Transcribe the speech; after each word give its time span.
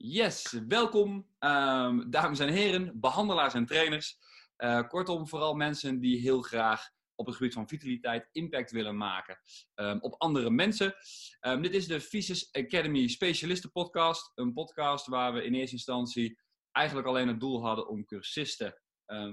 Yes, 0.00 0.60
welkom 0.68 1.26
ehm, 1.38 2.10
dames 2.10 2.38
en 2.38 2.48
heren, 2.48 3.00
behandelaars 3.00 3.54
en 3.54 3.66
trainers. 3.66 4.18
Uh, 4.58 4.88
kortom, 4.88 5.28
vooral 5.28 5.54
mensen 5.54 6.00
die 6.00 6.20
heel 6.20 6.42
graag 6.42 6.90
op 7.14 7.26
het 7.26 7.36
gebied 7.36 7.52
van 7.52 7.68
vitaliteit 7.68 8.28
impact 8.32 8.70
willen 8.70 8.96
maken 8.96 9.38
um, 9.74 10.00
op 10.00 10.14
andere 10.18 10.50
mensen. 10.50 10.94
Um, 11.40 11.62
dit 11.62 11.74
is 11.74 11.86
de 11.86 12.00
Visus 12.00 12.48
Academy 12.52 13.08
Specialisten 13.08 13.72
Podcast. 13.72 14.32
Een 14.34 14.52
podcast 14.52 15.06
waar 15.06 15.32
we 15.32 15.44
in 15.44 15.54
eerste 15.54 15.76
instantie 15.76 16.40
eigenlijk 16.72 17.06
alleen 17.06 17.28
het 17.28 17.40
doel 17.40 17.62
hadden 17.62 17.88
om 17.88 18.04
cursisten 18.04 18.80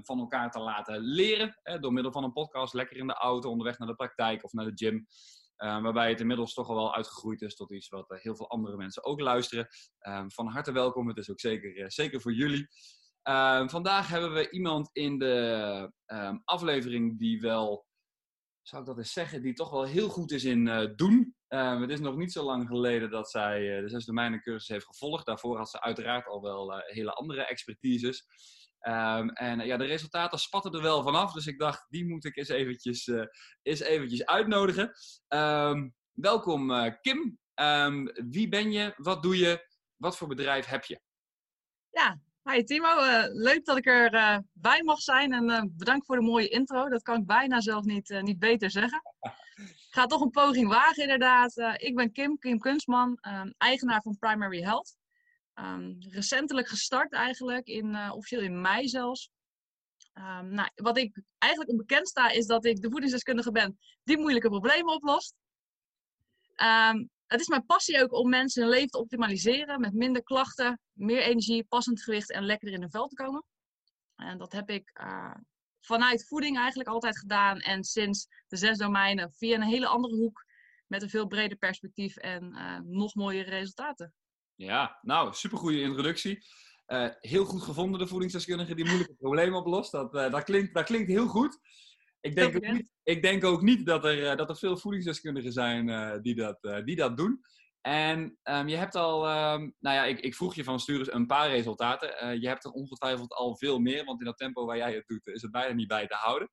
van 0.02 0.18
elkaar 0.18 0.50
te 0.50 0.58
laten 0.58 1.00
leren. 1.00 1.60
Door 1.80 1.92
middel 1.92 2.12
van 2.12 2.24
een 2.24 2.32
podcast, 2.32 2.74
lekker 2.74 2.96
in 2.96 3.06
de 3.06 3.14
auto, 3.14 3.50
onderweg 3.50 3.78
naar 3.78 3.88
de 3.88 3.94
praktijk 3.94 4.44
of 4.44 4.52
naar 4.52 4.64
de 4.64 4.86
gym. 4.86 5.06
Uh, 5.58 5.82
waarbij 5.82 6.08
het 6.08 6.20
inmiddels 6.20 6.54
toch 6.54 6.68
al 6.68 6.74
wel 6.74 6.94
uitgegroeid 6.94 7.42
is 7.42 7.54
tot 7.54 7.72
iets 7.72 7.88
wat 7.88 8.10
uh, 8.10 8.18
heel 8.18 8.36
veel 8.36 8.50
andere 8.50 8.76
mensen 8.76 9.04
ook 9.04 9.20
luisteren. 9.20 9.68
Uh, 10.00 10.24
van 10.26 10.46
harte 10.46 10.72
welkom, 10.72 11.08
het 11.08 11.16
is 11.16 11.30
ook 11.30 11.40
zeker, 11.40 11.76
eh, 11.76 11.84
zeker 11.88 12.20
voor 12.20 12.32
jullie. 12.32 12.68
Ehm, 13.22 13.68
vandaag 13.68 14.08
hebben 14.08 14.32
we 14.32 14.50
iemand 14.50 14.90
in 14.92 15.18
de 15.18 15.92
ehm, 16.06 16.38
aflevering 16.44 17.18
die 17.18 17.40
wel, 17.40 17.86
zou 18.62 18.82
ik 18.82 18.88
dat 18.88 18.98
eens 18.98 19.12
zeggen, 19.12 19.42
die 19.42 19.52
toch 19.52 19.70
wel 19.70 19.84
heel 19.84 20.08
goed 20.08 20.32
is 20.32 20.44
in 20.44 20.68
eh, 20.68 20.94
doen. 20.96 21.34
Ehm, 21.48 21.80
het 21.80 21.90
is 21.90 22.00
nog 22.00 22.16
niet 22.16 22.32
zo 22.32 22.44
lang 22.44 22.68
geleden 22.68 23.10
dat 23.10 23.30
zij 23.30 23.80
de 23.80 23.88
zes 23.88 24.04
domeinen 24.04 24.40
cursus 24.40 24.68
heeft 24.68 24.86
gevolgd. 24.86 25.26
Daarvoor 25.26 25.56
had 25.56 25.70
ze 25.70 25.80
uiteraard 25.80 26.26
al 26.26 26.42
wel 26.42 26.82
hele 26.86 27.12
andere 27.12 27.46
expertises. 27.46 28.26
Um, 28.88 29.30
en 29.30 29.66
ja, 29.66 29.76
de 29.76 29.84
resultaten 29.84 30.38
spatten 30.38 30.72
er 30.72 30.82
wel 30.82 31.02
vanaf. 31.02 31.32
Dus 31.32 31.46
ik 31.46 31.58
dacht, 31.58 31.86
die 31.88 32.06
moet 32.06 32.24
ik 32.24 32.36
eens 32.36 32.48
eventjes, 32.48 33.06
uh, 33.06 33.24
eens 33.62 33.80
eventjes 33.80 34.26
uitnodigen. 34.26 34.92
Um, 35.28 35.94
welkom 36.12 36.70
uh, 36.70 36.92
Kim. 37.00 37.38
Um, 37.54 38.12
wie 38.14 38.48
ben 38.48 38.72
je? 38.72 38.94
Wat 38.96 39.22
doe 39.22 39.38
je? 39.38 39.66
Wat 39.96 40.16
voor 40.16 40.28
bedrijf 40.28 40.66
heb 40.66 40.84
je? 40.84 41.00
Ja, 41.90 42.20
hi 42.42 42.64
Timo. 42.64 42.98
Uh, 42.98 43.24
leuk 43.28 43.64
dat 43.64 43.76
ik 43.76 43.86
er 43.86 44.42
bij 44.52 44.82
mag 44.82 45.00
zijn. 45.00 45.32
En 45.32 45.74
bedankt 45.76 46.06
voor 46.06 46.16
de 46.16 46.22
mooie 46.22 46.48
intro. 46.48 46.88
Dat 46.88 47.02
kan 47.02 47.20
ik 47.20 47.26
bijna 47.26 47.60
zelf 47.60 47.84
niet, 47.84 48.20
niet 48.20 48.38
beter 48.38 48.70
zeggen. 48.70 49.02
Ik 49.56 49.86
ga 49.96 50.06
toch 50.06 50.20
een 50.20 50.30
poging 50.30 50.68
wagen 50.68 51.02
inderdaad. 51.02 51.56
ik 51.76 51.94
ben 51.94 52.12
Kim, 52.12 52.38
Kim 52.38 52.58
Kunstman, 52.58 53.18
eigenaar 53.58 54.02
van 54.02 54.18
Primary 54.18 54.62
Health. 54.62 54.96
Um, 55.60 55.96
recentelijk 55.98 56.68
gestart 56.68 57.12
eigenlijk, 57.12 57.66
in, 57.66 57.86
uh, 57.86 58.12
officieel 58.14 58.42
in 58.42 58.60
mei 58.60 58.88
zelfs. 58.88 59.30
Um, 60.14 60.48
nou, 60.48 60.70
wat 60.74 60.98
ik 60.98 61.22
eigenlijk 61.38 61.72
onbekend 61.72 62.08
sta, 62.08 62.30
is 62.30 62.46
dat 62.46 62.64
ik 62.64 62.80
de 62.80 62.90
voedingsdeskundige 62.90 63.52
ben 63.52 63.78
die 64.02 64.18
moeilijke 64.18 64.48
problemen 64.48 64.94
oplost. 64.94 65.34
Um, 66.56 67.10
het 67.26 67.40
is 67.40 67.48
mijn 67.48 67.66
passie 67.66 68.02
ook 68.02 68.12
om 68.12 68.28
mensen 68.28 68.62
hun 68.62 68.70
leven 68.70 68.88
te 68.88 68.98
optimaliseren 68.98 69.80
met 69.80 69.92
minder 69.92 70.22
klachten, 70.22 70.80
meer 70.92 71.22
energie, 71.22 71.64
passend 71.64 72.02
gewicht 72.02 72.30
en 72.30 72.44
lekker 72.44 72.72
in 72.72 72.80
hun 72.80 72.90
vel 72.90 73.06
te 73.08 73.14
komen. 73.14 73.44
En 74.16 74.38
dat 74.38 74.52
heb 74.52 74.70
ik 74.70 75.00
uh, 75.00 75.34
vanuit 75.80 76.26
voeding 76.26 76.56
eigenlijk 76.56 76.88
altijd 76.88 77.18
gedaan 77.18 77.60
en 77.60 77.84
sinds 77.84 78.26
de 78.46 78.56
zes 78.56 78.78
domeinen 78.78 79.32
via 79.32 79.54
een 79.54 79.62
hele 79.62 79.86
andere 79.86 80.16
hoek 80.16 80.44
met 80.86 81.02
een 81.02 81.10
veel 81.10 81.26
breder 81.26 81.58
perspectief 81.58 82.16
en 82.16 82.54
uh, 82.54 82.78
nog 82.78 83.14
mooiere 83.14 83.50
resultaten. 83.50 84.14
Ja, 84.56 84.98
nou, 85.02 85.34
supergoeie 85.34 85.80
introductie. 85.80 86.44
Uh, 86.86 87.08
heel 87.20 87.44
goed 87.44 87.62
gevonden, 87.62 88.00
de 88.00 88.06
voedingsdeskundige 88.06 88.74
die 88.74 88.84
moeilijke 88.84 89.14
problemen 89.14 89.58
oplost. 89.58 89.92
Dat, 89.92 90.14
uh, 90.14 90.30
dat, 90.30 90.42
klinkt, 90.42 90.74
dat 90.74 90.84
klinkt 90.84 91.08
heel 91.08 91.26
goed. 91.26 91.58
Ik 92.20 92.34
denk, 92.34 92.56
ook 92.56 92.72
niet, 92.72 92.90
ik 93.02 93.22
denk 93.22 93.44
ook 93.44 93.62
niet 93.62 93.86
dat 93.86 94.04
er, 94.04 94.18
uh, 94.18 94.36
dat 94.36 94.48
er 94.48 94.56
veel 94.56 94.76
voedingsdeskundigen 94.76 95.52
zijn 95.52 95.86
die, 96.22 96.34
dat, 96.34 96.82
die 96.84 96.96
dat 96.96 97.16
doen. 97.16 97.40
En 97.80 98.38
um, 98.42 98.68
je 98.68 98.76
hebt 98.76 98.94
al, 98.94 99.28
um, 99.28 99.74
nou 99.78 99.96
ja, 99.96 100.04
ik, 100.04 100.20
ik, 100.20 100.34
vroeg 100.34 100.54
je 100.54 100.64
van 100.64 100.80
stuur 100.80 100.98
eens 100.98 101.12
een 101.12 101.26
paar 101.26 101.50
resultaten. 101.50 102.40
je 102.40 102.48
hebt 102.48 102.64
er 102.64 102.70
ongetwijfeld 102.70 103.32
al 103.32 103.56
veel 103.56 103.78
meer, 103.78 104.04
want 104.04 104.20
in 104.20 104.26
dat 104.26 104.36
tempo 104.36 104.66
waar 104.66 104.76
jij 104.76 104.94
het 104.94 105.06
doet 105.06 105.26
is 105.26 105.42
het 105.42 105.50
bijna 105.50 105.74
niet 105.74 105.88
bij 105.88 106.06
te 106.06 106.14
houden. 106.14 106.48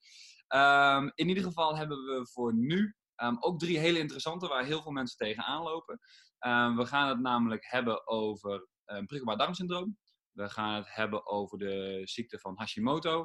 Um, 0.55 1.11
in 1.15 1.27
ieder 1.27 1.43
geval 1.43 1.77
hebben 1.77 1.97
we 1.97 2.27
voor 2.31 2.53
nu 2.55 2.95
ook 3.39 3.59
drie 3.59 3.79
hele 3.79 3.99
interessante 3.99 4.47
waar 4.47 4.65
heel 4.65 4.81
veel 4.81 4.91
mensen 4.91 5.17
tegenaan 5.17 5.63
lopen. 5.63 5.99
Um, 6.45 6.75
we 6.75 6.85
gaan 6.85 7.09
het 7.09 7.19
namelijk 7.19 7.65
hebben 7.65 8.07
over 8.07 8.67
um, 8.85 9.05
prikkelbaar 9.05 9.37
darmsyndroom. 9.37 9.97
We 10.31 10.49
gaan 10.49 10.75
het 10.75 10.93
hebben 10.95 11.27
over 11.27 11.57
de 11.57 12.01
ziekte 12.03 12.39
van 12.39 12.57
Hashimoto. 12.57 13.19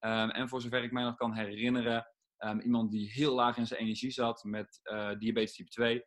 Um, 0.00 0.30
en 0.30 0.48
voor 0.48 0.60
zover 0.60 0.82
ik 0.82 0.92
mij 0.92 1.04
nog 1.04 1.16
kan 1.16 1.34
herinneren, 1.34 2.06
iemand 2.62 2.90
die 2.90 3.10
heel 3.12 3.34
laag 3.34 3.56
in 3.56 3.66
zijn 3.66 3.80
energie 3.80 4.10
zat 4.10 4.44
met 4.44 4.80
uh, 4.82 5.10
diabetes 5.18 5.54
type 5.54 5.68
2. 5.70 6.04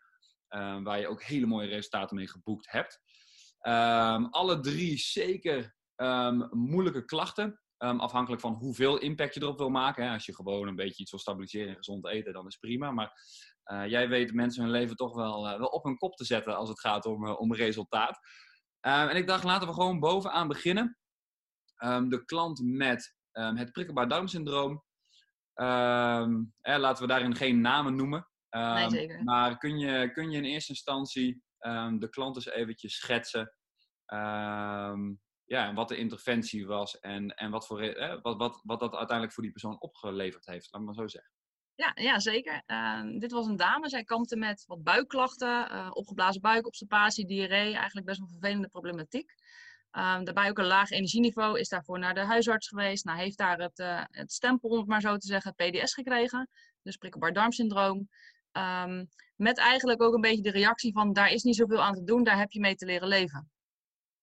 waar 0.84 1.00
je 1.00 1.08
ook 1.08 1.24
hele 1.24 1.46
mooie 1.46 1.68
resultaten 1.68 2.16
mee 2.16 2.28
geboekt 2.28 2.72
hebt. 2.72 3.02
alle 4.32 4.60
drie 4.60 4.98
zeker 4.98 5.76
moeilijke 6.52 7.06
klachten. 7.06 7.62
afhankelijk 7.78 8.42
van 8.42 8.54
hoeveel 8.54 8.98
impact 8.98 9.34
je 9.34 9.42
erop 9.42 9.58
wil 9.58 9.70
maken. 9.70 10.04
Hè. 10.04 10.14
Als 10.14 10.26
je 10.26 10.36
gewoon 10.36 10.68
een 10.68 10.76
beetje 10.76 11.02
iets 11.02 11.12
wil 11.12 11.20
stabiliseren 11.20 11.70
en 11.70 11.76
gezond 11.76 12.08
eten, 12.08 12.34
dan 12.34 12.48
is 12.48 12.58
prima. 12.58 12.92
Maar 12.92 13.12
jij 13.88 14.10
weet 14.10 14.34
mensen 14.34 14.64
hun 14.64 14.72
leven 14.72 14.96
toch 14.96 15.16
wel, 15.16 15.48
uh, 15.48 15.58
wel 15.58 15.68
op 15.68 15.84
hun 15.84 15.98
kop 15.98 16.16
te 16.16 16.26
zetten 16.26 16.56
als 16.56 16.70
het 16.70 16.80
gaat 16.80 17.06
om, 17.06 17.26
uh, 17.26 17.40
om 17.40 17.54
resultaat. 17.54 18.20
en 18.80 19.16
ik 19.16 19.28
dacht, 19.28 19.44
laten 19.44 19.68
we 19.68 19.74
gewoon 19.74 20.00
bovenaan 20.00 20.48
beginnen. 20.48 20.98
Um, 21.84 22.10
de 22.10 22.26
klant 22.26 22.62
met 22.64 23.16
um, 23.32 23.58
het 23.58 23.72
prikkelbaar 23.72 24.08
darmsyndroom. 24.08 24.84
Um, 25.56 26.54
eh, 26.62 26.78
laten 26.78 27.02
we 27.02 27.08
daarin 27.08 27.36
geen 27.36 27.62
namen 27.62 27.96
noemen. 27.96 28.28
nee, 28.50 28.90
zeker. 28.90 29.24
Maar 29.24 29.58
kun 29.58 29.80
je, 29.80 30.12
kun 30.12 30.32
je 30.32 30.38
in 30.38 30.44
eerste 30.44 30.72
instantie 30.72 31.44
de 31.98 32.08
klant 32.10 32.36
eens 32.36 32.50
eventjes 32.50 32.96
schetsen? 32.96 33.54
ja, 35.50 35.74
wat 35.74 35.88
de 35.88 35.98
interventie 35.98 36.68
was 36.68 37.00
en, 37.00 37.36
en 37.36 37.52
wat, 37.52 37.68
voor, 37.68 37.82
eh, 37.82 38.22
wat, 38.22 38.38
wat, 38.38 38.62
wat 38.64 38.80
dat 38.80 38.94
uiteindelijk 38.94 39.34
voor 39.34 39.44
die 39.44 39.52
persoon 39.52 39.82
opgeleverd 39.82 40.46
heeft, 40.46 40.72
laat 40.72 40.82
maar 40.82 40.94
zo 40.94 41.08
zeggen. 41.08 41.32
Ja, 41.80 41.92
ja 41.96 42.20
zeker. 42.20 42.64
Uh, 42.68 43.20
dit 43.20 43.32
was 43.32 43.48
een 43.48 43.56
dame. 43.56 43.90
Zij 43.90 44.04
kampte 44.04 44.36
met 44.36 44.64
wat 44.68 44.84
buikklachten, 44.84 45.72
uh, 45.72 45.90
opgeblazen 45.94 46.42
buik, 46.42 46.66
obstipatie, 46.66 47.26
diarree. 47.26 47.76
Eigenlijk 47.76 48.06
best 48.06 48.20
wel 48.20 48.28
vervelende 48.28 48.68
problematiek. 48.68 49.32
Uh, 49.92 50.24
daarbij 50.24 50.50
ook 50.50 50.58
een 50.58 50.66
laag 50.66 50.90
energieniveau. 50.90 51.60
Is 51.60 51.70
daarvoor 51.70 52.00
naar 52.00 52.14
de 52.14 52.20
huisarts 52.20 52.68
geweest. 52.68 53.06
Nou, 53.06 53.20
heeft 53.20 53.38
daar 53.38 53.58
het, 53.58 53.80
uh, 53.80 54.04
het 54.10 54.32
stempel, 54.32 54.70
om 54.70 54.78
het 54.78 54.88
maar 54.88 55.02
zo 55.02 55.18
te 55.18 55.28
zeggen, 55.28 55.54
PDS 55.56 55.94
gekregen. 55.94 56.50
Dus 56.82 56.98
prikkelbaar 56.98 57.34
darmsyndroom. 57.34 58.10
Um, 58.52 59.10
met 59.36 59.58
eigenlijk 59.58 60.02
ook 60.02 60.14
een 60.14 60.22
beetje 60.22 60.44
de 60.44 60.52
reactie 60.52 60.94
van, 60.94 61.14
daar 61.14 61.32
is 61.32 61.44
niet 61.44 61.56
zoveel 61.56 61.82
aan 61.82 61.96
te 61.96 62.04
doen. 62.04 62.24
Daar 62.24 62.38
heb 62.38 62.52
je 62.52 62.60
mee 62.60 62.76
te 62.76 62.86
leren 62.86 63.08
leven. 63.08 63.52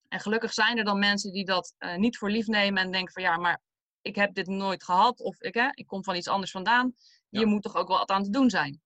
En 0.09 0.21
gelukkig 0.21 0.53
zijn 0.53 0.79
er 0.79 0.85
dan 0.85 0.99
mensen 0.99 1.33
die 1.33 1.45
dat 1.45 1.75
uh, 1.79 1.97
niet 1.97 2.19
voor 2.19 2.31
lief 2.31 2.47
nemen 2.47 2.83
en 2.83 2.91
denken 2.91 3.13
van, 3.13 3.23
ja, 3.23 3.37
maar 3.37 3.61
ik 4.01 4.15
heb 4.17 4.35
dit 4.35 4.47
nooit 4.47 4.85
gehad. 4.85 5.21
Of 5.21 5.41
ik, 5.41 5.55
hè, 5.55 5.69
ik 5.71 5.87
kom 5.87 6.05
van 6.05 6.17
iets 6.17 6.29
anders 6.29 6.51
vandaan 6.51 6.95
je 7.29 7.47
moet 7.47 7.63
toch 7.63 7.77
ook 7.77 7.89
wel 7.89 7.99
wat 7.99 8.11
aan 8.11 8.23
te 8.23 8.31
doen 8.31 8.51
zijn. 8.51 8.81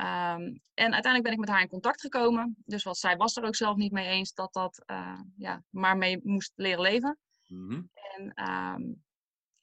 Um, 0.00 0.60
en 0.74 0.92
uiteindelijk 0.92 1.22
ben 1.22 1.32
ik 1.32 1.38
met 1.38 1.48
haar 1.48 1.60
in 1.60 1.68
contact 1.68 2.00
gekomen. 2.00 2.56
Dus 2.64 2.82
wat 2.82 2.98
zij 2.98 3.16
was 3.16 3.36
er 3.36 3.44
ook 3.44 3.56
zelf 3.56 3.76
niet 3.76 3.92
mee 3.92 4.06
eens 4.06 4.34
dat 4.34 4.52
dat 4.52 4.82
uh, 4.86 5.20
ja, 5.36 5.62
maar 5.70 5.96
mee 5.96 6.20
moest 6.22 6.52
leren 6.54 6.80
leven. 6.80 7.18
Mm 7.46 7.68
-hmm. 7.68 7.90
En 7.94 8.48
um, 8.48 9.04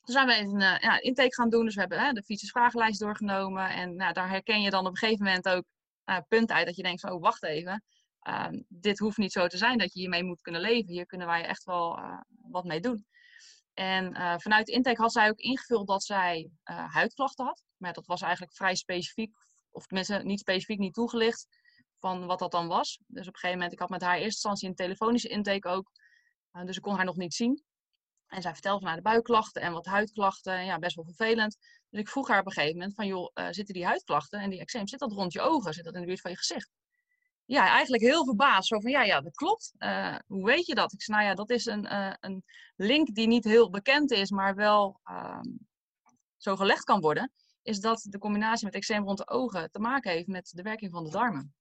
toen 0.01 0.15
zijn 0.15 0.27
we 0.27 0.37
een 0.37 0.59
uh, 0.59 0.79
ja, 0.79 1.01
intake 1.01 1.33
gaan 1.33 1.49
doen. 1.49 1.65
Dus 1.65 1.73
we 1.73 1.79
hebben 1.79 1.99
uh, 1.99 2.11
de 2.11 2.23
fietsjesvragenlijst 2.23 2.99
doorgenomen. 2.99 3.69
En 3.69 3.95
nou, 3.95 4.13
daar 4.13 4.29
herken 4.29 4.61
je 4.61 4.69
dan 4.69 4.85
op 4.85 4.91
een 4.91 4.97
gegeven 4.97 5.25
moment 5.25 5.49
ook 5.49 5.63
uh, 6.05 6.17
punten 6.27 6.55
uit 6.55 6.65
dat 6.65 6.75
je 6.75 6.83
denkt 6.83 7.01
van, 7.01 7.11
oh, 7.11 7.21
wacht 7.21 7.43
even. 7.43 7.83
Um, 8.27 8.65
dit 8.67 8.99
hoeft 8.99 9.17
niet 9.17 9.31
zo 9.31 9.47
te 9.47 9.57
zijn 9.57 9.77
dat 9.77 9.93
je 9.93 9.99
hiermee 9.99 10.23
moet 10.23 10.41
kunnen 10.41 10.61
leven. 10.61 10.91
Hier 10.91 11.05
kunnen 11.05 11.27
wij 11.27 11.45
echt 11.45 11.63
wel 11.63 11.99
wat 12.51 12.63
mee 12.63 12.79
doen. 12.79 13.05
En 13.73 14.17
uh, 14.17 14.37
vanuit 14.37 14.65
de 14.65 14.71
intake 14.71 15.01
had 15.01 15.11
zij 15.11 15.29
ook 15.29 15.39
ingevuld 15.39 15.87
dat 15.87 16.03
zij 16.03 16.49
uh, 16.65 16.93
huidklachten 16.93 17.45
had. 17.45 17.63
Maar 17.77 17.93
dat 17.93 18.05
was 18.05 18.21
eigenlijk 18.21 18.53
vrij 18.53 18.75
specifiek, 18.75 19.35
of 19.71 19.85
tenminste 19.85 20.17
niet 20.17 20.39
specifiek, 20.39 20.79
niet 20.79 20.93
toegelicht 20.93 21.47
van 21.99 22.25
wat 22.25 22.39
dat 22.39 22.51
dan 22.51 22.67
was. 22.67 22.99
Dus 23.07 23.27
op 23.27 23.33
een 23.33 23.39
gegeven 23.39 23.55
moment, 23.55 23.73
ik 23.73 23.79
had 23.79 23.89
met 23.89 24.01
haar 24.01 24.13
eerste 24.13 24.27
instantie 24.27 24.67
een 24.67 24.75
telefonische 24.75 25.27
intake 25.27 25.67
ook. 25.67 25.91
Uh, 26.53 26.63
dus 26.65 26.75
ik 26.75 26.81
kon 26.81 26.95
haar 26.95 27.05
nog 27.05 27.15
niet 27.15 27.33
zien. 27.33 27.63
En 28.27 28.41
zij 28.41 28.53
vertelde 28.53 28.85
naar 28.85 28.95
de 28.95 29.01
buikklachten 29.01 29.61
en 29.61 29.73
wat 29.73 29.85
huidklachten. 29.85 30.53
En 30.53 30.65
ja, 30.65 30.79
best 30.79 30.95
wel 30.95 31.05
vervelend. 31.05 31.57
Dus 31.89 31.99
ik 31.99 32.09
vroeg 32.09 32.27
haar 32.27 32.39
op 32.39 32.45
een 32.45 32.51
gegeven 32.51 32.77
moment 32.77 32.95
van, 32.95 33.07
joh, 33.07 33.31
zitten 33.33 33.73
die 33.73 33.85
huidklachten 33.85 34.39
en 34.39 34.49
die 34.49 34.59
eczeem, 34.59 34.87
zit 34.87 34.99
dat 34.99 35.11
rond 35.11 35.33
je 35.33 35.41
ogen? 35.41 35.73
Zit 35.73 35.83
dat 35.83 35.93
in 35.93 35.99
de 35.99 36.07
buurt 36.07 36.21
van 36.21 36.31
je 36.31 36.37
gezicht? 36.37 36.69
Ja, 37.45 37.67
eigenlijk 37.67 38.03
heel 38.03 38.25
verbaasd. 38.25 38.67
Zo 38.67 38.79
van, 38.79 38.91
ja, 38.91 39.03
ja, 39.03 39.21
dat 39.21 39.35
klopt. 39.35 39.73
Uh, 39.77 40.15
hoe 40.27 40.45
weet 40.45 40.65
je 40.65 40.75
dat? 40.75 40.93
Ik 40.93 41.01
zei, 41.01 41.17
nou 41.17 41.29
ja, 41.29 41.35
dat 41.35 41.49
is 41.49 41.65
een, 41.65 41.85
uh, 41.85 42.13
een 42.19 42.43
link 42.75 43.15
die 43.15 43.27
niet 43.27 43.43
heel 43.43 43.69
bekend 43.69 44.11
is, 44.11 44.31
maar 44.31 44.55
wel 44.55 44.99
uh, 45.05 45.39
zo 46.37 46.55
gelegd 46.55 46.83
kan 46.83 47.01
worden. 47.01 47.31
Is 47.61 47.79
dat 47.79 48.07
de 48.09 48.17
combinatie 48.17 48.65
met 48.65 48.75
eczeem 48.75 49.03
rond 49.03 49.17
de 49.17 49.27
ogen 49.27 49.71
te 49.71 49.79
maken 49.79 50.11
heeft 50.11 50.27
met 50.27 50.51
de 50.55 50.61
werking 50.61 50.91
van 50.91 51.03
de 51.03 51.09
darmen. 51.09 51.55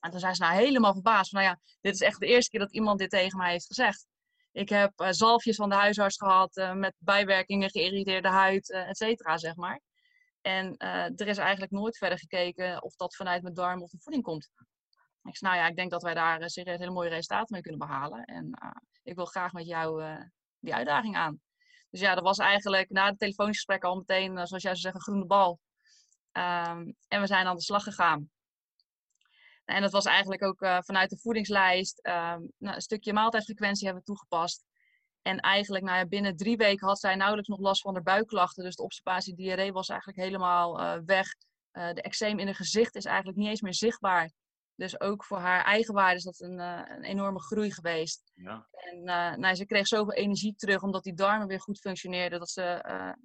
En 0.00 0.10
toen 0.10 0.20
zijn 0.20 0.34
ze 0.34 0.42
nou 0.42 0.54
helemaal 0.54 0.92
verbaasd. 0.92 1.30
Van, 1.30 1.40
nou 1.40 1.52
ja, 1.52 1.60
dit 1.80 1.94
is 1.94 2.00
echt 2.00 2.20
de 2.20 2.26
eerste 2.26 2.50
keer 2.50 2.60
dat 2.60 2.72
iemand 2.72 2.98
dit 2.98 3.10
tegen 3.10 3.38
mij 3.38 3.50
heeft 3.50 3.66
gezegd. 3.66 4.06
Ik 4.52 4.68
heb 4.68 5.00
uh, 5.00 5.08
zalfjes 5.10 5.56
van 5.56 5.68
de 5.68 5.74
huisarts 5.74 6.16
gehad 6.16 6.70
met 6.74 6.94
bijwerkingen, 6.98 7.70
geïrriteerde 7.70 8.28
huid, 8.28 8.70
et 8.70 8.96
cetera, 8.96 9.38
zeg 9.38 9.56
maar. 9.56 9.80
En 10.40 10.76
er 11.16 11.26
is 11.26 11.38
eigenlijk 11.38 11.72
nooit 11.72 11.98
verder 11.98 12.18
gekeken 12.18 12.82
of 12.82 12.96
dat 12.96 13.16
vanuit 13.16 13.42
mijn 13.42 13.54
darm 13.54 13.82
of 13.82 13.90
de 13.90 13.98
voeding 14.00 14.24
komt. 14.24 14.50
Ik 15.26 15.36
zei, 15.36 15.50
nou 15.52 15.64
ja, 15.64 15.70
ik 15.70 15.76
denk 15.76 15.90
dat 15.90 16.02
wij 16.02 16.14
daar 16.14 16.50
serieus 16.50 16.78
hele 16.78 16.90
mooie 16.90 17.08
resultaten 17.08 17.52
mee 17.52 17.62
kunnen 17.62 17.80
behalen. 17.80 18.24
En 18.24 18.58
ik 19.02 19.14
wil 19.14 19.24
graag 19.24 19.52
met 19.52 19.66
jou 19.66 20.16
die 20.58 20.74
uitdaging 20.74 21.16
aan. 21.16 21.40
Dus 21.90 22.00
ja, 22.00 22.14
dat 22.14 22.24
was 22.24 22.38
eigenlijk 22.38 22.90
na 22.90 23.06
het 23.06 23.18
telefonisch 23.18 23.56
gesprek 23.56 23.84
al 23.84 23.96
meteen, 23.96 24.32
zoals 24.32 24.50
jij 24.50 24.60
zou 24.60 24.76
zeggen, 24.76 25.00
groene 25.00 25.26
bal. 25.26 25.60
Ehm, 26.32 26.90
en 27.08 27.20
we 27.20 27.26
zijn 27.26 27.46
aan 27.46 27.56
de 27.56 27.62
slag 27.62 27.82
gegaan. 27.82 28.30
En 29.64 29.82
dat 29.82 29.92
was 29.92 30.04
eigenlijk 30.04 30.42
ook 30.44 30.84
vanuit 30.84 31.10
de 31.10 31.18
voedingslijst. 31.18 32.06
Um, 32.06 32.52
nou, 32.58 32.74
een 32.74 32.80
stukje 32.80 33.12
maaltijdfrequentie 33.12 33.84
hebben 33.84 34.02
we 34.02 34.08
toegepast. 34.08 34.64
En 35.22 35.40
eigenlijk 35.40 35.84
nou 35.84 35.98
ja, 35.98 36.06
binnen 36.06 36.36
drie 36.36 36.56
weken 36.56 36.86
had 36.86 36.98
zij 36.98 37.14
nauwelijks 37.14 37.48
nog 37.48 37.60
last 37.60 37.80
van 37.80 37.94
haar 37.94 38.02
buikklachten. 38.02 38.64
Dus 38.64 38.76
de 38.76 38.82
obstipatie 38.82 39.34
diarree 39.34 39.72
was 39.72 39.88
eigenlijk 39.88 40.18
helemaal 40.18 41.00
weg. 41.04 41.26
De 41.72 42.02
eczeem 42.02 42.38
in 42.38 42.46
haar 42.46 42.54
gezicht 42.54 42.94
is 42.94 43.04
eigenlijk 43.04 43.38
niet 43.38 43.48
eens 43.48 43.60
meer 43.60 43.74
zichtbaar. 43.74 44.30
Dus 44.76 45.00
ook 45.00 45.24
voor 45.24 45.38
haar 45.38 45.64
eigen 45.64 45.94
waarde 45.94 46.16
is 46.16 46.24
dat 46.24 46.40
een, 46.40 46.58
uh, 46.58 46.82
een 46.86 47.04
enorme 47.04 47.40
groei 47.40 47.72
geweest. 47.72 48.32
Ja. 48.34 48.66
En 48.70 49.02
nou, 49.40 49.54
ze 49.54 49.66
kreeg 49.66 49.86
zoveel 49.86 50.14
energie 50.14 50.54
terug 50.56 50.82
omdat 50.82 51.02
die 51.02 51.14
darmen 51.14 51.46
weer 51.46 51.60
goed 51.60 51.78
functioneerden. 51.78 52.38
Dat 52.38 52.50
ze 52.50 52.62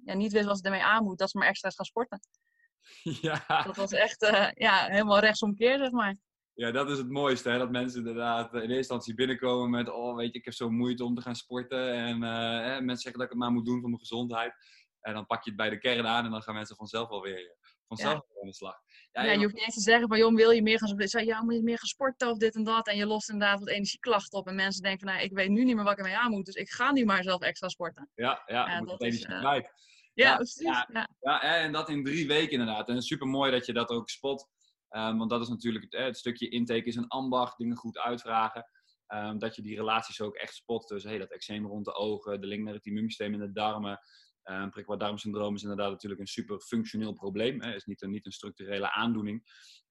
ja, 0.04 0.14
niet 0.14 0.32
wist 0.32 0.46
wat 0.46 0.58
ze 0.58 0.64
ermee 0.64 0.82
aan 0.82 1.04
moet. 1.04 1.18
Dat 1.18 1.30
ze 1.30 1.38
maar 1.38 1.48
extra 1.48 1.70
gaan 1.70 1.84
sporten. 1.84 2.20
Ja. 3.20 3.62
Dat 3.64 3.76
was 3.76 3.92
echt 3.92 4.52
ja, 4.54 4.86
helemaal 4.86 5.18
rechtsomkeer, 5.18 5.78
zeg 5.78 5.90
maar. 5.90 6.16
Ja, 6.54 6.70
dat 6.70 6.90
is 6.90 6.98
het 6.98 7.08
mooiste. 7.08 7.50
Hè? 7.50 7.58
Dat 7.58 7.70
mensen 7.70 7.98
inderdaad 7.98 8.54
in 8.54 8.60
eerste 8.60 8.76
instantie 8.76 9.14
binnenkomen 9.14 9.70
met... 9.70 9.90
Oh, 9.90 10.16
weet 10.16 10.32
je, 10.32 10.38
ik 10.38 10.44
heb 10.44 10.54
zo 10.54 10.70
moeite 10.70 11.04
om 11.04 11.14
te 11.14 11.22
gaan 11.22 11.36
sporten. 11.36 11.92
En 11.92 12.22
hè, 12.22 12.80
mensen 12.80 12.96
zeggen 12.96 13.12
dat 13.12 13.22
ik 13.22 13.28
het 13.28 13.38
maar 13.38 13.50
moet 13.50 13.66
doen 13.66 13.80
voor 13.80 13.88
mijn 13.88 14.00
gezondheid. 14.00 14.54
En 15.00 15.14
dan 15.14 15.26
pak 15.26 15.44
je 15.44 15.50
het 15.50 15.58
bij 15.58 15.70
de 15.70 15.78
kern 15.78 16.06
aan 16.06 16.24
en 16.24 16.30
dan 16.30 16.42
gaan 16.42 16.54
mensen 16.54 16.76
vanzelf 16.76 17.08
alweer 17.08 17.56
vanzelf 17.86 18.12
ja. 18.12 18.40
aan 18.40 18.48
de 18.48 18.54
slag. 18.54 18.76
Ja, 19.12 19.22
ja, 19.22 19.32
je 19.32 19.38
hoeft 19.38 19.54
niet 19.54 19.64
eens 19.64 19.74
te 19.74 19.80
zeggen 19.80 20.08
van, 20.08 20.18
joh, 20.18 20.34
wil 20.34 20.50
je 20.50 20.62
meer 20.62 20.78
gaan 20.78 20.88
sporten? 20.88 21.24
Ja, 21.24 21.42
moet 21.42 21.54
je 21.54 21.62
meer 21.62 21.78
gaan 21.78 21.86
sporten 21.86 22.30
of 22.30 22.38
dit 22.38 22.54
en 22.54 22.64
dat? 22.64 22.88
En 22.88 22.96
je 22.96 23.06
lost 23.06 23.30
inderdaad 23.30 23.58
wat 23.58 23.68
energieklachten 23.68 24.38
op. 24.38 24.48
En 24.48 24.54
mensen 24.54 24.82
denken 24.82 25.00
van, 25.00 25.16
nou, 25.16 25.26
ik 25.26 25.32
weet 25.32 25.48
nu 25.48 25.64
niet 25.64 25.74
meer 25.74 25.84
wat 25.84 25.92
ik 25.92 25.98
ermee 25.98 26.16
aan 26.16 26.30
moet. 26.30 26.44
Dus 26.46 26.54
ik 26.54 26.70
ga 26.70 26.92
nu 26.92 27.04
maar 27.04 27.22
zelf 27.22 27.40
extra 27.40 27.68
sporten. 27.68 28.10
Ja, 28.14 28.42
ja, 28.46 28.68
ja 28.68 28.78
moet 28.78 28.90
het 28.90 29.02
energie 29.02 29.28
uh, 29.28 29.38
kwijt. 29.38 29.70
Ja, 30.14 30.28
ja, 30.28 30.36
precies. 30.36 30.66
Ja, 30.66 31.08
ja. 31.20 31.42
en 31.42 31.72
dat 31.72 31.88
in 31.88 32.04
drie 32.04 32.26
weken 32.26 32.52
inderdaad. 32.52 32.88
En 32.88 33.02
super 33.02 33.26
mooi 33.26 33.50
dat 33.50 33.66
je 33.66 33.72
dat 33.72 33.88
ook 33.88 34.08
spot. 34.08 34.48
Um, 34.90 35.18
want 35.18 35.30
dat 35.30 35.40
is 35.40 35.48
natuurlijk 35.48 35.84
het, 35.84 36.04
het, 36.04 36.16
stukje 36.16 36.48
intake 36.48 36.84
is 36.84 36.96
een 36.96 37.08
ambacht, 37.08 37.58
dingen 37.58 37.76
goed 37.76 37.98
uitvragen. 37.98 38.66
Um, 39.08 39.38
dat 39.38 39.56
je 39.56 39.62
die 39.62 39.76
relaties 39.76 40.20
ook 40.20 40.34
echt 40.34 40.54
spot. 40.54 40.88
Dus 40.88 41.04
hey, 41.04 41.18
dat 41.18 41.32
eczeem 41.32 41.66
rond 41.66 41.84
de 41.84 41.94
ogen, 41.94 42.40
de 42.40 42.46
link 42.46 42.64
naar 42.64 42.74
het 42.74 42.86
immuunsysteem 42.86 43.32
in 43.32 43.40
de 43.40 43.52
darmen. 43.52 43.98
Um, 44.44 44.70
prikkelbaar 44.70 45.06
darmsyndroom 45.06 45.54
is 45.54 45.62
inderdaad 45.62 45.90
natuurlijk 45.90 46.20
een 46.20 46.26
super 46.26 46.60
functioneel 46.60 47.12
probleem. 47.12 47.62
Het 47.62 47.74
is 47.74 47.84
niet 47.84 48.02
een, 48.02 48.10
niet 48.10 48.26
een 48.26 48.32
structurele 48.32 48.92
aandoening. 48.92 49.42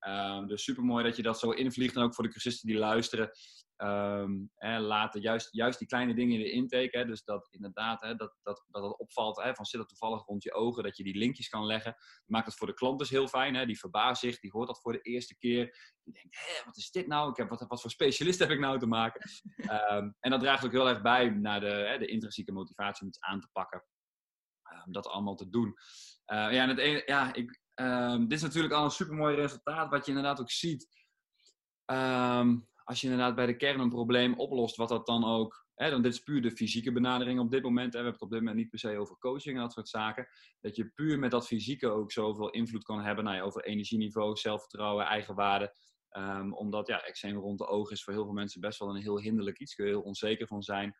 Um, 0.07 0.48
dus 0.48 0.63
super 0.63 0.83
mooi 0.83 1.03
dat 1.03 1.15
je 1.15 1.21
dat 1.21 1.39
zo 1.39 1.51
invliegt. 1.51 1.95
En 1.95 2.01
ook 2.01 2.15
voor 2.15 2.24
de 2.24 2.30
cursisten 2.30 2.68
die 2.68 2.77
luisteren. 2.77 3.31
Um, 3.77 4.51
hè, 4.56 4.80
laten 4.80 5.21
juist, 5.21 5.48
juist 5.51 5.80
die 5.80 5.88
kleine 5.88 6.13
dingen 6.13 6.36
in 6.36 6.42
de 6.42 6.51
intake. 6.51 6.98
Hè, 6.98 7.06
dus 7.06 7.24
dat 7.24 7.48
inderdaad 7.51 8.01
hè, 8.01 8.15
dat, 8.15 8.38
dat, 8.42 8.65
dat 8.68 8.83
het 8.83 8.98
opvalt 8.98 9.42
hè, 9.42 9.56
van 9.56 9.65
zit 9.65 9.80
het 9.80 9.89
toevallig 9.89 10.25
rond 10.25 10.44
je 10.44 10.53
ogen. 10.53 10.83
Dat 10.83 10.98
je 10.98 11.03
die 11.03 11.18
linkjes 11.18 11.50
kan 11.50 11.65
leggen. 11.65 11.95
Maakt 12.25 12.45
het 12.45 12.56
voor 12.56 12.68
de 12.68 12.74
klant 12.74 13.00
dus 13.00 13.09
heel 13.09 13.27
fijn. 13.27 13.56
Hè, 13.56 13.65
die 13.65 13.80
verbaast 13.80 14.21
zich. 14.21 14.39
Die 14.39 14.51
hoort 14.51 14.68
dat 14.68 14.81
voor 14.81 14.94
de 14.94 15.01
eerste 15.01 15.38
keer. 15.38 15.95
Die 16.03 16.13
denkt, 16.13 16.38
hé, 16.39 16.65
wat 16.65 16.77
is 16.77 16.92
dit 16.92 17.07
nou? 17.07 17.30
Ik 17.30 17.38
heb, 17.38 17.50
wat, 17.50 17.65
wat 17.68 17.81
voor 17.81 17.92
specialist 17.92 18.39
heb 18.39 18.50
ik 18.50 18.59
nou 18.59 18.80
te 18.80 18.88
maken? 18.88 19.30
en 20.19 20.31
dat 20.31 20.39
draagt 20.39 20.65
ook 20.65 20.71
heel 20.71 20.89
erg 20.89 21.01
bij 21.01 21.30
naar 21.30 21.59
de, 21.59 21.86
hè, 21.89 21.98
de 21.98 22.07
intrinsieke 22.07 22.51
motivatie 22.51 23.01
om 23.01 23.07
iets 23.07 23.19
aan 23.19 23.39
te 23.39 23.50
pakken. 23.51 23.83
Om 24.86 24.92
dat 24.92 25.08
allemaal 25.08 25.36
te 25.36 25.50
doen. 25.50 25.68
Uh, 26.34 26.54
ja, 26.54 26.68
het 26.68 27.04
ja, 27.06 27.34
ik, 27.34 27.60
Um, 27.76 28.28
dit 28.28 28.38
is 28.38 28.44
natuurlijk 28.44 28.74
al 28.74 28.84
een 28.84 28.92
super 28.92 29.16
mooi 29.16 29.36
resultaat, 29.36 29.90
wat 29.90 30.06
je 30.06 30.12
inderdaad 30.12 30.40
ook 30.40 30.52
ziet. 30.52 30.88
Um, 31.86 32.68
als 32.84 33.02
je 33.02 33.08
inderdaad 33.08 33.36
bij 33.36 33.46
de 33.46 33.56
kern 33.56 33.80
een 33.80 33.90
probleem 33.90 34.34
oplost, 34.34 34.76
wat 34.76 34.90
dat 34.90 35.06
dan 35.06 35.26
ook. 35.26 35.66
Hè, 35.76 35.90
dan 35.90 36.02
dit 36.02 36.14
is 36.14 36.20
puur 36.20 36.42
de 36.42 36.52
fysieke 36.52 36.92
benadering 36.92 37.40
op 37.40 37.52
dit 37.52 37.64
moment. 37.64 37.94
Hè, 37.94 38.00
we 38.00 38.06
hebben 38.06 38.14
het 38.14 38.22
op 38.22 38.30
dit 38.30 38.40
moment 38.40 38.58
niet 38.58 38.70
per 38.70 38.80
se 38.80 38.98
over 38.98 39.18
coaching 39.18 39.56
en 39.56 39.62
dat 39.62 39.74
soort 39.74 39.90
zaken. 39.90 40.28
Dat 40.60 40.76
je 40.76 40.90
puur 40.90 41.20
met 41.20 41.32
dat 41.32 41.48
fysieke 41.48 41.88
ook 41.88 42.12
zoveel 42.12 42.50
invloed 42.50 42.84
kan 42.84 43.02
hebben 43.02 43.24
nou 43.24 43.36
ja, 43.36 43.42
over 43.44 43.64
energieniveau, 43.64 44.36
zelfvertrouwen, 44.36 45.06
eigenwaarde. 45.06 45.76
Um, 46.18 46.54
omdat 46.54 46.88
ja, 46.88 47.04
eczeem 47.04 47.38
rond 47.38 47.58
de 47.58 47.68
ogen 47.68 47.94
is 47.94 48.04
voor 48.04 48.14
heel 48.14 48.24
veel 48.24 48.34
mensen 48.34 48.62
best 48.62 48.80
wel 48.80 48.90
een 48.90 49.02
heel 49.02 49.20
hinderlijk 49.20 49.60
iets. 49.60 49.76
Kun 49.76 49.86
je 49.86 49.92
heel 49.92 50.02
onzeker 50.02 50.48
van 50.48 50.62
zijn. 50.62 50.96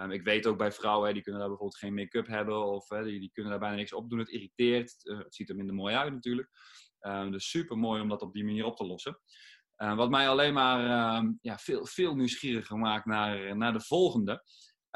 Um, 0.00 0.10
ik 0.10 0.22
weet 0.22 0.46
ook 0.46 0.58
bij 0.58 0.72
vrouwen, 0.72 1.06
hè, 1.06 1.14
die 1.14 1.22
kunnen 1.22 1.40
daar 1.40 1.50
bijvoorbeeld 1.50 1.80
geen 1.80 1.94
make-up 1.94 2.26
hebben. 2.26 2.66
Of 2.66 2.88
hè, 2.88 3.04
die, 3.04 3.20
die, 3.20 3.30
kunnen 3.32 3.50
daar 3.52 3.60
bijna 3.60 3.76
niks 3.76 3.92
op 3.92 4.10
doen. 4.10 4.18
Het 4.18 4.28
irriteert. 4.28 4.94
Uh, 5.02 5.18
het 5.18 5.34
ziet 5.34 5.48
er 5.48 5.56
minder 5.56 5.74
mooi 5.74 5.94
uit 5.94 6.12
natuurlijk. 6.12 6.48
Um, 7.00 7.30
dus 7.30 7.50
super 7.50 7.78
mooi 7.78 8.00
om 8.00 8.08
dat 8.08 8.22
op 8.22 8.32
die 8.32 8.44
manier 8.44 8.64
op 8.64 8.76
te 8.76 8.86
lossen. 8.86 9.20
wat 9.76 10.10
mij 10.10 10.28
alleen 10.28 10.54
maar 10.54 10.80
ja, 11.40 11.58
veel, 11.58 11.86
veel 11.86 12.14
nieuwsgieriger 12.14 12.78
maakt 12.78 13.06
naar, 13.06 13.56
naar 13.56 13.72
de 13.72 13.80
volgende. 13.80 14.42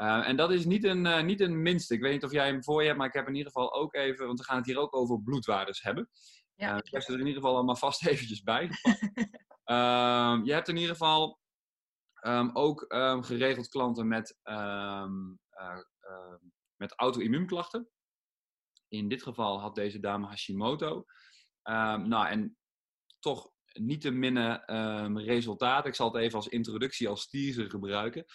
Uh, 0.01 0.27
en 0.27 0.35
dat 0.35 0.51
is 0.51 0.65
niet 0.65 0.83
een, 0.83 1.05
uh, 1.05 1.21
niet 1.21 1.41
een 1.41 1.61
minste. 1.61 1.93
Ik 1.93 2.01
weet 2.01 2.13
niet 2.13 2.23
of 2.23 2.31
jij 2.31 2.47
hem 2.47 2.63
voor 2.63 2.81
je 2.81 2.85
hebt, 2.85 2.97
maar 2.97 3.07
ik 3.07 3.13
heb 3.13 3.27
in 3.27 3.35
ieder 3.35 3.51
geval 3.51 3.73
ook 3.73 3.95
even, 3.95 4.25
want 4.25 4.39
we 4.39 4.45
gaan 4.45 4.57
het 4.57 4.65
hier 4.65 4.79
ook 4.79 4.95
over 4.95 5.21
bloedwaardes 5.21 5.81
hebben. 5.81 6.09
Ja, 6.55 6.77
ik 6.77 6.91
heb 6.91 7.01
er 7.01 7.13
in 7.13 7.19
ieder 7.19 7.33
geval 7.33 7.55
allemaal 7.55 7.75
vast 7.75 8.05
eventjes 8.07 8.41
bij. 8.41 8.69
Je 10.43 10.53
hebt 10.53 10.67
in 10.67 10.75
ieder 10.75 10.91
geval 10.91 11.39
um, 12.21 12.49
ook 12.53 12.85
um, 12.93 13.23
geregeld 13.23 13.67
klanten 13.67 14.07
met, 14.07 14.37
uh, 14.43 15.07
met 16.75 16.93
auto-immuunklachten. 16.95 17.89
In 18.87 19.07
dit 19.07 19.23
geval 19.23 19.59
had 19.59 19.75
deze 19.75 19.99
dame 19.99 20.27
Hashimoto. 20.27 21.05
nou, 21.63 22.27
en 22.27 22.57
toch 23.19 23.51
niet 23.73 24.01
te 24.01 24.11
minnen 24.11 24.65
resultaten. 25.23 25.89
Ik 25.89 25.95
zal 25.95 26.11
het 26.11 26.21
even 26.21 26.35
als 26.35 26.47
introductie, 26.47 27.09
als 27.09 27.29
teaser 27.29 27.69
gebruiken. 27.69 28.25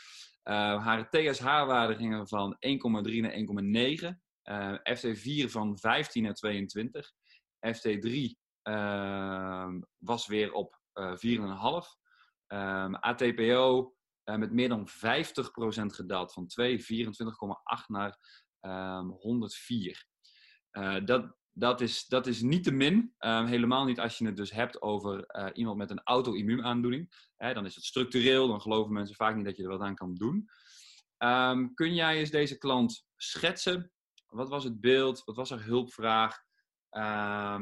Haar 0.43 1.11
TSH-waarde 1.11 1.97
gingen 1.97 2.29
van 2.29 2.57
1,3 2.67 3.21
naar 3.21 4.13
1,9. 4.13 4.21
Uh, 4.45 4.75
FT4 4.75 5.51
van 5.51 5.79
15 5.79 6.23
naar 6.23 6.35
22. 6.35 7.13
FT3 7.67 8.13
uh, 8.69 9.69
was 9.99 10.27
weer 10.27 10.53
op 10.53 10.81
uh, 10.95 11.13
4,5. 11.13 12.02
Um, 12.53 12.95
ATPO 12.95 13.95
uh, 14.25 14.37
met 14.37 14.53
meer 14.53 14.69
dan 14.69 14.89
50% 14.89 14.93
gedaald. 15.87 16.33
Van 16.33 16.47
2, 16.47 16.81
24,8 16.81 16.87
naar 17.87 18.19
um, 18.61 19.11
104. 19.11 20.07
Uh, 20.73 20.97
dat, 21.05 21.37
dat, 21.53 21.81
is, 21.81 22.07
dat 22.07 22.27
is 22.27 22.43
niet 22.43 22.65
te 22.65 22.71
min. 22.71 23.15
Um, 23.19 23.47
helemaal 23.47 23.85
niet 23.85 24.01
als 24.01 24.19
je 24.19 24.27
het 24.27 24.37
dus 24.37 24.51
hebt 24.51 24.83
over 24.83 25.37
uh, 25.37 25.49
iemand 25.53 25.77
met 25.77 25.91
een 25.91 26.03
auto-immuunaandoening. 26.05 27.33
dan 27.37 27.67
is 27.67 27.75
het 27.75 27.85
structureel. 27.85 28.49
Dan 28.49 28.61
geloven 28.61 28.93
mensen 28.93 29.17
vaak 29.17 29.37
niet 29.37 29.45
dat 29.45 29.57
je 29.57 29.63
er 29.63 29.69
wat 29.69 29.81
aan 29.81 29.95
kan 29.95 30.15
doen. 30.15 30.49
Kun 31.75 31.95
jij 31.95 32.19
eens 32.19 32.31
deze 32.31 32.59
klant 32.59 33.07
schetsen? 33.17 33.93
Wat 34.27 34.49
was 34.49 34.65
het 34.65 34.81
beeld? 34.81 35.25
Wat 35.25 35.37
was 35.37 35.51
haar 35.51 35.65
hulpvraag? 35.65 36.39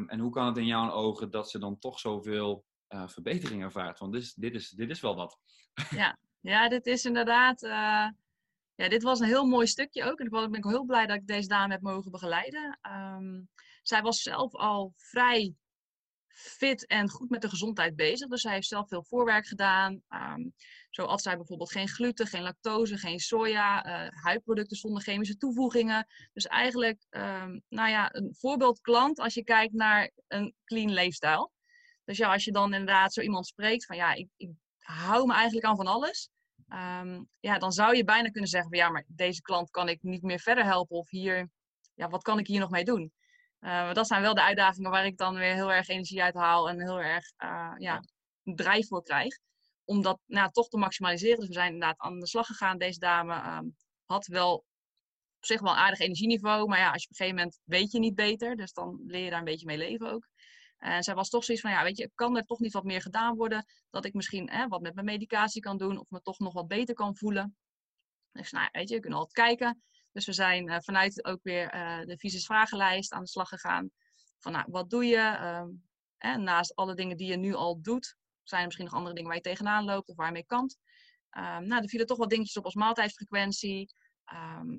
En 0.07 0.19
hoe 0.19 0.31
kan 0.31 0.47
het 0.47 0.57
in 0.57 0.67
jouw 0.67 0.91
ogen 0.91 1.31
dat 1.31 1.50
ze 1.50 1.59
dan 1.59 1.79
toch 1.79 1.99
zoveel 1.99 2.65
uh, 2.91 3.09
verbetering 3.09 3.63
ervaart. 3.63 3.99
Want 3.99 4.13
dit 4.13 4.23
is, 4.23 4.35
dit, 4.35 4.55
is, 4.55 4.69
dit 4.69 4.91
is 4.91 5.01
wel 5.01 5.15
wat. 5.15 5.39
Ja, 5.91 6.19
ja 6.41 6.69
dit 6.69 6.87
is 6.87 7.05
inderdaad. 7.05 7.63
Uh, 7.63 8.09
ja, 8.75 8.89
dit 8.89 9.03
was 9.03 9.21
een 9.21 9.27
heel 9.27 9.47
mooi 9.47 9.67
stukje 9.67 10.05
ook. 10.05 10.19
En 10.19 10.25
ik 10.25 10.51
ben 10.51 10.69
heel 10.69 10.85
blij 10.85 11.07
dat 11.07 11.17
ik 11.17 11.27
deze 11.27 11.49
dame 11.49 11.73
heb 11.73 11.83
mogen 11.83 12.11
begeleiden. 12.11 12.79
Um, 12.83 13.49
zij 13.83 14.03
was 14.03 14.23
zelf 14.23 14.55
al 14.55 14.93
vrij 14.97 15.55
fit 16.29 16.87
en 16.87 17.11
goed 17.11 17.31
met 17.31 17.43
de 17.43 17.49
gezondheid 17.49 17.97
bezig. 17.97 18.29
Dus 18.29 18.41
zij 18.41 18.53
heeft 18.53 18.67
zelf 18.67 18.89
veel 18.89 19.05
voorwerk 19.05 19.47
gedaan. 19.47 20.03
Um, 20.09 20.55
zo 20.91 21.05
at 21.05 21.23
zij 21.23 21.37
bijvoorbeeld 21.37 21.73
geen 21.73 21.89
gluten, 21.89 22.27
geen 22.27 22.43
lactose, 22.43 22.99
geen 22.99 23.19
soja, 23.19 23.87
uh, 23.87 24.09
huidproducten 24.23 24.77
zonder 24.77 25.03
chemische 25.03 25.37
toevoegingen. 25.37 26.07
Dus 26.33 26.47
eigenlijk, 26.47 27.07
um, 27.11 27.63
nou 27.69 27.89
ja, 27.89 28.15
een 28.15 28.35
voorbeeldklant 28.39 29.19
als 29.19 29.35
je 29.35 29.45
kijkt 29.45 29.73
naar 29.73 30.11
een 30.29 30.55
clean 30.65 30.93
leefstijl. 30.93 31.53
Dus 32.11 32.19
ja, 32.19 32.33
als 32.33 32.45
je 32.45 32.52
dan 32.52 32.73
inderdaad 32.73 33.12
zo 33.12 33.21
iemand 33.21 33.47
spreekt 33.47 33.87
van 33.87 33.97
ja, 33.97 34.12
ik, 34.12 34.29
ik 34.37 34.50
hou 34.79 35.26
me 35.26 35.33
eigenlijk 35.33 35.67
aan 35.67 35.76
van 35.76 35.87
alles. 35.87 36.31
Um, 36.69 37.29
ja, 37.40 37.59
dan 37.59 37.73
zou 37.73 37.97
je 37.97 38.05
bijna 38.05 38.31
kunnen 38.31 38.50
zeggen 38.50 38.71
van 38.71 38.79
ja, 38.79 38.88
maar 38.88 39.05
deze 39.07 39.40
klant 39.40 39.71
kan 39.71 39.88
ik 39.88 40.02
niet 40.02 40.23
meer 40.23 40.38
verder 40.38 40.64
helpen. 40.64 40.97
Of 40.97 41.11
hier, 41.11 41.50
ja, 41.95 42.09
wat 42.09 42.23
kan 42.23 42.38
ik 42.38 42.47
hier 42.47 42.61
nog 42.61 42.71
mee 42.71 42.85
doen? 42.85 43.12
Uh, 43.61 43.93
dat 43.93 44.07
zijn 44.07 44.23
wel 44.23 44.35
de 44.35 44.43
uitdagingen 44.43 44.90
waar 44.90 45.07
ik 45.07 45.17
dan 45.17 45.35
weer 45.35 45.55
heel 45.55 45.73
erg 45.73 45.88
energie 45.88 46.23
uit 46.23 46.35
haal 46.35 46.69
en 46.69 46.81
heel 46.81 47.00
erg 47.00 47.33
uh, 47.38 47.73
ja, 47.76 48.00
drijf 48.43 48.87
voor 48.87 49.02
krijg. 49.02 49.38
Om 49.85 50.02
dat 50.02 50.21
nou, 50.26 50.50
toch 50.50 50.69
te 50.69 50.79
maximaliseren. 50.79 51.38
Dus 51.38 51.49
we 51.49 51.55
zijn 51.55 51.73
inderdaad 51.73 51.99
aan 51.99 52.21
de 52.21 52.26
slag 52.26 52.47
gegaan. 52.47 52.79
Deze 52.79 52.99
dame 52.99 53.57
um, 53.57 53.76
had 54.05 54.26
wel 54.26 54.55
op 55.37 55.45
zich 55.45 55.61
wel 55.61 55.73
een 55.73 55.79
aardig 55.79 55.99
energieniveau. 55.99 56.69
Maar 56.69 56.79
ja, 56.79 56.93
als 56.93 57.02
je 57.02 57.09
op 57.09 57.11
een 57.11 57.26
gegeven 57.26 57.37
moment 57.37 57.61
weet 57.64 57.93
je 57.93 57.99
niet 57.99 58.14
beter. 58.14 58.57
Dus 58.57 58.73
dan 58.73 59.02
leer 59.07 59.25
je 59.25 59.31
daar 59.31 59.38
een 59.38 59.45
beetje 59.45 59.67
mee 59.67 59.79
leven 59.79 60.11
ook. 60.11 60.29
En 60.81 61.03
zij 61.03 61.15
was 61.15 61.29
toch 61.29 61.45
zoiets 61.45 61.63
van, 61.65 61.73
ja, 61.73 61.83
weet 61.83 61.97
je, 61.97 62.11
kan 62.15 62.37
er 62.37 62.45
toch 62.45 62.59
niet 62.59 62.73
wat 62.73 62.85
meer 62.85 63.01
gedaan 63.01 63.37
worden? 63.37 63.67
Dat 63.91 64.05
ik 64.05 64.15
misschien 64.15 64.51
hè, 64.51 64.69
wat 64.69 64.81
met 64.81 64.95
mijn 64.95 65.07
medicatie 65.07 65.63
kan 65.63 65.79
doen 65.79 65.99
of 65.99 66.11
me 66.11 66.21
toch 66.21 66.39
nog 66.39 66.53
wat 66.53 66.69
beter 66.69 66.95
kan 66.95 67.17
voelen. 67.17 67.57
Dus 68.33 68.51
nou, 68.51 68.69
weet 68.73 68.89
je, 68.89 68.95
je 68.95 69.01
kunt 69.01 69.15
altijd 69.15 69.33
kijken. 69.33 69.83
Dus 70.13 70.27
we 70.27 70.33
zijn 70.33 70.69
uh, 70.69 70.77
vanuit 70.81 71.25
ook 71.25 71.43
weer 71.43 71.75
uh, 71.75 72.01
de 72.07 72.19
visus 72.19 72.47
vragenlijst 72.47 73.13
aan 73.13 73.23
de 73.23 73.29
slag 73.29 73.49
gegaan. 73.49 73.91
Van, 74.39 74.53
nou, 74.53 74.65
wat 74.69 74.91
doe 74.91 75.05
je? 75.05 75.17
Uh, 76.19 76.37
naast 76.37 76.75
alle 76.75 76.95
dingen 76.95 77.17
die 77.17 77.31
je 77.31 77.37
nu 77.37 77.55
al 77.55 77.81
doet, 77.81 78.17
zijn 78.43 78.61
er 78.61 78.67
misschien 78.67 78.87
nog 78.87 78.95
andere 78.95 79.15
dingen 79.15 79.29
waar 79.29 79.39
je 79.39 79.45
tegenaan 79.45 79.85
loopt 79.85 80.09
of 80.09 80.17
waar 80.17 80.27
je 80.27 80.33
mee 80.33 80.45
kant. 80.45 80.79
Um, 81.31 81.67
nou, 81.67 81.83
er 81.83 81.89
vielen 81.89 82.07
toch 82.07 82.19
wat 82.19 82.31
dingetjes 82.31 82.57
op 82.57 82.65
als 82.65 82.75
maaltijdfrequentie. 82.75 83.95
Ehm, 84.25 84.71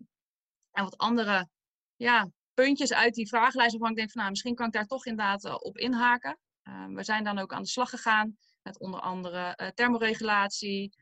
en 0.71 0.83
wat 0.83 0.97
andere 0.97 1.49
ja, 1.95 2.29
puntjes 2.61 2.93
uit 2.93 3.13
die 3.13 3.27
vragenlijst 3.27 3.71
waarvan 3.71 3.89
ik 3.89 3.95
denk 3.95 4.11
van 4.11 4.19
nou, 4.19 4.29
misschien 4.29 4.55
kan 4.55 4.65
ik 4.67 4.73
daar 4.73 4.85
toch 4.85 5.05
inderdaad 5.05 5.45
uh, 5.45 5.55
op 5.59 5.77
inhaken. 5.77 6.39
Um, 6.63 6.95
we 6.95 7.03
zijn 7.03 7.23
dan 7.23 7.37
ook 7.37 7.53
aan 7.53 7.61
de 7.61 7.67
slag 7.67 7.89
gegaan 7.89 8.37
met 8.61 8.79
onder 8.79 8.99
andere 8.99 9.57
uh, 9.61 9.67
thermoregulatie, 9.67 10.95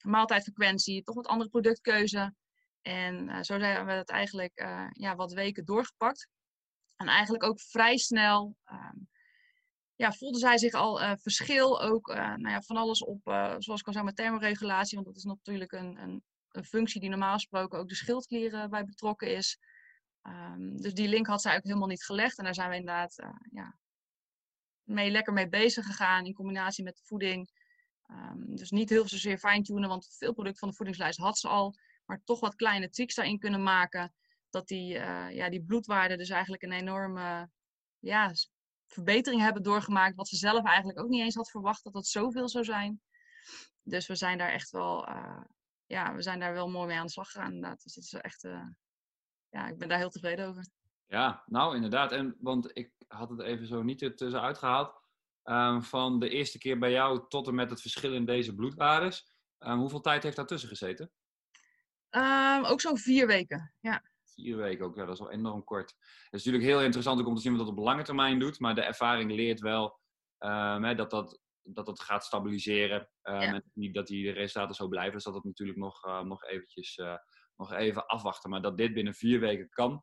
maaltijdfrequentie, 0.00 1.02
toch 1.02 1.14
wat 1.14 1.26
andere 1.26 1.50
productkeuze. 1.50 2.34
En 2.82 3.28
uh, 3.28 3.34
zo 3.34 3.58
zijn 3.58 3.86
we 3.86 3.92
het 3.92 4.10
eigenlijk 4.10 4.66
ja, 4.92 5.16
wat 5.16 5.32
weken 5.32 5.64
doorgepakt. 5.64 6.28
En 6.96 7.08
eigenlijk 7.08 7.44
ook 7.44 7.60
vrij 7.60 7.96
snel 7.96 8.56
ja, 9.94 10.12
voelde 10.12 10.38
zij 10.38 10.58
zich 10.58 10.72
al 10.72 11.16
verschil. 11.16 11.82
Ook 11.82 12.06
nou 12.14 12.48
ja, 12.48 12.60
van 12.60 12.76
alles 12.76 13.04
op, 13.04 13.20
zoals 13.58 13.80
ik 13.80 13.86
al 13.86 13.92
zei, 13.92 14.04
met 14.04 14.16
thermoregulatie. 14.16 14.94
Want 14.94 15.06
dat 15.06 15.16
is 15.16 15.24
natuurlijk 15.24 15.72
een, 15.72 15.98
een, 15.98 16.22
een 16.50 16.64
functie 16.64 17.00
die 17.00 17.10
normaal 17.10 17.34
gesproken 17.34 17.78
ook 17.78 17.88
de 17.88 17.94
schildklieren 17.94 18.70
bij 18.70 18.84
betrokken 18.84 19.36
is. 19.36 19.58
Um, 20.22 20.80
dus 20.80 20.94
die 20.94 21.08
link 21.08 21.26
had 21.26 21.42
zij 21.42 21.56
ook 21.56 21.64
helemaal 21.64 21.88
niet 21.88 22.04
gelegd. 22.04 22.38
En 22.38 22.44
daar 22.44 22.54
zijn 22.54 22.70
we 22.70 22.76
inderdaad 22.76 23.16
ja, 23.50 23.78
mee, 24.82 25.10
lekker 25.10 25.32
mee 25.32 25.48
bezig 25.48 25.86
gegaan 25.86 26.24
in 26.24 26.34
combinatie 26.34 26.84
met 26.84 26.96
de 26.96 27.04
voeding. 27.04 27.50
Um, 28.10 28.56
dus 28.56 28.70
niet 28.70 28.90
heel 28.90 29.08
zozeer 29.08 29.38
fine-tunen, 29.38 29.88
want 29.88 30.14
veel 30.18 30.32
product 30.32 30.58
van 30.58 30.68
de 30.68 30.74
voedingslijst 30.74 31.18
had 31.18 31.38
ze 31.38 31.48
al. 31.48 31.74
Maar 32.04 32.20
toch 32.24 32.40
wat 32.40 32.54
kleine 32.54 32.88
tweaks 32.88 33.14
daarin 33.14 33.38
kunnen 33.38 33.62
maken. 33.62 34.14
Dat 34.50 34.68
die, 34.68 34.86
ja, 35.30 35.50
die 35.50 35.62
bloedwaarde 35.62 36.16
dus 36.16 36.30
eigenlijk 36.30 36.62
een 36.62 36.72
enorme 36.72 37.50
ja, 37.98 38.32
verbetering 38.86 39.42
hebben 39.42 39.62
doorgemaakt, 39.62 40.16
wat 40.16 40.28
ze 40.28 40.36
zelf 40.36 40.64
eigenlijk 40.64 40.98
ook 40.98 41.08
niet 41.08 41.22
eens 41.22 41.34
had 41.34 41.50
verwacht 41.50 41.84
dat 41.84 41.94
het 41.94 42.06
zoveel 42.06 42.48
zou 42.48 42.64
zijn. 42.64 43.00
Dus 43.82 44.06
we 44.06 44.14
zijn 44.14 44.38
daar 44.38 44.50
echt 44.50 44.70
wel, 44.70 45.08
uh, 45.08 45.42
ja, 45.86 46.14
we 46.14 46.22
zijn 46.22 46.40
daar 46.40 46.52
wel 46.52 46.70
mooi 46.70 46.86
mee 46.86 46.96
aan 46.96 47.06
de 47.06 47.12
slag 47.12 47.30
gegaan 47.30 47.52
inderdaad. 47.52 47.82
Dus 47.82 47.94
het 47.94 48.04
is 48.04 48.12
echt, 48.12 48.44
uh, 48.44 48.66
ja, 49.52 49.68
ik 49.68 49.78
ben 49.78 49.88
daar 49.88 49.98
heel 49.98 50.10
tevreden 50.10 50.46
over. 50.46 50.66
Ja, 51.06 51.42
nou 51.46 51.74
inderdaad. 51.74 52.12
En, 52.12 52.36
want 52.40 52.70
ik 52.76 52.92
had 53.08 53.30
het 53.30 53.40
even 53.40 53.66
zo 53.66 53.82
niet 53.82 54.02
ertussenuit 54.02 54.58
gehaald. 54.58 55.00
Um, 55.44 55.82
van 55.82 56.18
de 56.18 56.28
eerste 56.28 56.58
keer 56.58 56.78
bij 56.78 56.90
jou 56.90 57.24
tot 57.28 57.46
en 57.48 57.54
met 57.54 57.70
het 57.70 57.80
verschil 57.80 58.14
in 58.14 58.24
deze 58.24 58.54
bloedwaardes. 58.54 59.30
Um, 59.58 59.78
hoeveel 59.78 60.00
tijd 60.00 60.22
heeft 60.22 60.36
daartussen 60.36 60.68
gezeten? 60.68 61.10
Um, 62.10 62.64
ook 62.64 62.80
zo'n 62.80 62.98
vier 62.98 63.26
weken, 63.26 63.74
ja 63.80 64.02
vier 64.34 64.56
weken 64.56 64.84
ook, 64.84 64.96
ja, 64.96 65.04
dat 65.04 65.14
is 65.14 65.20
wel 65.20 65.30
enorm 65.30 65.64
kort. 65.64 65.90
Het 65.90 66.40
is 66.40 66.44
natuurlijk 66.44 66.64
heel 66.64 66.82
interessant 66.82 67.26
om 67.26 67.34
te 67.34 67.40
zien 67.40 67.56
wat 67.56 67.66
dat 67.66 67.76
op 67.76 67.84
lange 67.84 68.02
termijn 68.02 68.38
doet, 68.38 68.58
maar 68.58 68.74
de 68.74 68.82
ervaring 68.82 69.32
leert 69.32 69.60
wel 69.60 70.00
hè, 70.38 70.94
dat, 70.94 71.10
dat, 71.10 71.40
dat 71.62 71.86
dat 71.86 72.00
gaat 72.00 72.24
stabiliseren. 72.24 73.08
En 73.22 73.64
niet 73.74 73.94
dat 73.94 74.06
die 74.06 74.30
resultaten 74.30 74.74
zo 74.74 74.88
blijven, 74.88 75.12
dus 75.12 75.24
dat 75.24 75.34
het 75.34 75.44
natuurlijk 75.44 75.78
nog, 75.78 76.06
uh, 76.06 76.20
nog 76.20 76.44
eventjes 76.44 76.96
uh, 76.98 77.16
nog 77.68 77.78
even 77.78 78.06
afwachten. 78.06 78.50
Maar 78.50 78.62
dat 78.62 78.76
dit 78.76 78.94
binnen 78.94 79.14
vier 79.14 79.40
weken 79.40 79.68
kan, 79.68 80.02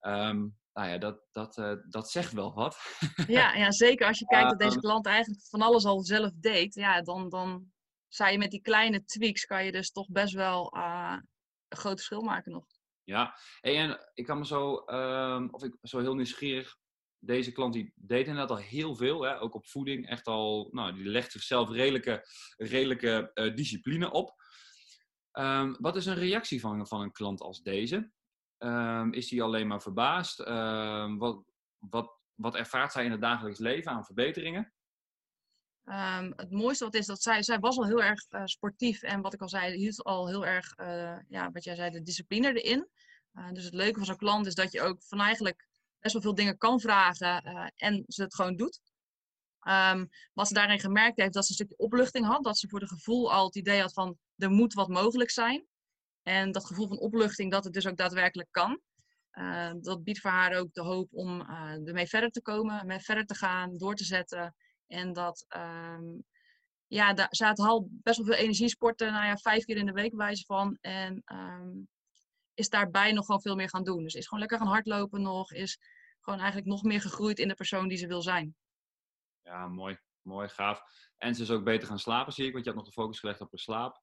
um, 0.00 0.58
nou 0.72 0.88
ja, 0.90 0.98
dat, 0.98 1.20
dat, 1.30 1.56
uh, 1.56 1.72
dat 1.88 2.10
zegt 2.10 2.32
wel 2.32 2.54
wat. 2.54 2.78
ja, 3.26 3.54
ja, 3.54 3.70
zeker. 3.70 4.06
Als 4.06 4.18
je 4.18 4.26
kijkt 4.26 4.48
dat 4.48 4.58
deze 4.58 4.78
klant 4.78 5.06
eigenlijk 5.06 5.46
van 5.48 5.62
alles 5.62 5.84
al 5.84 6.00
zelf 6.00 6.30
deed, 6.34 6.74
ja, 6.74 7.02
dan, 7.02 7.28
dan 7.28 7.72
zou 8.08 8.30
je 8.30 8.38
met 8.38 8.50
die 8.50 8.60
kleine 8.60 9.04
tweaks 9.04 9.44
kan 9.44 9.64
je 9.64 9.72
dus 9.72 9.90
toch 9.90 10.08
best 10.08 10.34
wel 10.34 10.76
een 10.76 11.28
groot 11.68 11.96
verschil 11.96 12.22
maken 12.22 12.52
nog. 12.52 12.64
Ja, 13.04 13.38
en 13.60 13.98
ik 14.14 14.24
kan 14.24 14.38
me 14.38 14.46
zo, 14.46 14.82
um, 14.86 15.54
of 15.54 15.62
ik 15.62 15.76
zo 15.82 15.98
heel 15.98 16.14
nieuwsgierig, 16.14 16.76
deze 17.18 17.52
klant 17.52 17.72
die 17.72 17.92
deed 17.94 18.26
inderdaad 18.26 18.50
al 18.50 18.64
heel 18.64 18.94
veel, 18.94 19.22
hè, 19.22 19.40
ook 19.40 19.54
op 19.54 19.66
voeding, 19.66 20.08
echt 20.08 20.26
al, 20.26 20.68
nou, 20.72 20.94
die 20.94 21.04
legt 21.04 21.32
zichzelf 21.32 21.70
redelijke, 21.70 22.24
redelijke 22.56 23.30
uh, 23.34 23.54
discipline 23.54 24.10
op. 24.10 24.37
Um, 25.38 25.76
wat 25.80 25.96
is 25.96 26.06
een 26.06 26.14
reactie 26.14 26.60
van, 26.60 26.86
van 26.86 27.00
een 27.00 27.12
klant 27.12 27.40
als 27.40 27.62
deze? 27.62 28.10
Um, 28.58 29.12
is 29.12 29.30
hij 29.30 29.42
alleen 29.42 29.66
maar 29.66 29.82
verbaasd? 29.82 30.38
wat, 31.18 31.42
wat, 31.78 32.18
wat 32.34 32.54
ervaart 32.54 32.92
zij 32.92 33.04
in 33.04 33.10
het 33.10 33.20
dagelijks 33.20 33.58
leven 33.58 33.92
aan 33.92 34.04
verbeteringen? 34.04 34.72
Het 36.36 36.50
mooiste 36.50 36.84
wat 36.84 36.94
is 36.94 37.06
dat 37.06 37.22
zij, 37.22 37.42
zij 37.42 37.58
was 37.58 37.76
al 37.76 37.86
heel 37.86 38.02
erg 38.02 38.30
uh, 38.30 38.42
sportief 38.44 39.02
en 39.02 39.20
wat 39.20 39.34
ik 39.34 39.40
al 39.40 39.48
zei, 39.48 39.76
hield 39.76 40.02
al 40.02 40.28
heel 40.28 40.46
erg, 40.46 40.78
uh, 40.78 41.16
ja, 41.28 41.50
wat 41.50 41.64
jij 41.64 41.74
zei, 41.74 41.90
de 41.90 42.02
discipline 42.02 42.60
erin. 42.60 42.88
Uh, 43.34 43.52
dus 43.52 43.64
het 43.64 43.74
leuke 43.74 43.98
van 43.98 44.06
zo'n 44.06 44.16
klant 44.16 44.46
is 44.46 44.54
dat 44.54 44.72
je 44.72 44.82
ook 44.82 45.02
van 45.02 45.20
eigenlijk 45.20 45.68
best 45.98 46.12
wel 46.12 46.22
veel 46.22 46.34
dingen 46.34 46.58
kan 46.58 46.80
vragen 46.80 47.42
en 47.76 48.04
ze 48.06 48.22
het 48.22 48.34
gewoon 48.34 48.56
doet. 48.56 48.80
Wat 50.32 50.48
ze 50.48 50.54
daarin 50.54 50.80
gemerkt 50.80 51.16
heeft, 51.16 51.32
dat 51.32 51.44
ze 51.44 51.50
een 51.50 51.56
stukje 51.56 51.84
opluchting 51.84 52.26
had, 52.26 52.44
dat 52.44 52.58
ze 52.58 52.68
voor 52.68 52.80
de 52.80 52.88
gevoel 52.88 53.32
al 53.32 53.44
het 53.44 53.56
idee 53.56 53.80
had 53.80 53.92
van 53.92 54.18
er 54.38 54.50
moet 54.50 54.74
wat 54.74 54.88
mogelijk 54.88 55.30
zijn. 55.30 55.66
En 56.22 56.52
dat 56.52 56.66
gevoel 56.66 56.88
van 56.88 56.98
opluchting, 56.98 57.50
dat 57.50 57.64
het 57.64 57.72
dus 57.72 57.86
ook 57.86 57.96
daadwerkelijk 57.96 58.48
kan. 58.50 58.80
dat 59.80 60.04
biedt 60.04 60.20
voor 60.20 60.30
haar 60.30 60.56
ook 60.58 60.72
de 60.72 60.82
hoop 60.82 61.08
om 61.12 61.40
ermee 61.86 62.06
verder 62.06 62.30
te 62.30 62.42
komen, 62.42 62.86
mee 62.86 63.00
verder 63.00 63.24
te 63.24 63.34
gaan, 63.34 63.76
door 63.76 63.94
te 63.94 64.04
zetten. 64.04 64.54
En 64.86 65.12
dat, 65.12 65.46
um, 65.56 66.24
ja, 66.86 67.12
daar, 67.12 67.28
ze 67.30 67.44
had 67.44 67.58
al 67.58 67.88
best 67.90 68.16
wel 68.16 68.26
veel 68.26 68.44
energie 68.44 68.68
sporten, 68.68 69.12
nou 69.12 69.26
ja, 69.26 69.36
vijf 69.36 69.64
keer 69.64 69.76
in 69.76 69.86
de 69.86 69.92
week 69.92 70.14
wijze 70.14 70.44
van. 70.44 70.78
En 70.80 71.22
um, 71.24 71.88
is 72.54 72.68
daarbij 72.68 73.12
nog 73.12 73.24
gewoon 73.24 73.40
veel 73.40 73.56
meer 73.56 73.68
gaan 73.68 73.84
doen. 73.84 74.02
Dus 74.02 74.14
is 74.14 74.24
gewoon 74.26 74.40
lekker 74.40 74.58
gaan 74.58 74.68
hardlopen 74.74 75.22
nog, 75.22 75.52
is 75.52 75.78
gewoon 76.20 76.38
eigenlijk 76.38 76.68
nog 76.68 76.82
meer 76.82 77.00
gegroeid 77.00 77.38
in 77.38 77.48
de 77.48 77.54
persoon 77.54 77.88
die 77.88 77.98
ze 77.98 78.06
wil 78.06 78.22
zijn. 78.22 78.56
Ja, 79.42 79.68
mooi. 79.68 79.98
Mooi, 80.22 80.48
gaaf. 80.48 80.82
En 81.16 81.34
ze 81.34 81.42
is 81.42 81.50
ook 81.50 81.64
beter 81.64 81.88
gaan 81.88 81.98
slapen, 81.98 82.32
zie 82.32 82.46
ik, 82.46 82.52
want 82.52 82.64
je 82.64 82.70
had 82.70 82.78
nog 82.78 82.88
de 82.88 83.00
focus 83.00 83.18
gelegd 83.18 83.40
op 83.40 83.50
haar 83.50 83.60
slaap. 83.60 84.02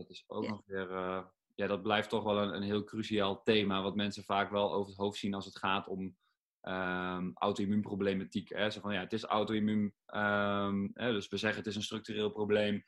Ja. 0.00 0.06
Dat 0.06 0.16
is 0.16 0.24
ook 0.26 0.48
nog 0.48 0.62
weer, 0.66 0.90
uh, 0.90 1.22
ja, 1.54 1.66
dat 1.66 1.82
blijft 1.82 2.08
toch 2.08 2.24
wel 2.24 2.38
een, 2.38 2.54
een 2.54 2.62
heel 2.62 2.84
cruciaal 2.84 3.42
thema, 3.42 3.82
wat 3.82 3.94
mensen 3.94 4.24
vaak 4.24 4.50
wel 4.50 4.72
over 4.72 4.88
het 4.88 5.00
hoofd 5.00 5.18
zien 5.18 5.34
als 5.34 5.44
het 5.44 5.58
gaat 5.58 5.88
om 5.88 6.16
um, 6.62 7.30
auto-immuunproblematiek. 7.34 8.48
Hè? 8.48 8.70
Zo 8.70 8.80
van, 8.80 8.92
ja, 8.92 9.00
het 9.00 9.12
is 9.12 9.24
auto-immuun, 9.24 9.94
um, 10.14 10.92
dus 10.92 11.28
we 11.28 11.36
zeggen 11.36 11.58
het 11.58 11.68
is 11.68 11.76
een 11.76 11.82
structureel 11.82 12.30
probleem. 12.30 12.84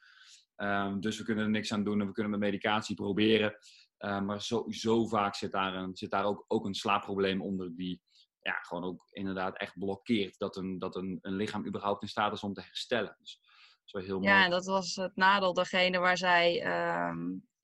Um, 0.56 1.00
dus 1.00 1.18
we 1.18 1.24
kunnen 1.24 1.44
er 1.44 1.50
niks 1.50 1.72
aan 1.72 1.84
doen 1.84 2.00
en 2.00 2.06
we 2.06 2.12
kunnen 2.12 2.30
met 2.30 2.40
medicatie 2.40 2.94
proberen. 2.94 3.56
maar 3.98 4.42
zo, 4.68 5.06
vaak 5.06 5.34
zit 5.34 5.52
daar, 5.52 5.74
een, 5.74 5.96
zit 5.96 6.10
daar 6.10 6.24
ook, 6.24 6.44
ook 6.48 6.64
een 6.64 6.74
slaapprobleem 6.74 7.42
onder 7.42 7.76
die 7.76 8.02
ja, 8.40 8.52
gewoon 8.52 8.84
ook 8.84 9.06
inderdaad 9.10 9.58
echt 9.58 9.78
blokkeert 9.78 10.38
dat 10.38 10.56
een, 10.56 10.78
dat 10.78 10.96
een, 10.96 11.18
een 11.22 11.36
lichaam 11.36 11.66
überhaupt 11.66 12.02
in 12.02 12.08
staat 12.08 12.32
is 12.32 12.42
om 12.42 12.54
te 12.54 12.60
herstellen. 12.60 13.16
Dus, 13.18 13.40
heel 13.84 14.18
mooi. 14.18 14.28
Ja, 14.28 14.48
dat 14.48 14.64
was 14.64 14.96
het 14.96 15.16
nadeel. 15.16 15.52
Degene 15.52 15.98
waar 15.98 16.16
zij 16.16 16.62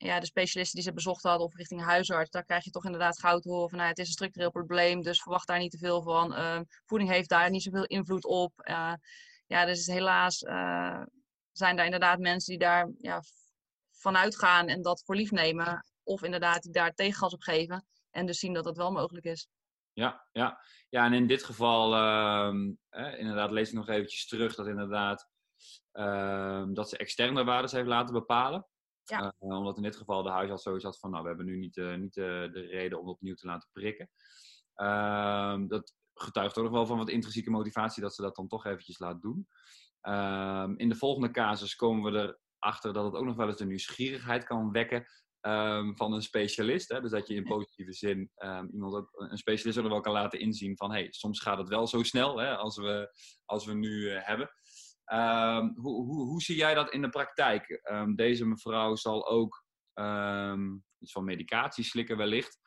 ja, 0.05 0.19
de 0.19 0.25
specialisten 0.25 0.75
die 0.75 0.87
ze 0.87 0.93
bezocht 0.93 1.23
hadden 1.23 1.47
of 1.47 1.55
richting 1.55 1.83
huisarts, 1.83 2.29
daar 2.29 2.43
krijg 2.43 2.63
je 2.63 2.71
toch 2.71 2.85
inderdaad 2.85 3.15
te 3.15 3.49
horen 3.49 3.69
van 3.69 3.77
nou, 3.77 3.89
het 3.89 3.99
is 3.99 4.07
een 4.07 4.13
structureel 4.13 4.51
probleem, 4.51 5.01
dus 5.01 5.21
verwacht 5.21 5.47
daar 5.47 5.59
niet 5.59 5.71
te 5.71 5.77
veel 5.77 6.01
van. 6.01 6.33
Uh, 6.33 6.59
voeding 6.85 7.09
heeft 7.09 7.29
daar 7.29 7.49
niet 7.49 7.63
zoveel 7.63 7.85
invloed 7.85 8.25
op. 8.25 8.53
Uh, 8.69 8.93
ja, 9.47 9.65
dus 9.65 9.85
helaas 9.85 10.41
uh, 10.41 11.01
zijn 11.51 11.79
er 11.79 11.85
inderdaad 11.85 12.19
mensen 12.19 12.49
die 12.49 12.59
daar 12.59 12.89
ja, 12.97 13.21
vanuit 13.91 14.37
gaan 14.37 14.67
en 14.67 14.81
dat 14.81 15.03
voor 15.05 15.15
lief 15.15 15.31
nemen. 15.31 15.85
Of 16.03 16.23
inderdaad 16.23 16.61
die 16.61 16.71
daar 16.71 16.93
tegengas 16.93 17.33
op 17.33 17.41
geven 17.41 17.85
en 18.11 18.25
dus 18.25 18.39
zien 18.39 18.53
dat 18.53 18.63
dat 18.63 18.77
wel 18.77 18.91
mogelijk 18.91 19.25
is. 19.25 19.47
Ja, 19.93 20.27
ja. 20.31 20.59
ja 20.89 21.05
en 21.05 21.13
in 21.13 21.27
dit 21.27 21.43
geval, 21.43 21.93
ehm, 21.93 22.71
inderdaad, 23.17 23.51
lees 23.51 23.69
ik 23.69 23.75
nog 23.75 23.87
eventjes 23.89 24.27
terug 24.27 24.55
dat 24.55 24.67
inderdaad 24.67 25.21
ehm, 25.21 25.38
dat 26.73 26.89
ze 26.89 26.97
externe 26.97 27.43
waarden 27.43 27.75
heeft 27.75 27.87
laten 27.87 28.13
bepalen. 28.13 28.65
Ja. 29.09 29.33
Uh, 29.39 29.57
omdat 29.57 29.77
in 29.77 29.83
dit 29.83 29.95
geval 29.95 30.23
de 30.23 30.29
huisarts 30.29 30.63
sowieso 30.63 30.87
had 30.87 30.99
van, 30.99 31.11
nou, 31.11 31.21
we 31.21 31.27
hebben 31.27 31.45
nu 31.45 31.57
niet, 31.57 31.77
uh, 31.77 31.95
niet 31.95 32.15
uh, 32.15 32.25
de 32.25 32.67
reden 32.71 32.99
om 32.99 33.07
opnieuw 33.07 33.33
te 33.33 33.47
laten 33.47 33.69
prikken. 33.71 34.09
Ehm, 34.73 35.67
dat 35.67 35.93
getuigt 36.13 36.57
ook 36.57 36.63
nog 36.63 36.73
wel 36.73 36.85
van 36.85 36.97
wat 36.97 37.09
intrinsieke 37.09 37.49
motivatie 37.49 38.01
dat 38.01 38.15
ze 38.15 38.21
dat 38.21 38.35
dan 38.35 38.47
toch 38.47 38.65
eventjes 38.65 38.99
laat 38.99 39.21
doen. 39.21 39.47
Ehm, 40.01 40.73
in 40.75 40.89
de 40.89 40.95
volgende 40.95 41.31
casus 41.31 41.75
komen 41.75 42.11
we 42.11 42.37
erachter 42.59 42.93
dat 42.93 43.05
het 43.05 43.13
ook 43.13 43.25
nog 43.25 43.35
wel 43.35 43.47
eens 43.47 43.57
de 43.57 43.65
nieuwsgierigheid 43.65 44.43
kan 44.43 44.71
wekken 44.71 45.05
um, 45.41 45.97
van 45.97 46.13
een 46.13 46.21
specialist. 46.21 46.89
Hè? 46.89 47.01
Dus 47.01 47.11
dat 47.11 47.27
je 47.27 47.35
in 47.35 47.43
positieve 47.43 47.93
zin 47.93 48.31
iemand 48.71 48.93
ook, 48.93 49.09
een 49.11 49.37
specialist 49.37 49.77
er 49.77 49.89
wel 49.89 50.01
kan 50.01 50.13
laten 50.13 50.39
inzien 50.39 50.77
van, 50.77 50.91
hey, 50.91 51.07
soms 51.09 51.39
gaat 51.39 51.57
het 51.57 51.69
wel 51.69 51.87
zo 51.87 52.03
snel 52.03 52.37
hè, 52.37 52.55
als, 52.55 52.77
we, 52.77 53.13
als 53.45 53.65
we 53.65 53.73
nu 53.73 54.09
hebben. 54.09 54.49
Um, 55.13 55.73
hoe, 55.75 56.05
hoe, 56.05 56.25
hoe, 56.25 56.41
zie 56.41 56.55
jij 56.55 56.73
dat 56.73 56.91
in 56.91 57.01
de 57.01 57.09
praktijk? 57.09 57.81
Um, 57.91 58.15
deze 58.15 58.45
mevrouw 58.45 58.95
zal 58.95 59.27
ook 59.27 59.63
um, 59.93 60.83
iets 60.99 61.11
van 61.11 61.23
medicatie 61.23 61.83
slikken 61.83 62.17
wellicht. 62.17 62.59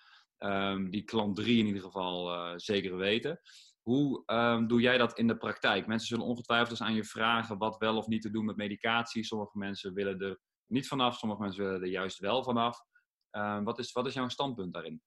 die 0.90 1.02
klant 1.04 1.36
3 1.36 1.58
in 1.58 1.66
ieder 1.66 1.82
geval 1.82 2.34
uh, 2.34 2.52
zeker 2.56 2.96
weten. 2.96 3.40
Hoe 3.82 4.24
doe 4.66 4.80
jij 4.80 4.98
dat 4.98 5.18
in 5.18 5.26
de 5.26 5.36
praktijk? 5.36 5.86
Mensen 5.86 6.08
zullen 6.08 6.24
ongetwijfeld 6.24 6.70
eens 6.70 6.88
aan 6.88 6.94
je 6.94 7.04
vragen 7.04 7.58
wat 7.58 7.76
wel 7.78 7.96
of 7.96 8.06
niet 8.06 8.22
te 8.22 8.30
doen 8.30 8.44
met 8.44 8.56
medicatie. 8.56 9.24
Sommige 9.24 9.58
mensen 9.58 9.94
willen 9.94 10.18
er 10.18 10.38
niet 10.66 10.88
vanaf, 10.88 11.18
sommige 11.18 11.42
mensen 11.42 11.64
willen 11.64 11.80
er 11.80 11.88
juist 11.88 12.18
wel 12.18 12.44
vanaf. 12.44 12.78
wat, 13.64 13.78
is, 13.78 13.92
wat 13.92 14.06
is 14.06 14.14
jouw 14.14 14.28
standpunt 14.28 14.72
daarin? 14.72 15.02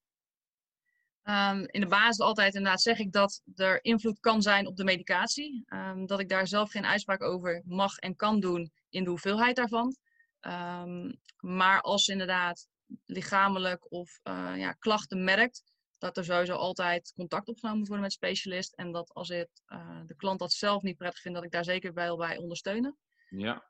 Ehm, 1.26 1.64
in 1.68 1.82
de 1.82 1.88
basis 1.88 2.20
altijd 2.20 2.56
inderdaad 2.56 2.82
zeg 2.82 3.00
ik 3.00 3.12
dat 3.12 3.42
er 3.56 3.84
invloed 3.84 4.20
kan 4.20 4.42
zijn 4.42 4.68
op 4.68 4.76
de 4.76 4.84
medicatie. 4.84 5.64
Ehm, 5.66 6.06
dat 6.06 6.20
ik 6.20 6.30
daar 6.30 6.48
zelf 6.48 6.72
geen 6.72 6.86
uitspraak 6.86 7.22
over 7.22 7.62
mag 7.66 7.98
en 7.98 8.16
kan 8.16 8.40
doen 8.40 8.72
in 8.90 9.04
de 9.04 9.10
hoeveelheid 9.10 9.56
daarvan. 9.56 9.96
Ehm, 10.40 11.12
maar 11.40 11.82
als 11.82 12.08
inderdaad 12.08 12.68
lichamelijk 13.06 13.92
of 13.92 14.20
uh, 14.24 14.54
ja, 14.56 14.72
klachten 14.72 15.24
merkt, 15.24 15.64
dat 15.98 16.18
er 16.18 16.26
sowieso 16.26 16.56
altijd 16.56 17.12
contact 17.16 17.48
opgenomen 17.48 17.80
moet 17.80 17.88
worden 17.88 18.06
met 18.06 18.16
specialist. 18.16 18.74
En 18.74 18.92
dat 18.92 19.14
als 19.14 19.30
het, 19.30 19.50
uh, 19.68 20.00
de 20.06 20.16
klant 20.16 20.40
dat 20.40 20.54
zelf 20.54 20.82
niet 20.82 20.98
prettig 20.98 21.22
vindt, 21.22 21.38
dat 21.38 21.46
ik 21.46 21.54
daar 21.54 21.64
zeker 21.64 21.94
wel 21.94 22.18
bij 22.18 22.38
ondersteunen. 22.38 22.98
Ja. 23.30 23.64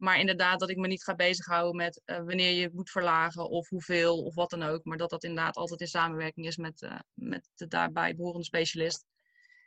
Maar 0.00 0.18
inderdaad, 0.18 0.60
dat 0.60 0.70
ik 0.70 0.76
me 0.76 0.86
niet 0.86 1.02
ga 1.04 1.14
bezighouden 1.14 1.76
met 1.76 2.02
uh, 2.04 2.16
wanneer 2.16 2.52
je 2.52 2.70
moet 2.72 2.90
verlagen 2.90 3.48
of 3.48 3.68
hoeveel 3.68 4.22
of 4.22 4.34
wat 4.34 4.50
dan 4.50 4.62
ook. 4.62 4.84
Maar 4.84 4.96
dat 4.96 5.10
dat 5.10 5.24
inderdaad 5.24 5.56
altijd 5.56 5.80
in 5.80 5.86
samenwerking 5.86 6.46
is 6.46 6.56
met, 6.56 6.82
uh, 6.82 6.98
met 7.14 7.48
de 7.54 7.66
daarbij 7.66 8.14
behorende 8.14 8.44
specialist. 8.44 9.04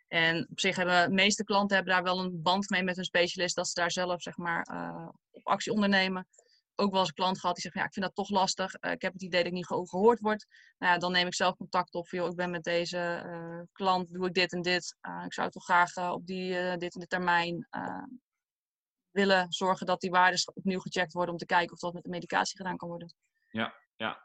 En 0.07 0.47
op 0.49 0.59
zich 0.59 0.75
hebben 0.75 1.09
de 1.09 1.15
meeste 1.15 1.43
klanten 1.43 1.75
hebben 1.75 1.93
daar 1.93 2.03
wel 2.03 2.19
een 2.19 2.41
band 2.41 2.69
mee 2.69 2.83
met 2.83 2.95
hun 2.95 3.05
specialist, 3.05 3.55
dat 3.55 3.67
ze 3.67 3.73
daar 3.73 3.91
zelf 3.91 4.21
zeg 4.21 4.37
maar 4.37 4.67
uh, 4.71 5.09
op 5.31 5.47
actie 5.47 5.71
ondernemen. 5.71 6.27
Ook 6.75 6.91
wel 6.91 6.99
eens 6.99 7.09
een 7.09 7.15
klant 7.15 7.39
gehad 7.39 7.55
die 7.55 7.63
zegt, 7.63 7.75
ja, 7.75 7.85
ik 7.85 7.93
vind 7.93 8.05
dat 8.05 8.15
toch 8.15 8.29
lastig. 8.29 8.73
ik 8.73 9.01
heb 9.01 9.13
het 9.13 9.21
idee 9.21 9.39
dat 9.39 9.51
ik 9.51 9.57
niet 9.57 9.67
gehoord 9.67 10.19
word. 10.19 10.45
Nou 10.77 10.93
ja, 10.93 10.99
dan 10.99 11.11
neem 11.11 11.27
ik 11.27 11.33
zelf 11.33 11.55
contact 11.55 11.93
op. 11.93 12.07
Joh, 12.07 12.29
ik 12.29 12.35
ben 12.35 12.51
met 12.51 12.63
deze 12.63 13.25
klant, 13.71 14.13
doe 14.13 14.27
ik 14.27 14.33
dit 14.33 14.53
en 14.53 14.61
dit. 14.61 14.95
ik 15.25 15.33
zou 15.33 15.49
toch 15.49 15.63
graag 15.63 16.11
op 16.11 16.25
die, 16.25 16.77
dit 16.77 16.93
en 16.93 16.99
dit 16.99 17.09
termijn 17.09 17.67
willen 19.13 19.51
zorgen 19.51 19.85
dat 19.85 20.01
die 20.01 20.09
waarden 20.09 20.39
opnieuw 20.53 20.79
gecheckt 20.79 21.13
worden 21.13 21.31
om 21.33 21.39
te 21.39 21.45
kijken 21.45 21.73
of 21.73 21.79
dat 21.79 21.93
met 21.93 22.03
de 22.03 22.09
medicatie 22.09 22.57
gedaan 22.57 22.77
kan 22.77 22.89
worden. 22.89 23.13
Ja, 23.49 23.73
ja. 23.95 24.21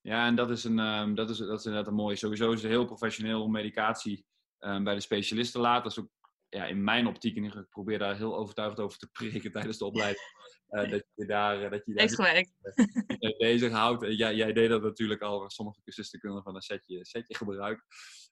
Ja, 0.00 0.26
en 0.26 0.34
dat 0.34 0.50
is, 0.50 0.64
een, 0.64 0.78
um, 0.78 1.14
dat 1.14 1.30
is, 1.30 1.38
dat 1.38 1.58
is 1.58 1.64
inderdaad 1.64 1.90
een 1.90 1.96
mooie. 1.96 2.16
Sowieso 2.16 2.52
is 2.52 2.62
het 2.62 2.70
heel 2.70 2.84
professioneel 2.84 3.42
om 3.42 3.50
medicatie 3.50 4.26
um, 4.60 4.84
bij 4.84 4.94
de 4.94 5.00
specialist 5.00 5.52
te 5.52 5.58
laten. 5.58 6.10
Ja, 6.52 6.66
in 6.66 6.84
mijn 6.84 7.06
optiek, 7.06 7.36
en 7.36 7.44
ik 7.44 7.68
probeer 7.68 7.98
daar 7.98 8.16
heel 8.16 8.36
overtuigd 8.36 8.80
over 8.80 8.98
te 8.98 9.08
prikken 9.12 9.52
tijdens 9.60 9.78
de 9.78 9.84
opleiding. 9.84 10.24
Uh, 10.70 10.90
dat 10.90 11.04
je 11.14 11.26
daar, 11.26 11.70
dat 11.70 11.82
je 11.84 11.94
daar 11.94 12.04
bezig 13.38 13.72
houdt. 13.72 14.16
Jij, 14.16 14.34
jij 14.34 14.52
deed 14.52 14.68
dat 14.68 14.82
natuurlijk 14.82 15.20
al. 15.20 15.50
Sommige 15.50 15.80
cursisten 15.82 16.20
kunnen 16.20 16.42
van 16.42 16.54
een 16.54 16.62
setje, 16.62 17.04
setje 17.04 17.36
gebruiken. 17.36 17.84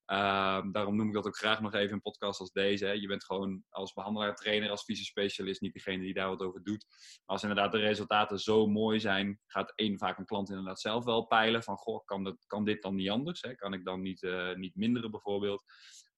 Uh, 0.06 0.62
daarom 0.72 0.96
noem 0.96 1.08
ik 1.08 1.14
dat 1.14 1.26
ook 1.26 1.36
graag 1.36 1.60
nog 1.60 1.74
even 1.74 1.94
in 1.94 2.00
podcast 2.00 2.40
als 2.40 2.52
deze. 2.52 2.84
Hè. 2.84 2.92
Je 2.92 3.06
bent 3.06 3.24
gewoon 3.24 3.64
als 3.68 3.92
behandelaar, 3.92 4.34
trainer, 4.34 4.70
als 4.70 4.82
fysiospecialist 4.82 5.60
niet 5.60 5.72
degene 5.72 6.02
die 6.02 6.14
daar 6.14 6.28
wat 6.28 6.40
over 6.40 6.62
doet. 6.62 6.86
Maar 6.88 7.20
als 7.24 7.42
inderdaad 7.42 7.72
de 7.72 7.78
resultaten 7.78 8.38
zo 8.38 8.66
mooi 8.66 9.00
zijn, 9.00 9.40
gaat 9.46 9.72
één 9.74 9.98
vaak 9.98 10.18
een 10.18 10.24
klant 10.24 10.48
inderdaad 10.48 10.80
zelf 10.80 11.04
wel 11.04 11.26
peilen 11.26 11.62
van, 11.62 11.76
goh, 11.76 12.04
kan, 12.04 12.24
dat, 12.24 12.46
kan 12.46 12.64
dit 12.64 12.82
dan 12.82 12.94
niet 12.94 13.10
anders? 13.10 13.40
Hè? 13.40 13.54
Kan 13.54 13.72
ik 13.72 13.84
dan 13.84 14.00
niet, 14.02 14.22
uh, 14.22 14.54
niet 14.54 14.74
minderen 14.74 15.10
bijvoorbeeld? 15.10 15.64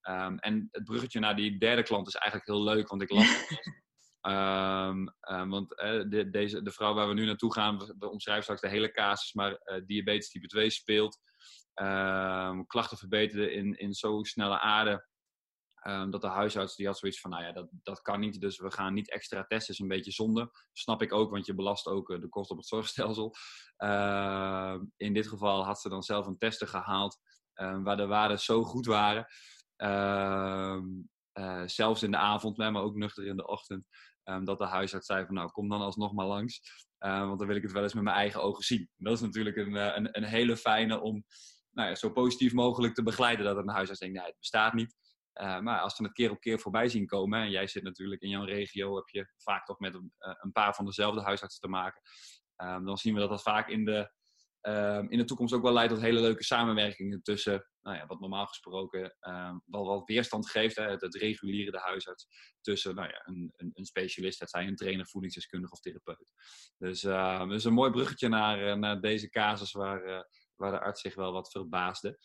Um, 0.09 0.39
en 0.39 0.69
het 0.71 0.85
bruggetje 0.85 1.21
naar 1.21 1.37
die 1.37 1.59
derde 1.59 1.83
klant 1.83 2.07
is 2.07 2.15
eigenlijk 2.15 2.51
heel 2.51 2.63
leuk, 2.63 2.89
want 2.89 3.03
ik 3.03 3.11
las 3.11 3.45
Um, 4.29 5.09
um, 5.31 5.51
want 5.51 5.81
uh, 5.83 6.05
de, 6.09 6.31
deze, 6.31 6.63
de 6.63 6.71
vrouw 6.71 6.95
waar 6.95 7.09
we 7.09 7.15
nu 7.15 7.25
naartoe 7.25 7.53
gaan, 7.53 7.79
we, 7.99 8.11
omschrijven 8.11 8.43
straks 8.43 8.61
de 8.61 8.69
hele 8.69 8.91
casus, 8.91 9.33
maar 9.33 9.51
uh, 9.51 9.87
diabetes 9.87 10.31
type 10.31 10.47
2 10.47 10.71
speelt. 10.71 11.21
Klachten 12.67 12.99
verbeterden 12.99 13.53
in, 13.53 13.79
in 13.79 13.93
zo 13.93 14.23
snelle 14.23 14.59
aarde. 14.59 15.07
dat 16.11 16.21
de 16.21 16.27
huisarts 16.27 16.77
die 16.77 16.87
had 16.87 16.99
zoiets 16.99 17.21
van, 17.21 17.31
nou 17.31 17.45
ja, 17.45 17.53
dat, 17.53 17.69
dat 17.83 18.03
kan 18.03 18.21
niet. 18.21 18.41
Dus 18.41 18.59
we 18.59 18.71
gaan 18.71 18.95
niet 18.95 19.11
extra 19.11 19.45
testen, 19.45 19.75
is 19.75 19.81
een 19.81 19.89
beetje 19.89 20.11
zonde. 20.11 20.51
Snap 20.73 21.03
ik 21.03 21.13
ook, 21.13 21.31
want 21.31 21.47
je 21.47 21.55
belast 21.55 21.87
ook 21.87 22.11
uh, 22.11 22.21
de 22.21 22.29
kost 22.29 22.51
op 22.51 22.57
het 22.57 22.67
zorgstelsel. 22.67 23.35
in 24.97 25.13
dit 25.13 25.29
geval 25.29 25.65
had 25.65 25.81
ze 25.81 25.89
dan 25.89 26.03
zelf 26.03 26.27
een 26.27 26.39
testen 26.39 26.69
gehaald 26.69 27.19
waar 27.55 27.97
de 27.97 28.07
waarden 28.07 28.39
zo 28.39 28.63
goed 28.63 28.87
waren. 28.87 29.27
Zelfs 31.67 32.03
in 32.03 32.11
de 32.11 32.17
avond, 32.17 32.57
maar 32.57 32.83
ook 32.83 32.97
nuchter 32.97 33.27
in 33.27 33.37
de 33.37 33.47
ochtend. 33.47 33.87
Um, 34.25 34.45
dat 34.45 34.59
de 34.59 34.67
huisarts 34.67 35.07
zei 35.07 35.27
van 35.27 35.35
nou 35.35 35.51
kom 35.51 35.69
dan 35.69 35.81
alsnog 35.81 36.13
maar 36.13 36.27
langs. 36.27 36.61
Uh, 37.01 37.27
want 37.27 37.39
dan 37.39 37.49
wil 37.49 37.57
ik 37.57 37.63
het 37.63 37.73
wel 37.73 37.83
eens 37.83 37.95
met 37.95 38.03
mijn 38.03 38.17
eigen 38.17 38.43
ogen 38.43 38.65
zien. 38.65 38.91
Dat 38.97 39.13
is 39.13 39.21
natuurlijk 39.21 39.57
een, 39.57 39.77
eh, 39.77 39.97
een, 39.97 40.09
een 40.17 40.25
hele 40.25 40.57
fijne 40.57 41.01
om 41.01 41.25
nou 41.71 41.89
ja, 41.89 41.95
zo 41.95 42.11
positief 42.11 42.53
mogelijk 42.53 42.95
te 42.95 43.03
begeleiden. 43.03 43.45
Dat 43.45 43.57
een 43.57 43.69
huisarts 43.69 44.01
denkt, 44.01 44.17
nee, 44.17 44.27
het 44.27 44.39
bestaat 44.39 44.73
niet. 44.73 44.97
Uh, 45.41 45.61
maar 45.61 45.81
als 45.81 45.99
we 45.99 46.05
het 46.05 46.13
keer 46.13 46.31
op 46.31 46.41
keer 46.41 46.59
voorbij 46.59 46.89
zien 46.89 47.07
komen, 47.07 47.41
en 47.41 47.51
jij 47.51 47.67
zit 47.67 47.83
natuurlijk 47.83 48.23
in 48.23 48.29
jouw 48.29 48.45
regio, 48.45 48.97
heb 48.97 49.09
je 49.09 49.33
vaak 49.37 49.65
toch 49.67 49.79
met 49.79 49.95
een, 49.95 50.13
een 50.19 50.53
paar 50.53 50.75
van 50.75 50.85
dezelfde 50.85 51.23
huisartsen 51.23 51.61
te 51.61 51.69
maken. 51.69 52.03
Dan 52.85 52.99
zien 52.99 53.15
we 53.15 53.21
dat 53.21 53.29
dat 53.29 53.43
vaak 53.43 53.69
in 53.69 53.85
de 53.85 54.13
um, 54.63 55.11
in 55.11 55.19
de 55.19 55.25
toekomst 55.25 55.55
ook 55.55 55.63
wel 55.63 55.73
leidt 55.73 55.93
tot 55.93 56.03
hele 56.03 56.21
leuke 56.21 56.45
samenwerkingen 56.45 57.23
tussen, 57.23 57.69
nou 57.81 57.97
ja, 57.97 58.07
wat 58.07 58.21
normaal 58.21 58.47
gesproken 58.47 59.17
um, 59.21 59.63
wel 59.67 59.85
wat 59.85 60.09
weerstand 60.09 60.51
geeft, 60.51 60.77
hè, 60.77 60.91
het, 60.91 61.01
het 61.01 61.15
reguliere 61.15 61.71
de 61.71 61.79
huisarts, 61.79 62.27
tussen 62.61 62.95
nou 62.95 63.09
ja, 63.09 63.23
een, 63.25 63.53
een, 63.57 63.71
een, 63.75 63.85
specialist, 63.85 64.41
het 64.41 64.51
zijn 64.51 64.69
een 64.69 64.77
trainer, 64.77 65.07
voedingsdeskundige 65.07 65.73
of 65.73 65.81
therapeut. 65.81 66.33
Dus, 66.79 67.03
uh, 67.03 67.49
dus 67.49 67.65
een 67.65 67.73
mooi 67.73 67.91
bruggetje 67.91 68.29
naar, 68.29 68.69
uh, 68.69 68.75
naar 68.75 69.01
deze 69.01 69.29
casus 69.29 69.73
waar, 69.73 70.05
uh, 70.05 70.21
waar 70.57 70.71
de 70.71 70.81
arts 70.81 71.01
zich 71.01 71.15
wel 71.15 71.33
wat 71.33 71.51
verbaasde. 71.51 72.19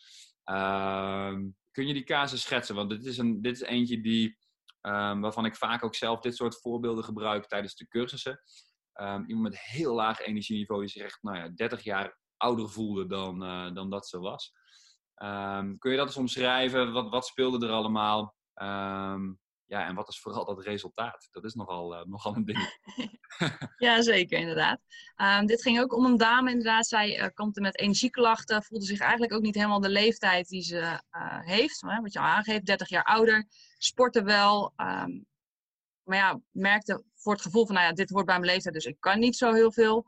kun 1.70 1.86
je 1.86 1.92
die 1.92 2.04
casus 2.04 2.42
schetsen? 2.42 2.74
Want 2.74 2.90
dit 2.90 3.04
is, 3.04 3.18
een, 3.18 3.42
dit 3.42 3.54
is 3.54 3.62
eentje 3.62 4.00
die, 4.00 4.38
waarvan 4.80 5.44
ik 5.44 5.56
vaak 5.56 5.84
ook 5.84 5.94
zelf 5.94 6.20
dit 6.20 6.36
soort 6.36 6.60
voorbeelden 6.60 7.04
gebruik 7.04 7.46
tijdens 7.46 7.76
de 7.76 7.88
cursussen. 7.88 8.40
Iemand 9.00 9.40
met 9.40 9.60
heel 9.60 9.94
laag 9.94 10.20
energieniveau 10.20 10.86
die 10.86 11.04
echt 11.04 11.22
nou 11.22 11.36
ja, 11.36 11.48
30 11.48 11.82
jaar 11.82 12.16
ouder 12.38 12.68
voelde 12.68 13.06
dan, 13.06 13.42
uh, 13.42 13.74
dan 13.74 13.90
dat 13.90 14.08
ze 14.08 14.18
was. 14.18 14.52
Um, 15.22 15.78
kun 15.78 15.90
je 15.90 15.96
dat 15.96 16.06
eens 16.06 16.16
omschrijven? 16.16 16.92
Wat, 16.92 17.08
wat 17.08 17.26
speelde 17.26 17.66
er 17.66 17.72
allemaal? 17.72 18.34
Um, 18.54 19.40
ja, 19.64 19.86
en 19.86 19.94
wat 19.94 20.08
is 20.08 20.20
vooral 20.20 20.44
dat 20.44 20.64
resultaat? 20.64 21.28
Dat 21.30 21.44
is 21.44 21.54
nogal, 21.54 21.94
uh, 21.94 22.04
nogal 22.04 22.36
een 22.36 22.44
ding. 22.44 22.78
ja, 23.86 24.02
zeker, 24.02 24.38
inderdaad. 24.38 24.80
Um, 25.16 25.46
dit 25.46 25.62
ging 25.62 25.80
ook 25.80 25.94
om 25.94 26.04
een 26.04 26.16
dame, 26.16 26.50
inderdaad. 26.50 26.86
Zij 26.86 27.20
uh, 27.20 27.26
kampte 27.34 27.60
met 27.60 27.78
energieklachten, 27.78 28.62
voelde 28.62 28.84
zich 28.84 29.00
eigenlijk 29.00 29.32
ook 29.32 29.42
niet 29.42 29.54
helemaal 29.54 29.80
de 29.80 29.88
leeftijd 29.88 30.48
die 30.48 30.62
ze 30.62 31.00
heeft. 31.40 31.80
Wat 31.80 32.12
je 32.12 32.18
al 32.18 32.24
aangeeft, 32.24 32.66
30 32.66 32.88
jaar 32.88 33.04
ouder, 33.04 33.46
sportte 33.78 34.22
wel. 34.22 34.72
maar 34.76 36.16
ja, 36.16 36.40
merkte 36.50 37.04
voor 37.14 37.32
het 37.32 37.42
gevoel 37.42 37.66
van, 37.66 37.74
nou 37.74 37.86
ja, 37.86 37.92
dit 37.92 38.10
wordt 38.10 38.26
bij 38.26 38.38
mijn 38.38 38.50
leeftijd, 38.50 38.74
dus 38.74 38.84
ik 38.84 38.96
kan 39.00 39.18
niet 39.18 39.36
zo 39.36 39.52
heel 39.52 39.72
veel. 39.72 40.06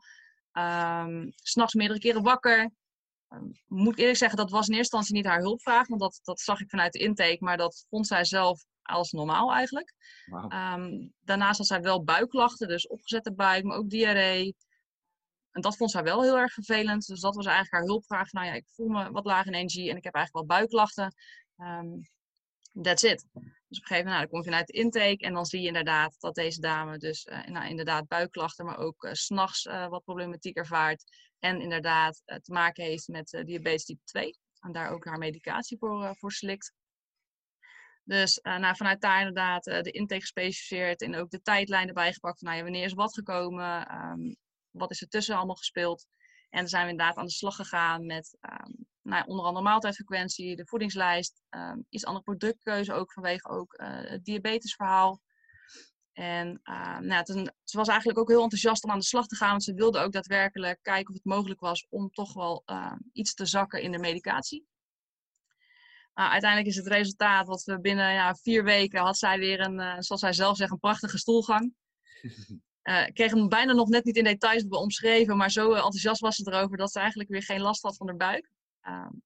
Um, 0.53 1.31
S'nachts 1.35 1.73
meerdere 1.73 1.99
keren 1.99 2.23
wakker. 2.23 2.71
Um, 3.29 3.51
moet 3.67 3.93
ik 3.93 3.99
eerlijk 3.99 4.17
zeggen, 4.17 4.37
dat 4.37 4.49
was 4.49 4.67
in 4.67 4.75
eerste 4.75 4.95
instantie 4.95 5.15
niet 5.15 5.25
haar 5.25 5.41
hulpvraag, 5.41 5.87
want 5.87 6.01
dat, 6.01 6.19
dat 6.23 6.39
zag 6.39 6.59
ik 6.59 6.69
vanuit 6.69 6.93
de 6.93 6.99
intake, 6.99 7.37
maar 7.39 7.57
dat 7.57 7.85
vond 7.89 8.07
zij 8.07 8.25
zelf 8.25 8.65
als 8.81 9.11
normaal 9.11 9.53
eigenlijk. 9.53 9.93
Wow. 10.25 10.53
Um, 10.53 11.13
daarnaast 11.19 11.57
had 11.57 11.67
zij 11.67 11.81
wel 11.81 12.03
buikklachten, 12.03 12.67
dus 12.67 12.87
opgezette 12.87 13.33
buik, 13.33 13.63
maar 13.63 13.77
ook 13.77 13.89
diarree. 13.89 14.55
En 15.51 15.61
dat 15.61 15.77
vond 15.77 15.91
zij 15.91 16.03
wel 16.03 16.21
heel 16.21 16.37
erg 16.37 16.53
vervelend. 16.53 17.07
Dus 17.07 17.19
dat 17.19 17.35
was 17.35 17.45
eigenlijk 17.45 17.75
haar 17.75 17.85
hulpvraag. 17.85 18.31
Nou 18.31 18.45
ja, 18.45 18.53
ik 18.53 18.67
voel 18.67 18.87
me 18.87 19.11
wat 19.11 19.25
laag 19.25 19.45
in 19.45 19.53
energie 19.53 19.89
en 19.89 19.97
ik 19.97 20.03
heb 20.03 20.13
eigenlijk 20.13 20.47
wel 20.47 20.57
buikklachten. 20.57 21.13
Um, 21.57 22.09
that's 22.81 23.03
it. 23.03 23.25
Dus 23.71 23.79
op 23.79 23.85
een 23.85 23.95
gegeven 23.95 24.11
moment, 24.11 24.15
nou, 24.15 24.19
dan 24.19 24.29
kom 24.29 24.39
je 24.39 24.45
vanuit 24.45 24.67
de 24.67 24.73
intake 24.73 25.25
en 25.25 25.33
dan 25.33 25.45
zie 25.45 25.61
je 25.61 25.67
inderdaad 25.67 26.15
dat 26.19 26.35
deze 26.35 26.61
dame 26.61 26.97
dus 26.97 27.25
uh, 27.25 27.45
nou, 27.45 27.69
inderdaad 27.69 28.07
buikklachten, 28.07 28.65
maar 28.65 28.77
ook 28.77 29.03
uh, 29.03 29.13
s'nachts 29.13 29.65
uh, 29.65 29.87
wat 29.87 30.03
problematiek 30.03 30.57
ervaart. 30.57 31.03
En 31.39 31.61
inderdaad 31.61 32.21
te 32.25 32.51
maken 32.51 32.83
heeft 32.83 33.07
met 33.07 33.41
diabetes 33.45 33.85
type 33.85 34.03
2. 34.03 34.37
En 34.59 34.71
daar 34.71 34.89
ook 34.89 35.05
haar 35.05 35.17
medicatie 35.17 35.77
voor, 35.77 36.15
voor 36.15 36.31
slikt. 36.31 36.73
Dus 38.03 38.39
nou, 38.41 38.75
vanuit 38.75 39.01
daar 39.01 39.19
inderdaad 39.19 39.63
de 39.63 39.91
intake 39.91 40.21
gespecificeerd 40.21 41.01
en 41.01 41.15
ook 41.15 41.29
de 41.29 41.41
tijdlijn 41.41 41.87
erbij 41.87 42.13
gepakt. 42.13 42.39
Van, 42.39 42.47
nou, 42.47 42.57
ja, 42.57 42.63
wanneer 42.63 42.85
is 42.85 42.93
wat 42.93 43.13
gekomen? 43.13 43.95
Um, 43.95 44.35
wat 44.71 44.91
is 44.91 45.01
er 45.01 45.07
tussen 45.07 45.35
allemaal 45.35 45.55
gespeeld? 45.55 46.05
En 46.49 46.59
dan 46.59 46.67
zijn 46.67 46.85
we 46.85 46.91
inderdaad 46.91 47.15
aan 47.15 47.25
de 47.25 47.31
slag 47.31 47.55
gegaan 47.55 48.05
met 48.05 48.37
um, 48.41 48.87
nou, 49.01 49.23
onder 49.27 49.45
andere 49.45 49.65
maaltijdfrequentie, 49.65 50.55
de 50.55 50.65
voedingslijst, 50.65 51.41
um, 51.49 51.85
iets 51.89 52.05
andere 52.05 52.23
productkeuze 52.23 52.93
ook 52.93 53.13
vanwege 53.13 53.49
ook, 53.49 53.79
uh, 53.79 53.87
het 53.89 54.25
diabetesverhaal. 54.25 55.21
En 56.13 56.59
uh, 56.63 56.99
nou, 56.99 57.25
ze 57.63 57.77
was 57.77 57.87
eigenlijk 57.87 58.19
ook 58.19 58.29
heel 58.29 58.43
enthousiast 58.43 58.83
om 58.83 58.91
aan 58.91 58.99
de 58.99 59.05
slag 59.05 59.27
te 59.27 59.35
gaan, 59.35 59.49
want 59.49 59.63
ze 59.63 59.73
wilde 59.73 59.99
ook 59.99 60.11
daadwerkelijk 60.11 60.79
kijken 60.81 61.09
of 61.09 61.15
het 61.15 61.25
mogelijk 61.25 61.59
was 61.59 61.87
om 61.89 62.09
toch 62.09 62.33
wel 62.33 62.63
uh, 62.65 62.93
iets 63.11 63.33
te 63.33 63.45
zakken 63.45 63.81
in 63.81 63.91
de 63.91 63.99
medicatie. 63.99 64.65
Uiteindelijk 66.13 66.69
is 66.69 66.75
het 66.75 66.87
resultaat 66.87 67.47
wat 67.47 67.63
we 67.63 67.79
binnen 67.79 68.13
ja, 68.13 68.35
vier 68.35 68.63
weken 68.63 68.99
had 68.99 69.17
zij 69.17 69.39
weer 69.39 69.59
een, 69.59 69.79
uh, 69.79 69.95
zoals 69.97 70.21
zij 70.21 70.33
zelf 70.33 70.57
zegt, 70.57 70.71
een 70.71 70.79
prachtige 70.79 71.17
stoelgang. 71.17 71.73
Uh, 72.83 73.07
ik 73.07 73.13
kreeg 73.13 73.31
hem 73.31 73.49
bijna 73.49 73.73
nog 73.73 73.89
net 73.89 74.03
niet 74.03 74.15
in 74.15 74.23
details 74.23 74.67
omschreven, 74.67 75.37
maar 75.37 75.51
zo 75.51 75.73
enthousiast 75.73 76.21
was 76.21 76.35
ze 76.35 76.51
erover 76.51 76.77
dat 76.77 76.91
ze 76.91 76.99
eigenlijk 76.99 77.29
weer 77.29 77.43
geen 77.43 77.61
last 77.61 77.81
had 77.81 77.97
van 77.97 78.07
haar 78.07 78.17
buik. 78.17 78.49
Um, 78.87 79.21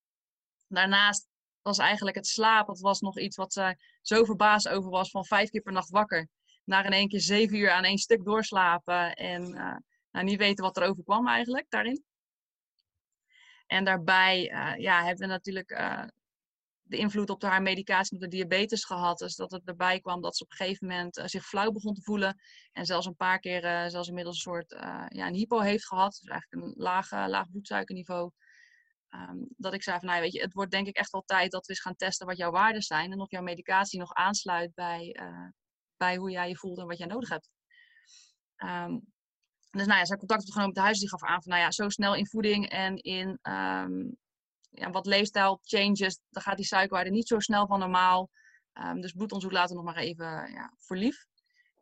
daarnaast 0.67 1.27
was 1.61 1.77
eigenlijk 1.77 2.15
het 2.15 2.27
slapen, 2.27 2.73
dat 2.73 2.83
was 2.83 2.99
nog 2.99 3.19
iets 3.19 3.35
wat 3.35 3.53
ze 3.53 3.77
zo 4.01 4.23
verbaasd 4.23 4.67
over 4.67 4.89
was, 4.89 5.09
van 5.09 5.25
vijf 5.25 5.49
keer 5.49 5.61
per 5.61 5.73
nacht 5.73 5.89
wakker. 5.89 6.27
Naar 6.63 6.85
in 6.85 6.91
één 6.91 7.07
keer 7.07 7.21
zeven 7.21 7.57
uur 7.57 7.71
aan 7.71 7.83
één 7.83 7.97
stuk 7.97 8.23
doorslapen 8.23 9.13
en 9.13 9.49
uh, 9.49 9.75
nou, 10.11 10.25
niet 10.25 10.37
weten 10.37 10.63
wat 10.63 10.77
er 10.77 10.87
overkwam 10.87 11.27
eigenlijk 11.27 11.65
daarin. 11.69 12.03
En 13.65 13.83
daarbij 13.83 14.41
ja, 14.77 15.03
hebben 15.03 15.27
we 15.27 15.33
natuurlijk 15.33 15.67
de 16.81 16.97
invloed 16.97 17.29
op 17.29 17.41
haar 17.41 17.61
medicatie 17.61 18.15
op 18.15 18.21
de 18.21 18.27
diabetes 18.27 18.85
gehad. 18.85 19.17
Dus 19.17 19.35
dat 19.35 19.51
het 19.51 19.61
erbij 19.65 19.99
kwam 19.99 20.21
dat 20.21 20.37
ze 20.37 20.43
op 20.43 20.51
een 20.51 20.57
gegeven 20.57 20.87
moment 20.87 21.21
zich 21.25 21.45
flauw 21.45 21.71
begon 21.71 21.93
te 21.93 22.01
voelen. 22.01 22.41
En 22.71 22.85
zelfs 22.85 23.05
een 23.05 23.15
paar 23.15 23.39
keer 23.39 23.89
zelfs 23.89 24.07
inmiddels 24.07 24.35
een 24.35 24.51
soort 24.51 24.71
ja, 25.07 25.27
een 25.27 25.33
hypo 25.33 25.59
heeft 25.59 25.87
gehad. 25.87 26.17
Dus 26.21 26.29
eigenlijk 26.29 26.63
een 26.63 26.73
laag, 26.83 27.11
laag 27.11 27.49
bloedsuikerniveau. 27.49 28.31
Ehm, 29.15 29.37
dat 29.57 29.73
ik 29.73 29.83
zei 29.83 29.99
van, 29.99 30.07
nou, 30.07 30.21
weet 30.21 30.33
je, 30.33 30.41
het 30.41 30.53
wordt 30.53 30.71
denk 30.71 30.87
ik 30.87 30.95
echt 30.95 31.11
wel 31.11 31.23
tijd 31.25 31.51
dat 31.51 31.65
we 31.65 31.71
eens 31.71 31.81
gaan 31.81 31.95
testen 31.95 32.27
wat 32.27 32.37
jouw 32.37 32.51
waarden 32.51 32.81
zijn. 32.81 33.11
En 33.11 33.19
of 33.19 33.31
jouw 33.31 33.41
medicatie 33.41 33.99
nog 33.99 34.13
aansluit 34.13 34.73
bij, 34.73 35.19
bij 35.97 36.15
hoe 36.15 36.31
jij 36.31 36.49
je 36.49 36.57
voelt 36.57 36.79
en 36.79 36.87
wat 36.87 36.97
jij 36.97 37.07
nodig 37.07 37.29
hebt. 37.29 37.49
Um, 38.57 39.13
dus 39.69 39.85
nou 39.85 39.99
ja, 39.99 40.05
zij 40.05 40.17
contact 40.17 40.41
opgenomen 40.41 40.67
met 40.67 40.75
de 40.75 40.81
huis. 40.81 40.99
Die 40.99 41.09
gaf 41.09 41.23
aan 41.23 41.43
van, 41.43 41.51
nou 41.51 41.63
ja, 41.63 41.71
zo 41.71 41.89
snel 41.89 42.15
in 42.15 42.27
voeding 42.27 42.69
en 42.69 42.95
in 42.95 43.27
um, 43.27 44.17
ja, 44.69 44.89
wat 44.89 45.05
leefstijl 45.05 45.59
changes, 45.63 46.19
dan 46.29 46.41
gaat 46.41 46.57
die 46.57 46.65
suikerwaarde 46.65 47.09
niet 47.09 47.27
zo 47.27 47.39
snel 47.39 47.67
van 47.67 47.79
normaal. 47.79 48.29
Dus 48.73 49.11
bloedonderzoek 49.11 49.51
laten 49.51 49.75
nog 49.75 49.85
maar 49.85 49.95
even 49.95 50.51
ja, 50.51 50.73
voor 50.77 50.97
lief. 50.97 51.25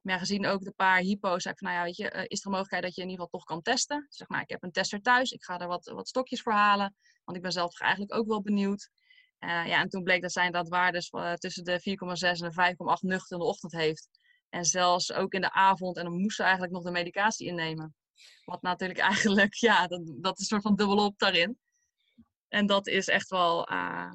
Maar 0.02 0.20
gezien 0.20 0.46
ook 0.46 0.64
de 0.64 0.72
paar 0.72 1.00
hypo's, 1.00 1.42
zei 1.44 1.54
ik 1.54 1.60
van, 1.60 1.70
nou 1.70 1.80
ja, 1.80 1.86
weet 1.86 1.98
je, 1.98 2.14
uh, 2.14 2.24
is 2.28 2.40
er 2.40 2.46
een 2.46 2.52
mogelijkheid 2.52 2.84
dat 2.84 2.96
je 2.96 3.02
in 3.02 3.10
ieder 3.10 3.26
geval 3.26 3.40
toch 3.40 3.48
kan 3.48 3.62
testen? 3.62 4.06
Zeg, 4.10 4.28
nou, 4.28 4.42
ik 4.42 4.50
heb 4.50 4.64
een 4.64 4.72
tester 4.72 5.02
thuis, 5.02 5.32
ik 5.32 5.44
ga 5.44 5.60
er 5.60 5.68
wat, 5.68 5.86
wat 5.86 6.08
stokjes 6.08 6.42
voor 6.42 6.54
halen, 6.54 6.96
want 7.24 7.38
ik 7.38 7.44
ben 7.44 7.52
zelf 7.52 7.80
eigenlijk 7.80 8.14
ook 8.14 8.28
wel 8.28 8.42
benieuwd. 8.42 8.90
Uh, 9.40 9.68
ja, 9.68 9.82
en 9.82 9.90
toen 9.90 10.04
bleek 10.04 10.22
dat 10.22 10.32
zij 10.32 10.52
dat 10.52 10.70
waardes 10.70 11.12
uh, 11.12 11.34
tussen 11.34 11.64
de 11.64 11.80
4,6 11.80 11.84
en 11.84 12.50
de 12.50 12.76
5,8 13.00 13.08
nuchter 13.08 13.38
in 13.38 13.44
de 13.44 13.50
ochtend 13.50 13.72
heeft. 13.72 14.10
En 14.50 14.66
zelfs 14.66 15.14
ook 15.14 15.34
in 15.34 15.42
de 15.42 15.52
avond. 15.52 15.98
En 15.98 16.04
dan 16.04 16.22
moest 16.22 16.36
ze 16.36 16.44
eigenlijk 16.44 16.74
nog 16.74 16.84
de 16.84 16.92
medicatie 16.92 17.48
innemen. 17.48 17.96
Wat 18.46 18.62
natuurlijk 18.62 19.00
eigenlijk, 19.12 19.54
ja, 19.54 19.88
dat, 19.88 20.02
dat 20.06 20.34
is 20.34 20.40
een 20.40 20.46
soort 20.46 20.62
van 20.62 20.76
dubbelop 20.76 21.20
daarin. 21.20 21.58
En 22.48 22.66
dat 22.66 22.88
is 22.88 23.08
echt 23.08 23.30
wel, 23.30 23.72
uh, 23.72 24.12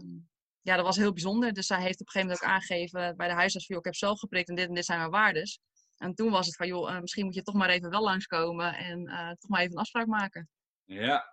ja, 0.61 0.77
dat 0.77 0.85
was 0.85 0.97
heel 0.97 1.13
bijzonder. 1.13 1.53
Dus 1.53 1.67
zij 1.67 1.81
heeft 1.81 2.01
op 2.01 2.07
een 2.07 2.13
gegeven 2.13 2.29
moment 2.29 2.45
ook 2.45 2.55
aangegeven 2.55 3.17
bij 3.17 3.29
de 3.29 3.35
huisarts 3.35 3.69
ik 3.69 3.85
heb 3.85 3.95
zelf 3.95 4.19
geprikt 4.19 4.49
en 4.49 4.55
dit 4.55 4.69
en 4.69 4.75
dit 4.75 4.85
zijn 4.85 4.99
mijn 4.99 5.11
waardes. 5.11 5.61
En 5.97 6.15
toen 6.15 6.31
was 6.31 6.47
het 6.47 6.57
van, 6.57 6.67
joh, 6.67 6.91
uh, 6.91 7.01
misschien 7.01 7.25
moet 7.25 7.35
je 7.35 7.43
toch 7.43 7.55
maar 7.55 7.69
even 7.69 7.91
wel 7.91 8.03
langskomen 8.03 8.75
en 8.75 9.05
toch 9.39 9.51
maar 9.51 9.61
even 9.61 9.73
een 9.73 9.81
afspraak 9.81 10.07
maken. 10.07 10.49
Ja, 10.85 11.25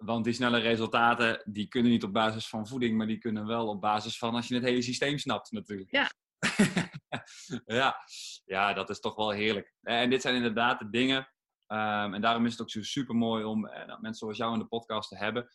want 0.00 0.24
die 0.24 0.32
snelle 0.32 0.58
resultaten, 0.58 1.42
die 1.44 1.68
kunnen 1.68 1.90
niet 1.90 2.04
op 2.04 2.12
basis 2.12 2.48
van 2.48 2.66
voeding, 2.66 2.96
maar 2.96 3.06
die 3.06 3.18
kunnen 3.18 3.46
wel 3.46 3.68
op 3.68 3.80
basis 3.80 4.18
van 4.18 4.34
als 4.34 4.48
je 4.48 4.54
het 4.54 4.64
hele 4.64 4.82
systeem 4.82 5.18
snapt 5.18 5.52
natuurlijk. 5.52 5.90
Ja, 5.90 6.10
ja. 7.80 7.96
ja, 8.44 8.72
dat 8.72 8.90
is 8.90 9.00
toch 9.00 9.16
wel 9.16 9.30
heerlijk. 9.30 9.74
En 9.82 10.10
dit 10.10 10.22
zijn 10.22 10.34
inderdaad 10.34 10.78
de 10.78 10.90
dingen. 10.90 11.18
Um, 11.72 12.14
en 12.14 12.20
daarom 12.20 12.46
is 12.46 12.52
het 12.52 12.60
ook 12.60 12.70
zo 12.70 12.82
super 12.82 13.14
mooi 13.14 13.44
om 13.44 13.66
uh, 13.66 13.72
mensen 13.86 14.14
zoals 14.14 14.36
jou 14.36 14.52
in 14.52 14.58
de 14.58 14.66
podcast 14.66 15.08
te 15.08 15.16
hebben. 15.16 15.48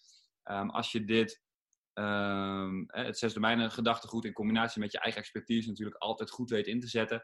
Um, 0.44 0.70
als 0.70 0.92
je 0.92 1.06
dit, 1.06 1.42
um, 1.94 2.84
het 2.88 3.18
zes 3.18 3.34
domeinen 3.34 3.72
gedachtegoed 3.72 4.26
in 4.26 4.34
combinatie 4.34 4.82
met 4.82 4.92
je 4.92 5.00
eigen 5.00 5.22
expertise 5.22 5.68
natuurlijk 5.68 5.98
altijd 5.98 6.30
goed 6.30 6.50
weet 6.50 6.68
in 6.68 6.80
te 6.80 6.88
zetten, 6.88 7.24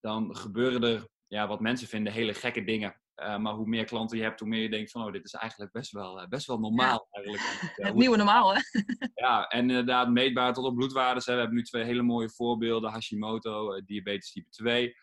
dan 0.00 0.36
gebeuren 0.36 0.82
er, 0.82 1.08
ja, 1.26 1.46
wat 1.46 1.60
mensen 1.60 1.88
vinden, 1.88 2.12
hele 2.12 2.34
gekke 2.34 2.64
dingen. 2.64 3.00
Uh, 3.16 3.38
maar 3.38 3.52
hoe 3.52 3.66
meer 3.66 3.84
klanten 3.84 4.16
je 4.16 4.22
hebt, 4.22 4.40
hoe 4.40 4.48
meer 4.48 4.62
je 4.62 4.70
denkt 4.70 4.90
van, 4.90 5.04
oh, 5.04 5.12
dit 5.12 5.24
is 5.24 5.32
eigenlijk 5.32 5.72
best 5.72 5.92
wel, 5.92 6.20
uh, 6.20 6.28
best 6.28 6.46
wel 6.46 6.58
normaal. 6.58 7.08
Ja. 7.10 7.22
Eigenlijk. 7.22 7.72
het 7.88 7.94
nieuwe 7.94 8.16
normaal, 8.16 8.54
hè? 8.54 8.60
ja, 9.24 9.48
en 9.48 9.58
inderdaad 9.58 10.08
meetbaar 10.08 10.52
tot 10.52 10.64
op 10.64 10.74
bloedwaardes. 10.74 11.26
Hè. 11.26 11.32
We 11.32 11.38
hebben 11.38 11.56
nu 11.56 11.62
twee 11.64 11.84
hele 11.84 12.02
mooie 12.02 12.30
voorbeelden. 12.30 12.90
Hashimoto, 12.90 13.74
uh, 13.74 13.82
diabetes 13.86 14.30
type 14.30 14.50
2. 14.50 14.96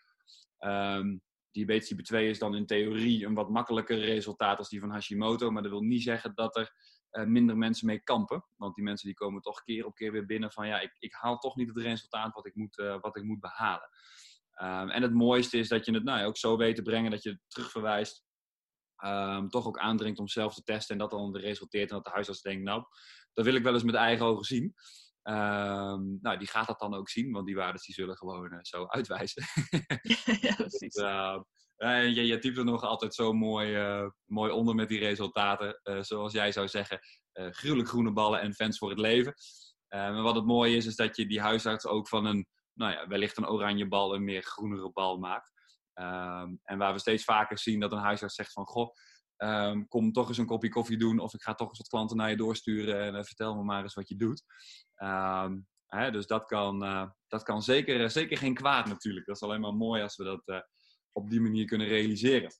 Um, 0.60 1.22
diabetes 1.50 1.88
type 1.88 2.02
2 2.02 2.28
is 2.28 2.38
dan 2.38 2.54
in 2.54 2.66
theorie 2.66 3.26
een 3.26 3.34
wat 3.34 3.50
makkelijker 3.50 3.98
resultaat 3.98 4.58
als 4.58 4.68
die 4.68 4.80
van 4.80 4.90
Hashimoto. 4.90 5.50
Maar 5.50 5.62
dat 5.62 5.70
wil 5.70 5.80
niet 5.80 6.02
zeggen 6.02 6.34
dat 6.34 6.56
er 6.56 6.72
minder 7.26 7.56
mensen 7.56 7.86
mee 7.86 8.02
kampen. 8.02 8.44
Want 8.56 8.74
die 8.74 8.84
mensen 8.84 9.06
die 9.06 9.16
komen 9.16 9.42
toch 9.42 9.62
keer 9.62 9.86
op 9.86 9.94
keer 9.94 10.12
weer 10.12 10.26
binnen 10.26 10.52
van, 10.52 10.66
ja, 10.66 10.80
ik, 10.80 10.96
ik 10.98 11.12
haal 11.12 11.38
toch 11.38 11.56
niet 11.56 11.68
het 11.68 11.78
resultaat 11.78 12.34
wat 12.34 12.46
ik 12.46 12.54
moet, 12.54 12.76
wat 13.00 13.16
ik 13.16 13.22
moet 13.22 13.40
behalen. 13.40 13.88
Um, 14.62 14.90
en 14.90 15.02
het 15.02 15.14
mooiste 15.14 15.58
is 15.58 15.68
dat 15.68 15.86
je 15.86 15.92
het 15.92 16.04
nou, 16.04 16.26
ook 16.26 16.36
zo 16.36 16.56
weet 16.56 16.76
te 16.76 16.82
brengen 16.82 17.10
dat 17.10 17.22
je 17.22 17.30
het 17.30 17.40
terugverwijst. 17.46 18.24
Um, 19.04 19.48
toch 19.48 19.66
ook 19.66 19.78
aandringt 19.78 20.18
om 20.18 20.28
zelf 20.28 20.54
te 20.54 20.62
testen 20.62 20.94
en 20.94 21.00
dat 21.00 21.10
dan 21.10 21.36
resulteert 21.36 21.90
en 21.90 21.96
dat 21.96 22.04
de 22.04 22.10
huisarts 22.10 22.42
denkt, 22.42 22.64
nou, 22.64 22.84
dat 23.32 23.44
wil 23.44 23.54
ik 23.54 23.62
wel 23.62 23.72
eens 23.72 23.82
met 23.82 23.94
eigen 23.94 24.26
ogen 24.26 24.44
zien. 24.44 24.74
Um, 25.22 26.18
nou, 26.20 26.38
die 26.38 26.48
gaat 26.48 26.66
dat 26.66 26.78
dan 26.78 26.94
ook 26.94 27.08
zien, 27.08 27.32
want 27.32 27.46
die 27.46 27.56
waarden 27.56 27.82
die 27.84 27.94
zullen 27.94 28.16
gewoon 28.16 28.52
uh, 28.52 28.58
zo 28.62 28.86
uitwijzen. 28.86 29.42
ja, 30.48 30.54
precies. 30.54 30.96
Uh, 31.78 32.14
je, 32.14 32.26
je 32.26 32.38
typt 32.38 32.58
er 32.58 32.64
nog 32.64 32.82
altijd 32.82 33.14
zo 33.14 33.32
mooi, 33.32 33.76
uh, 33.76 34.08
mooi 34.24 34.52
onder 34.52 34.74
met 34.74 34.88
die 34.88 34.98
resultaten. 34.98 35.80
zoals 36.00 36.32
jij 36.32 36.52
zou 36.52 36.68
zeggen, 36.68 36.98
gruwelijk 37.32 37.88
groene 37.88 38.12
ballen 38.12 38.40
en 38.40 38.54
fans 38.54 38.78
voor 38.78 38.90
het 38.90 38.98
leven. 38.98 39.34
maar 39.88 40.22
wat 40.22 40.34
het 40.34 40.44
mooie 40.44 40.76
is, 40.76 40.86
is 40.86 40.96
dat 40.96 41.16
je 41.16 41.26
die 41.26 41.40
huisarts 41.40 41.86
ook 41.86 42.08
van 42.08 42.24
een 42.24 42.46
nou 42.74 42.92
ja, 42.92 43.06
wellicht 43.06 43.36
een 43.36 43.48
oranje 43.48 43.88
bal 43.88 44.14
een 44.14 44.24
meer 44.24 44.42
groenere 44.42 44.92
bal 44.92 45.18
maakt. 45.18 45.52
Um, 45.94 46.60
en 46.62 46.78
waar 46.78 46.92
we 46.92 46.98
steeds 46.98 47.24
vaker 47.24 47.58
zien 47.58 47.80
dat 47.80 47.92
een 47.92 47.98
huisarts 47.98 48.34
zegt 48.34 48.52
van... 48.52 48.66
Goh, 48.66 48.90
um, 49.36 49.88
kom 49.88 50.12
toch 50.12 50.28
eens 50.28 50.38
een 50.38 50.46
kopje 50.46 50.68
koffie 50.68 50.96
doen 50.98 51.18
of 51.18 51.34
ik 51.34 51.42
ga 51.42 51.54
toch 51.54 51.68
eens 51.68 51.78
wat 51.78 51.88
klanten 51.88 52.16
naar 52.16 52.30
je 52.30 52.36
doorsturen 52.36 53.00
en 53.00 53.14
uh, 53.14 53.22
vertel 53.22 53.54
me 53.54 53.62
maar 53.62 53.82
eens 53.82 53.94
wat 53.94 54.08
je 54.08 54.16
doet. 54.16 54.42
Um, 54.96 55.66
hè, 55.86 56.10
dus 56.10 56.26
dat 56.26 56.44
kan, 56.44 56.84
uh, 56.84 57.10
dat 57.28 57.42
kan 57.42 57.62
zeker, 57.62 58.10
zeker 58.10 58.36
geen 58.36 58.54
kwaad 58.54 58.86
natuurlijk. 58.86 59.26
Dat 59.26 59.36
is 59.36 59.42
alleen 59.42 59.60
maar 59.60 59.74
mooi 59.74 60.02
als 60.02 60.16
we 60.16 60.24
dat 60.24 60.66
op 61.12 61.30
die 61.30 61.40
manier 61.40 61.64
kunnen 61.64 61.86
realiseren. 61.86 62.52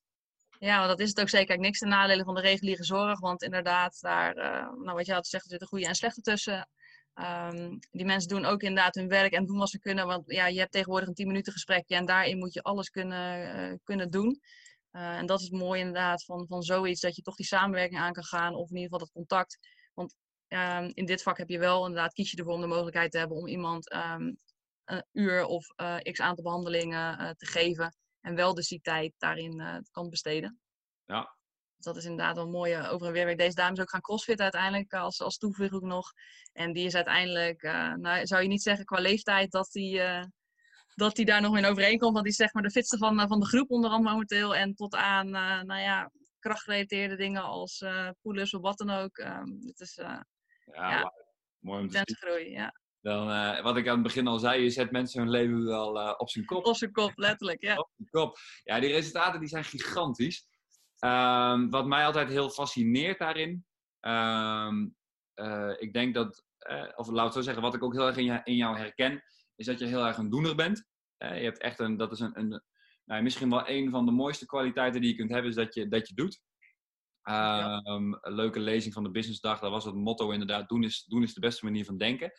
Ja, 0.59 0.77
want 0.77 0.89
dat 0.89 1.01
is 1.01 1.09
het 1.09 1.21
ook 1.21 1.29
zeker. 1.29 1.59
Niks 1.59 1.79
ten 1.79 1.89
nadele 1.89 2.25
van 2.25 2.35
de 2.35 2.41
reguliere 2.41 2.85
zorg. 2.85 3.21
Want 3.21 3.43
inderdaad, 3.43 4.01
daar, 4.01 4.35
nou 4.35 4.93
wat 4.93 5.07
je 5.07 5.13
had 5.13 5.25
gezegd, 5.25 5.45
er 5.45 5.51
zitten 5.51 5.69
goede 5.69 5.87
en 5.87 5.95
slechte 5.95 6.21
tussen. 6.21 6.69
Um, 7.15 7.79
die 7.91 8.05
mensen 8.05 8.29
doen 8.29 8.45
ook 8.45 8.63
inderdaad 8.63 8.95
hun 8.95 9.09
werk 9.09 9.33
en 9.33 9.47
doen 9.47 9.59
wat 9.59 9.71
ze 9.71 9.79
kunnen. 9.79 10.07
Want 10.07 10.33
ja, 10.33 10.47
je 10.47 10.59
hebt 10.59 10.73
tegenwoordig 10.73 11.09
een 11.09 11.15
10 11.15 11.27
minuten 11.27 11.53
gesprekje 11.53 11.95
en 11.95 12.05
daarin 12.05 12.39
moet 12.39 12.53
je 12.53 12.63
alles 12.63 12.91
kunnen, 12.91 13.57
uh, 13.71 13.79
kunnen 13.83 14.11
doen. 14.11 14.41
Uh, 14.93 15.17
en 15.17 15.27
dat 15.27 15.41
is 15.41 15.45
het 15.45 15.61
mooie 15.61 15.81
inderdaad 15.81 16.25
van, 16.25 16.47
van 16.47 16.63
zoiets, 16.63 17.01
dat 17.01 17.17
je 17.17 17.23
toch 17.23 17.37
die 17.37 17.47
samenwerking 17.47 18.01
aan 18.01 18.13
kan 18.13 18.25
gaan. 18.25 18.55
Of 18.55 18.71
in 18.71 18.77
ieder 18.77 18.83
geval 18.83 18.99
dat 18.99 19.13
contact. 19.13 19.59
Want 19.95 20.15
um, 20.49 20.91
in 20.95 21.05
dit 21.05 21.23
vak 21.23 21.39
heb 21.39 21.49
je 21.49 21.59
wel 21.59 21.87
inderdaad, 21.87 22.13
kies 22.13 22.31
je 22.31 22.37
ervoor 22.37 22.55
om 22.55 22.61
de 22.61 22.67
mogelijkheid 22.67 23.11
te 23.11 23.19
hebben 23.19 23.37
om 23.37 23.47
iemand 23.47 23.93
um, 23.93 24.39
een 24.85 25.07
uur 25.13 25.45
of 25.45 25.67
uh, 25.77 25.97
x 25.97 26.21
aantal 26.21 26.45
behandelingen 26.45 27.37
te 27.37 27.47
geven. 27.47 27.97
En 28.21 28.35
wel 28.35 28.55
dus 28.55 28.69
die 28.69 28.81
tijd 28.81 29.15
daarin 29.19 29.85
kan 29.91 30.11
besteden. 30.11 30.61
Ja, 31.05 31.37
dat 31.85 31.97
is 31.97 32.05
inderdaad 32.05 32.37
wel 32.37 32.49
mooi 32.49 32.77
uh, 32.77 32.93
over 32.93 33.07
en 33.07 33.13
weer. 33.13 33.37
Deze 33.37 33.55
dame 33.55 33.73
is 33.73 33.81
ook 33.81 33.91
gaan 33.91 34.01
crossfit 34.01 34.41
uiteindelijk 34.41 34.93
als, 34.93 35.21
als 35.21 35.39
toevoeging 35.39 35.83
nog. 35.83 36.13
En 36.53 36.73
die 36.73 36.87
is 36.87 36.95
uiteindelijk, 36.95 37.63
uh, 37.63 37.93
nou 37.93 38.27
zou 38.27 38.43
je 38.43 38.49
niet 38.49 38.63
zeggen 38.63 38.85
qua 38.85 39.01
leeftijd 39.01 39.51
dat 39.51 39.69
die, 39.73 39.97
uh, 39.97 40.25
dat 40.95 41.15
die 41.15 41.25
daar 41.25 41.41
nog 41.41 41.57
in 41.57 41.65
overeenkomt. 41.65 42.13
Want 42.13 42.25
die 42.25 42.33
is 42.33 42.39
zeg 42.39 42.53
maar 42.53 42.63
de 42.63 42.71
fitste 42.71 42.99
van, 42.99 43.29
van 43.29 43.41
de 43.41 43.47
groep 43.47 43.71
onder 43.71 43.91
andere 43.91 44.13
momenteel. 44.13 44.55
En 44.55 44.75
tot 44.75 44.95
aan, 44.95 45.31
nou 45.67 45.81
ja, 45.81 46.11
krachtgerelateerde 46.39 47.17
dingen 47.17 47.43
als 47.43 47.81
uh, 47.81 48.09
pull-ups 48.23 48.55
of 48.55 48.61
wat 48.61 48.79
dan 48.79 48.91
ook. 48.91 49.19
Um, 49.19 49.59
het 49.67 49.81
is 49.81 49.95
ja, 49.95 50.27
ja 50.65 51.13
mooi 51.59 51.81
om 51.81 51.89
te 51.89 52.03
zien. 52.05 52.17
groei, 52.17 52.51
ja. 52.51 52.73
Dan, 53.01 53.31
uh, 53.31 53.63
wat 53.63 53.77
ik 53.77 53.89
aan 53.89 53.95
het 53.95 54.03
begin 54.03 54.27
al 54.27 54.39
zei, 54.39 54.63
je 54.63 54.71
zet 54.71 54.91
mensen 54.91 55.21
hun 55.21 55.31
leven 55.31 55.65
wel 55.65 56.01
uh, 56.01 56.15
op 56.17 56.31
zijn 56.31 56.45
kop. 56.45 56.67
Op 56.67 56.77
zijn 56.77 56.93
kop, 56.93 57.13
letterlijk, 57.15 57.63
ja. 57.63 57.77
op 57.77 57.91
zijn 57.97 58.09
kop. 58.11 58.39
Ja, 58.63 58.81
die 58.81 58.93
resultaten 58.93 59.41
die 59.41 59.49
zijn 59.49 59.65
gigantisch. 59.65 60.47
Um, 61.05 61.71
wat 61.71 61.87
mij 61.87 62.05
altijd 62.05 62.29
heel 62.29 62.51
fascineert 62.51 63.19
daarin, 63.19 63.65
um, 64.01 64.97
uh, 65.35 65.73
ik 65.79 65.93
denk 65.93 66.15
dat, 66.15 66.45
uh, 66.71 66.89
of 66.97 67.09
laat 67.09 67.27
ik 67.27 67.33
zo 67.33 67.41
zeggen, 67.41 67.63
wat 67.63 67.75
ik 67.75 67.83
ook 67.83 67.93
heel 67.93 68.07
erg 68.07 68.17
in, 68.17 68.41
in, 68.45 68.57
jou 68.57 68.77
herken, 68.77 69.23
is 69.57 69.67
dat 69.67 69.79
je 69.79 69.87
heel 69.87 70.07
erg 70.07 70.17
een 70.17 70.31
doener 70.31 70.55
bent. 70.55 70.87
Uh, 71.19 71.39
je 71.39 71.45
hebt 71.45 71.61
echt 71.61 71.79
een, 71.79 71.97
dat 71.97 72.13
is 72.13 72.21
een, 72.21 72.39
een 72.39 72.63
nou, 73.05 73.23
misschien 73.23 73.51
wel 73.51 73.69
een 73.69 73.91
van 73.91 74.07
de 74.07 74.13
mooiste 74.13 74.47
kwaliteiten 74.47 75.01
die 75.01 75.11
je 75.11 75.17
kunt 75.17 75.31
hebben, 75.31 75.51
is 75.51 75.57
dat 75.57 75.75
je, 75.75 75.89
dat 75.89 76.09
je 76.09 76.15
doet. 76.15 76.41
Um, 77.29 77.35
ja. 77.35 77.81
Een 77.85 78.19
leuke 78.35 78.61
lezing 78.61 78.95
van 78.95 79.03
de 79.03 79.11
businessdag, 79.11 79.61
daar 79.61 79.71
was 79.71 79.85
het 79.85 79.95
motto 79.95 80.31
inderdaad, 80.31 80.69
doen 80.69 80.83
is, 80.83 81.05
doen 81.05 81.23
is 81.23 81.35
de 81.35 81.41
beste 81.41 81.65
manier 81.65 81.85
van 81.85 81.99
denken. 81.99 82.33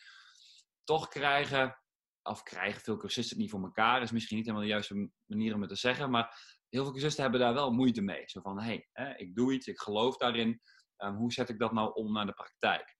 Toch 0.84 1.08
krijgen, 1.08 1.78
of 2.22 2.42
krijgen 2.42 2.80
veel 2.80 2.96
cursisten 2.96 3.32
het 3.36 3.42
niet 3.44 3.50
voor 3.50 3.62
elkaar, 3.62 4.02
is 4.02 4.10
misschien 4.10 4.36
niet 4.36 4.46
helemaal 4.46 4.66
de 4.66 4.72
juiste 4.72 5.10
manier 5.24 5.54
om 5.54 5.60
het 5.60 5.70
te 5.70 5.76
zeggen, 5.76 6.10
maar 6.10 6.55
heel 6.76 6.84
veel 6.84 6.94
cursisten 6.94 7.22
hebben 7.22 7.40
daar 7.40 7.54
wel 7.54 7.70
moeite 7.70 8.00
mee. 8.00 8.22
Zo 8.26 8.40
van, 8.40 8.60
hé, 8.60 8.86
hey, 8.92 9.14
ik 9.16 9.34
doe 9.34 9.52
iets, 9.52 9.66
ik 9.66 9.78
geloof 9.78 10.16
daarin. 10.16 10.60
Um, 10.98 11.14
hoe 11.14 11.32
zet 11.32 11.48
ik 11.48 11.58
dat 11.58 11.72
nou 11.72 11.94
om 11.94 12.12
naar 12.12 12.26
de 12.26 12.32
praktijk? 12.32 12.96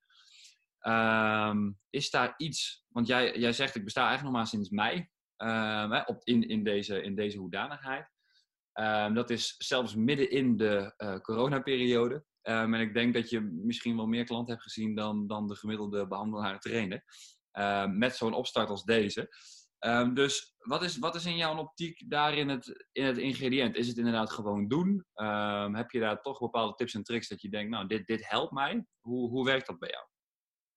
Um, 0.80 1.78
is 1.90 2.10
daar 2.10 2.34
iets, 2.36 2.84
want 2.88 3.06
jij, 3.06 3.38
jij 3.38 3.52
zegt, 3.52 3.74
ik 3.74 3.84
besta 3.84 4.00
eigenlijk 4.00 4.30
nog 4.30 4.42
maar 4.42 4.50
sinds 4.50 4.70
mei 4.70 5.08
um, 5.36 5.92
op, 6.06 6.20
in, 6.24 6.48
in, 6.48 6.64
deze, 6.64 7.02
in 7.02 7.14
deze 7.14 7.38
hoedanigheid. 7.38 8.10
dat 9.14 9.30
is 9.30 9.54
zelfs 9.58 9.94
midden 9.94 10.30
in 10.30 10.56
de 10.56 10.94
uh, 10.96 11.18
coronaperiode. 11.18 12.24
en 12.42 12.74
ik 12.74 12.94
denk 12.94 13.14
dat 13.14 13.30
je 13.30 13.40
misschien 13.40 13.96
wel 13.96 14.06
meer 14.06 14.24
klanten 14.24 14.52
hebt 14.52 14.64
gezien 14.64 14.94
dan, 14.94 15.26
dan 15.26 15.46
de 15.46 15.56
gemiddelde 15.56 16.06
behandelaar 16.06 16.60
trainer. 16.60 17.04
met 17.88 18.16
zo'n 18.16 18.34
opstart 18.34 18.68
als 18.68 18.84
deze. 18.84 19.28
Ehm, 19.78 20.14
dus 20.14 20.54
wat 20.58 20.82
is, 20.82 20.98
wat 20.98 21.14
is 21.14 21.24
in 21.24 21.36
jouw 21.36 21.56
optiek 21.56 22.10
daarin 22.10 22.48
het, 22.48 22.86
in 22.92 23.04
het 23.04 23.18
ingrediënt? 23.18 23.76
Is 23.76 23.88
het 23.88 23.96
inderdaad 23.96 24.30
gewoon 24.30 24.68
doen? 24.68 25.04
Ehm, 25.14 25.74
heb 25.74 25.90
je 25.90 26.00
daar 26.00 26.20
toch 26.20 26.38
bepaalde 26.38 26.74
tips 26.74 26.94
en 26.94 27.02
tricks 27.02 27.28
dat 27.28 27.42
je 27.42 27.48
denkt, 27.48 27.70
nou, 27.70 27.86
dit, 27.86 28.06
dit 28.06 28.28
helpt 28.28 28.52
mij? 28.52 28.86
Hoe, 29.00 29.30
hoe 29.30 29.44
werkt 29.44 29.66
dat 29.66 29.78
bij 29.78 29.90
jou? 29.90 30.04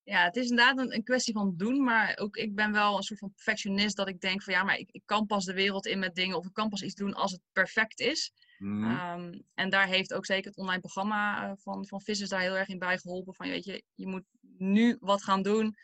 Ja, 0.02 0.24
het 0.24 0.36
is 0.36 0.50
inderdaad 0.50 0.78
een, 0.78 0.94
een, 0.94 1.02
kwestie 1.02 1.34
van 1.34 1.54
doen, 1.56 1.84
maar 1.84 2.16
ook 2.20 2.36
ik 2.36 2.54
ben 2.54 2.72
wel 2.72 2.96
een 2.96 3.02
soort 3.02 3.18
van 3.18 3.32
perfectionist 3.32 3.96
dat 3.96 4.08
ik 4.08 4.20
denk 4.20 4.42
van 4.42 4.54
ja, 4.54 4.62
maar 4.62 4.78
ik, 4.78 4.90
ik 4.90 5.02
kan 5.04 5.26
pas 5.26 5.44
de 5.44 5.52
wereld 5.52 5.86
in 5.86 5.98
met 5.98 6.14
dingen 6.14 6.36
of 6.36 6.46
ik 6.46 6.52
kan 6.52 6.68
pas 6.68 6.82
iets 6.82 6.94
doen 6.94 7.14
als 7.14 7.32
het 7.32 7.40
perfect 7.52 8.00
is. 8.00 8.32
Mhm. 8.58 8.90
Ehm, 8.90 9.40
en 9.54 9.70
daar 9.70 9.86
heeft 9.86 10.14
ook 10.14 10.26
zeker 10.26 10.50
het 10.50 10.58
online 10.58 10.80
programma 10.80 11.44
uh, 11.44 11.52
van, 11.56 11.86
van 11.86 12.00
Vissers 12.00 12.28
daar 12.28 12.40
heel 12.40 12.56
erg 12.56 12.68
in 12.68 12.78
bij 12.78 12.98
geholpen. 12.98 13.34
Van 13.34 13.48
weet 13.48 13.64
je, 13.64 13.84
je 13.94 14.06
moet 14.06 14.24
nu 14.58 14.96
wat 15.00 15.22
gaan 15.22 15.42
doen. 15.42 15.76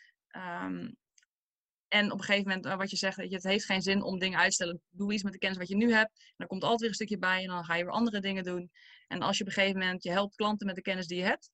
En 1.88 2.12
op 2.12 2.18
een 2.18 2.24
gegeven 2.24 2.48
moment, 2.48 2.66
uh, 2.66 2.76
wat 2.76 2.90
je 2.90 2.96
zegt, 2.96 3.16
je, 3.16 3.34
het 3.34 3.42
heeft 3.42 3.64
geen 3.64 3.82
zin 3.82 4.02
om 4.02 4.18
dingen 4.18 4.38
uit 4.38 4.48
te 4.48 4.54
stellen. 4.54 4.80
Doe 4.90 5.12
iets 5.12 5.22
met 5.22 5.32
de 5.32 5.38
kennis 5.38 5.58
wat 5.58 5.68
je 5.68 5.76
nu 5.76 5.92
hebt. 5.92 6.10
En 6.18 6.34
dan 6.36 6.46
komt 6.46 6.62
altijd 6.62 6.80
weer 6.80 6.88
een 6.88 6.94
stukje 6.94 7.18
bij 7.18 7.42
en 7.42 7.48
dan 7.48 7.64
ga 7.64 7.74
je 7.74 7.84
weer 7.84 7.92
andere 7.92 8.20
dingen 8.20 8.44
doen. 8.44 8.70
En 9.06 9.22
als 9.22 9.36
je 9.36 9.42
op 9.42 9.48
een 9.48 9.54
gegeven 9.54 9.78
moment, 9.80 10.02
je 10.02 10.10
helpt 10.10 10.36
klanten 10.36 10.66
met 10.66 10.74
de 10.74 10.82
kennis 10.82 11.06
die 11.06 11.18
je 11.18 11.24
hebt. 11.24 11.50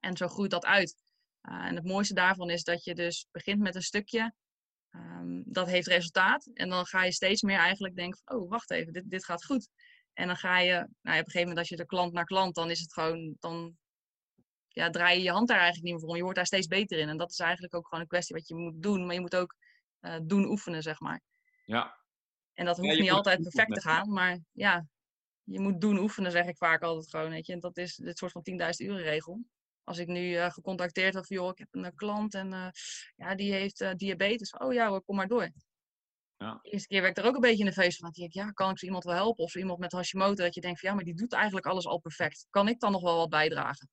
En 0.00 0.16
zo 0.16 0.28
groeit 0.28 0.50
dat 0.50 0.64
uit. 0.64 0.96
Uh, 1.42 1.64
en 1.64 1.74
het 1.74 1.84
mooiste 1.84 2.14
daarvan 2.14 2.50
is 2.50 2.64
dat 2.64 2.84
je 2.84 2.94
dus 2.94 3.26
begint 3.30 3.60
met 3.60 3.74
een 3.74 3.82
stukje. 3.82 4.34
Um, 4.90 5.42
dat 5.46 5.66
heeft 5.66 5.86
resultaat. 5.86 6.50
En 6.54 6.68
dan 6.68 6.86
ga 6.86 7.04
je 7.04 7.12
steeds 7.12 7.42
meer 7.42 7.58
eigenlijk 7.58 7.96
denken 7.96 8.20
van, 8.24 8.36
oh, 8.36 8.50
wacht 8.50 8.70
even, 8.70 8.92
dit, 8.92 9.10
dit 9.10 9.24
gaat 9.24 9.44
goed. 9.44 9.68
En 10.12 10.26
dan 10.26 10.36
ga 10.36 10.58
je, 10.58 10.72
nou, 10.72 10.86
op 10.86 11.06
een 11.06 11.14
gegeven 11.14 11.40
moment 11.40 11.58
als 11.58 11.68
je 11.68 11.76
de 11.76 11.86
klant 11.86 12.12
naar 12.12 12.24
klant, 12.24 12.54
dan 12.54 12.70
is 12.70 12.80
het 12.80 12.92
gewoon, 12.92 13.36
dan 13.38 13.76
ja, 14.78 14.90
draai 14.90 15.16
je 15.16 15.22
je 15.22 15.30
hand 15.30 15.48
daar 15.48 15.58
eigenlijk 15.58 15.86
niet 15.86 15.94
meer 15.94 16.04
voor. 16.04 16.16
Je 16.16 16.22
wordt 16.22 16.36
daar 16.36 16.46
steeds 16.46 16.66
beter 16.66 16.98
in. 16.98 17.08
En 17.08 17.16
dat 17.16 17.30
is 17.30 17.38
eigenlijk 17.38 17.74
ook 17.74 17.86
gewoon 17.86 18.00
een 18.00 18.08
kwestie 18.08 18.36
wat 18.36 18.48
je 18.48 18.54
moet 18.54 18.82
doen. 18.82 19.06
Maar 19.06 19.14
je 19.14 19.20
moet 19.20 19.36
ook 19.36 19.54
uh, 20.00 20.16
doen 20.22 20.44
oefenen, 20.44 20.82
zeg 20.82 21.00
maar. 21.00 21.20
Ja. 21.64 21.98
En 22.54 22.64
dat 22.64 22.76
hoeft 22.76 22.98
niet 22.98 23.10
altijd 23.10 23.42
perfect 23.42 23.74
te 23.74 23.80
gaan. 23.80 24.12
Maar 24.12 24.38
ja, 24.52 24.86
je 25.42 25.60
moet 25.60 25.80
doen 25.80 25.98
oefenen, 25.98 26.30
zeg 26.30 26.46
ik 26.46 26.56
vaak 26.56 26.82
altijd 26.82 27.10
gewoon. 27.10 27.30
Weet 27.30 27.46
je. 27.46 27.52
En 27.52 27.60
dat 27.60 27.76
is 27.76 27.94
dit 27.94 28.18
soort 28.18 28.32
van 28.32 28.42
10.000 28.50 28.56
uren 28.76 29.02
regel. 29.02 29.44
Als 29.84 29.98
ik 29.98 30.06
nu 30.06 30.30
uh, 30.30 30.50
gecontacteerd 30.50 31.14
word 31.14 31.26
van, 31.26 31.36
joh, 31.36 31.50
ik 31.50 31.58
heb 31.58 31.68
een 31.70 31.94
klant 31.94 32.34
en 32.34 32.52
uh, 32.52 32.68
ja, 33.16 33.34
die 33.34 33.52
heeft 33.52 33.98
diabetes. 33.98 34.50
Oh 34.56 34.72
ja, 34.72 35.00
kom 35.04 35.16
maar 35.16 35.28
door. 35.28 35.50
Ja. 36.36 36.58
De 36.62 36.70
eerste 36.70 36.88
keer 36.88 37.02
werd 37.02 37.18
ik 37.18 37.24
er 37.24 37.28
ook 37.28 37.34
een 37.34 37.40
beetje 37.40 37.64
in 37.64 37.70
de 37.70 37.80
feest 37.80 37.98
van. 37.98 38.10
Ik, 38.12 38.32
ja, 38.32 38.50
kan 38.50 38.70
ik 38.70 38.78
zo 38.78 38.86
iemand 38.86 39.04
wel 39.04 39.14
helpen? 39.14 39.44
Of 39.44 39.50
zo 39.50 39.58
iemand 39.58 39.78
met 39.78 39.92
Hashimoto, 39.92 40.42
dat 40.42 40.54
je 40.54 40.60
denkt 40.60 40.80
van 40.80 40.88
ja, 40.88 40.94
maar 40.94 41.04
die 41.04 41.14
doet 41.14 41.32
eigenlijk 41.32 41.66
alles 41.66 41.86
al 41.86 41.98
perfect. 41.98 42.46
Kan 42.50 42.68
ik 42.68 42.80
dan 42.80 42.92
nog 42.92 43.02
wel 43.02 43.16
wat 43.16 43.28
bijdragen? 43.28 43.88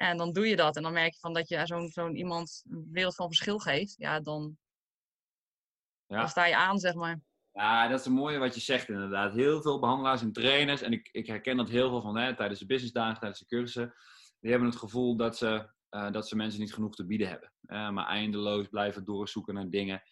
En 0.00 0.16
dan 0.16 0.32
doe 0.32 0.48
je 0.48 0.56
dat. 0.56 0.76
En 0.76 0.82
dan 0.82 0.92
merk 0.92 1.12
je 1.12 1.20
van 1.20 1.32
dat 1.32 1.48
je 1.48 1.66
zo'n 1.66 1.88
zo'n 1.88 2.16
iemand 2.16 2.62
een 2.70 2.88
wereld 2.92 3.14
van 3.14 3.26
verschil 3.26 3.58
geeft. 3.58 3.94
Ja, 3.98 4.20
dan, 4.20 4.58
ja. 6.06 6.18
dan 6.18 6.28
sta 6.28 6.46
je 6.46 6.56
aan, 6.56 6.78
zeg 6.78 6.94
maar. 6.94 7.20
Ja, 7.52 7.88
dat 7.88 7.98
is 7.98 8.04
het 8.04 8.14
mooie 8.14 8.38
wat 8.38 8.54
je 8.54 8.60
zegt 8.60 8.88
inderdaad. 8.88 9.32
Heel 9.32 9.62
veel 9.62 9.80
behandelaars 9.80 10.22
en 10.22 10.32
trainers, 10.32 10.82
en 10.82 10.92
ik, 10.92 11.08
ik 11.12 11.26
herken 11.26 11.56
dat 11.56 11.68
heel 11.68 11.88
veel 11.88 12.00
van 12.00 12.16
hè, 12.16 12.36
tijdens 12.36 12.60
de 12.60 12.66
businessdagen, 12.66 13.18
tijdens 13.18 13.40
de 13.40 13.46
cursussen, 13.46 13.94
die 14.40 14.50
hebben 14.50 14.68
het 14.68 14.78
gevoel 14.78 15.16
dat 15.16 15.36
ze, 15.36 15.70
uh, 15.90 16.10
dat 16.10 16.28
ze 16.28 16.36
mensen 16.36 16.60
niet 16.60 16.74
genoeg 16.74 16.94
te 16.94 17.06
bieden 17.06 17.28
hebben. 17.28 17.52
Uh, 17.66 17.90
maar 17.90 18.06
eindeloos 18.06 18.68
blijven 18.68 19.04
doorzoeken 19.04 19.54
naar 19.54 19.70
dingen. 19.70 20.02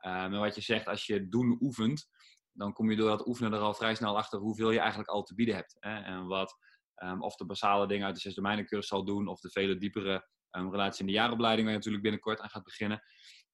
Uh, 0.00 0.12
maar 0.12 0.38
wat 0.38 0.54
je 0.54 0.60
zegt, 0.60 0.86
als 0.86 1.06
je 1.06 1.28
doen 1.28 1.56
oefent, 1.60 2.08
dan 2.52 2.72
kom 2.72 2.90
je 2.90 2.96
door 2.96 3.08
dat 3.08 3.26
oefenen 3.26 3.52
er 3.52 3.58
al 3.58 3.74
vrij 3.74 3.94
snel 3.94 4.16
achter 4.16 4.38
hoeveel 4.38 4.70
je 4.70 4.78
eigenlijk 4.78 5.10
al 5.10 5.22
te 5.22 5.34
bieden 5.34 5.54
hebt. 5.54 5.76
Hè? 5.78 6.00
En 6.00 6.26
wat, 6.26 6.56
um, 7.04 7.22
of 7.22 7.36
de 7.36 7.46
basale 7.46 7.86
dingen 7.86 8.06
uit 8.06 8.14
de 8.14 8.20
zes 8.20 8.34
domeinencursus 8.34 8.88
zal 8.88 9.04
doen, 9.04 9.28
of 9.28 9.40
de 9.40 9.50
vele 9.50 9.76
diepere 9.76 10.28
um, 10.50 10.70
relatie 10.70 11.00
in 11.00 11.06
de 11.06 11.12
jaaropleiding, 11.12 11.62
waar 11.62 11.72
je 11.72 11.78
natuurlijk 11.78 12.02
binnenkort 12.02 12.40
aan 12.40 12.50
gaat 12.50 12.64
beginnen. 12.64 13.02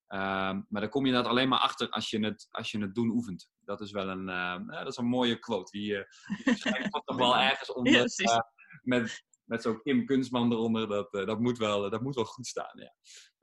Um, 0.08 0.66
maar 0.68 0.80
dan 0.80 0.88
kom 0.88 1.06
je 1.06 1.12
dat 1.12 1.26
alleen 1.26 1.48
maar 1.48 1.58
achter 1.58 1.88
als 1.88 2.10
je 2.10 2.24
het, 2.24 2.46
als 2.50 2.70
je 2.70 2.80
het 2.80 2.94
doen 2.94 3.08
oefent. 3.08 3.48
Dat 3.60 3.80
is 3.80 3.90
wel 3.90 4.08
een, 4.08 4.28
uh, 4.28 4.66
dat 4.66 4.86
is 4.86 4.96
een 4.96 5.06
mooie 5.06 5.38
quote. 5.38 5.78
Die, 5.78 5.92
uh, 5.92 6.02
die 6.44 6.90
toch 7.04 7.16
wel 7.16 7.36
ergens 7.36 7.72
onder. 7.72 8.12
Uh, 8.16 8.36
met, 8.82 9.24
met 9.44 9.62
zo'n 9.62 9.82
Kim 9.82 10.06
Kunstman 10.06 10.52
eronder, 10.52 10.88
dat, 10.88 11.14
uh, 11.14 11.26
dat, 11.26 11.40
moet 11.40 11.58
wel, 11.58 11.90
dat 11.90 12.00
moet 12.00 12.14
wel 12.14 12.24
goed 12.24 12.46
staan. 12.46 12.80
Ja, 12.80 12.94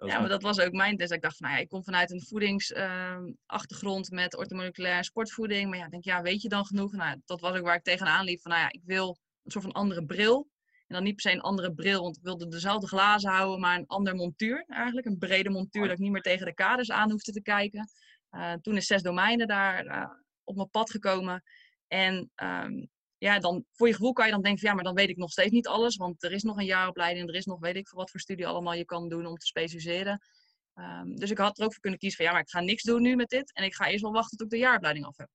ja 0.08 0.20
maar 0.20 0.30
dat 0.30 0.42
was 0.42 0.60
ook 0.60 0.72
mijn 0.72 0.98
test. 0.98 1.12
Ik 1.12 1.22
dacht 1.22 1.38
van, 1.38 1.48
nou 1.48 1.58
ja, 1.58 1.64
ik 1.64 1.70
kom 1.70 1.84
vanuit 1.84 2.12
een 2.12 2.26
voedingsachtergrond 2.28 4.12
met 4.12 4.38
orthomoleculaire 4.38 5.04
sportvoeding. 5.04 5.70
Maar 5.70 5.80
ja, 5.80 5.90
denk 5.90 6.04
ja, 6.04 6.22
weet 6.22 6.42
je 6.42 6.50
dan 6.50 6.66
genoeg? 6.66 6.92
Nou, 6.92 7.22
dat 7.26 7.42
was 7.42 7.58
ook 7.58 7.66
waar 7.66 7.76
ik 7.76 7.84
tegenaan 7.84 8.26
liep. 8.26 8.42
Van, 8.42 8.52
nou 8.52 8.64
ja, 8.64 8.72
ik 8.72 8.82
wil 8.84 9.18
een 9.44 9.52
soort 9.52 9.64
van 9.64 9.74
andere 9.74 10.06
bril. 10.06 10.50
En 10.88 10.98
dan 10.98 11.04
niet 11.04 11.16
per 11.16 11.22
se 11.22 11.32
een 11.32 11.42
andere 11.42 11.74
bril, 11.74 12.02
want 12.02 12.18
ik 12.18 12.24
wilde 12.24 12.48
dezelfde 12.48 12.88
glazen 12.88 13.32
houden, 13.32 13.60
maar 13.60 13.78
een 13.78 13.88
ander 13.88 14.16
montuur 14.16 14.64
eigenlijk. 14.68 15.08
Een 15.08 15.18
brede 15.18 15.50
montuur, 15.50 15.84
dat 15.84 15.92
ik 15.92 15.98
niet 15.98 16.12
meer 16.12 16.22
tegen 16.22 16.46
de 16.46 16.54
kaders 16.54 16.92
aan 16.92 17.12
hoefde 17.12 17.32
te 17.32 17.42
kijken. 17.42 17.90
Uh, 18.32 18.54
toen 18.54 18.76
is 18.76 18.86
zes 18.86 19.02
domeinen 19.02 19.48
daar 19.48 19.86
uh, 19.86 20.10
op 20.44 20.56
mijn 20.56 20.70
pad 20.70 20.92
gekomen. 20.92 21.44
En 21.88 22.32
um, 22.36 22.90
ja, 23.18 23.40
dan 23.40 23.66
voor 23.72 23.88
je 23.88 23.94
gevoel 23.94 24.14
kan 24.14 24.26
je 24.26 24.32
dan 24.32 24.42
denken, 24.42 24.68
ja, 24.68 24.74
maar 24.74 24.84
dan 24.84 24.94
weet 24.94 25.10
ik 25.10 25.18
nog 25.18 25.32
steeds 25.32 25.52
niet 25.52 25.68
alles. 25.68 25.96
Want 25.96 26.24
er 26.24 26.32
is 26.32 26.44
nog 26.44 26.58
een 26.58 26.66
jaaropleiding, 26.66 27.30
er 27.30 27.36
is 27.36 27.46
nog 27.46 27.60
weet 27.60 27.76
ik 27.76 27.88
veel 27.88 27.98
wat 27.98 28.12
voor 28.12 28.20
studie 28.20 28.48
allemaal 28.48 28.74
je 28.74 28.86
kan 28.86 29.10
doen 29.10 29.26
om 29.26 29.36
te 29.36 29.46
specialiseren. 29.46 30.22
Um, 30.76 31.16
dus 31.16 31.32
ik 31.32 31.38
had 31.38 31.58
er 31.58 31.66
ook 31.66 31.72
voor 31.72 31.82
kunnen 31.82 32.00
kiezen 32.00 32.18
van, 32.18 32.26
ja, 32.26 32.32
maar 32.32 32.42
ik 32.42 32.50
ga 32.50 32.60
niks 32.60 32.84
doen 32.84 33.02
nu 33.02 33.16
met 33.16 33.30
dit. 33.30 33.54
En 33.54 33.64
ik 33.64 33.76
ga 33.76 33.88
eerst 33.88 34.02
wel 34.02 34.12
wachten 34.12 34.38
tot 34.38 34.46
ik 34.46 34.54
de 34.54 34.66
jaaropleiding 34.66 35.06
af 35.06 35.18
heb. 35.18 35.30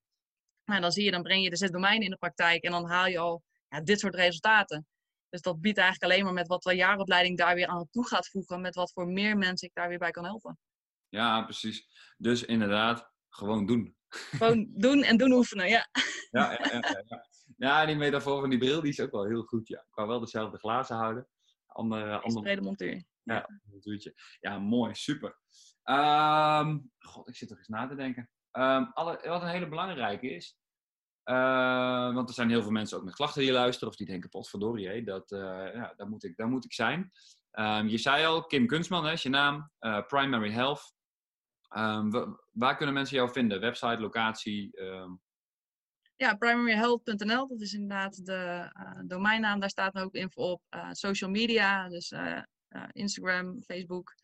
Nou, 0.65 0.81
dan 0.81 0.93
zie 0.93 1.05
je, 1.05 1.11
dan 1.11 1.23
breng 1.23 1.43
je 1.43 1.51
de 1.51 1.57
zes 1.57 1.71
domeinen 1.71 2.05
in 2.05 2.11
de 2.11 2.17
praktijk 2.17 2.63
en 2.63 2.71
dan 2.71 2.89
haal 2.89 3.07
je 3.07 3.19
al 3.19 3.43
ja, 3.69 3.81
dit 3.81 4.01
soort 4.01 4.15
resultaten. 4.15 4.87
Dus 5.29 5.41
dat 5.41 5.61
biedt 5.61 5.79
eigenlijk 5.79 6.13
alleen 6.13 6.25
maar 6.25 6.33
met 6.33 6.47
wat 6.47 6.63
de 6.63 6.75
jaaropleiding 6.75 7.39
daar 7.39 7.55
weer 7.55 7.67
aan 7.67 7.89
toe 7.91 8.07
gaat 8.07 8.29
voegen, 8.29 8.61
met 8.61 8.75
wat 8.75 8.93
voor 8.93 9.07
meer 9.07 9.37
mensen 9.37 9.69
ik 9.69 9.75
daar 9.75 9.89
weer 9.89 9.99
bij 9.99 10.11
kan 10.11 10.25
helpen. 10.25 10.59
Ja, 11.09 11.43
precies. 11.43 11.87
Dus 12.17 12.45
inderdaad, 12.45 13.11
gewoon 13.29 13.67
doen. 13.67 13.97
Gewoon 14.09 14.67
doen 14.87 15.03
en 15.03 15.17
doen 15.17 15.33
oefenen, 15.33 15.69
ja. 15.69 15.89
Ja, 16.31 16.53
ja, 16.53 16.69
ja, 16.71 17.03
ja. 17.07 17.27
ja 17.57 17.87
die 17.87 17.97
metafoor 17.97 18.41
van 18.41 18.51
die 18.51 18.59
bril 18.59 18.81
die 18.81 18.91
is 18.91 19.01
ook 19.01 19.11
wel 19.11 19.27
heel 19.27 19.43
goed. 19.43 19.69
Ja. 19.69 19.79
Ik 19.79 19.91
kan 19.91 20.09
wel 20.09 20.21
dezelfde 20.21 20.59
glazen 20.59 20.97
houden. 20.97 21.29
Andere, 21.67 22.21
andere... 22.21 22.43
brede 22.43 22.61
montuur. 22.61 23.05
Ja, 23.23 23.61
montuurtje. 23.71 24.15
Ja, 24.41 24.59
mooi, 24.59 24.95
super. 24.95 25.39
Um, 25.85 26.91
God, 26.99 27.29
ik 27.29 27.37
zit 27.37 27.51
er 27.51 27.57
eens 27.57 27.69
na 27.69 27.89
te 27.89 27.95
denken. 27.95 28.31
Um, 28.53 28.91
alle, 28.93 29.21
wat 29.25 29.43
een 29.43 29.49
hele 29.49 29.69
belangrijke 29.69 30.31
is, 30.31 30.59
uh, 31.31 32.15
want 32.15 32.29
er 32.29 32.35
zijn 32.35 32.49
heel 32.49 32.63
veel 32.63 32.71
mensen 32.71 32.99
ook 32.99 33.05
met 33.05 33.15
klachten 33.15 33.43
die 33.43 33.53
luisteren 33.53 33.89
of 33.89 33.97
die 33.97 34.07
denken, 34.07 34.31
potverdorie, 34.31 35.05
dat, 35.05 35.31
uh, 35.31 35.41
ja, 35.75 35.93
daar, 35.97 36.09
moet 36.09 36.25
ik, 36.25 36.37
daar 36.37 36.49
moet 36.49 36.65
ik 36.65 36.73
zijn. 36.73 37.13
Um, 37.53 37.89
je 37.89 37.99
zei 37.99 38.25
al, 38.25 38.45
Kim 38.45 38.67
Kunstman, 38.67 39.05
hè, 39.05 39.13
is 39.13 39.23
je 39.23 39.29
naam, 39.29 39.71
uh, 39.81 40.07
Primary 40.07 40.51
Health. 40.51 40.95
Um, 41.77 42.39
waar 42.51 42.77
kunnen 42.77 42.95
mensen 42.95 43.17
jou 43.17 43.31
vinden? 43.31 43.61
Website, 43.61 44.01
locatie? 44.01 44.81
Um... 44.81 45.21
Ja, 46.17 46.35
primaryhealth.nl, 46.35 47.49
dat 47.49 47.61
is 47.61 47.73
inderdaad 47.73 48.25
de 48.25 48.71
domeinnaam. 49.07 49.61
Daar 49.61 49.71
staat 49.71 49.95
ook 49.95 50.15
info 50.15 50.51
op. 50.51 50.63
social 50.91 51.31
media, 51.31 51.89
dus 51.89 52.15
Instagram, 52.93 53.63
Facebook. 53.63 54.15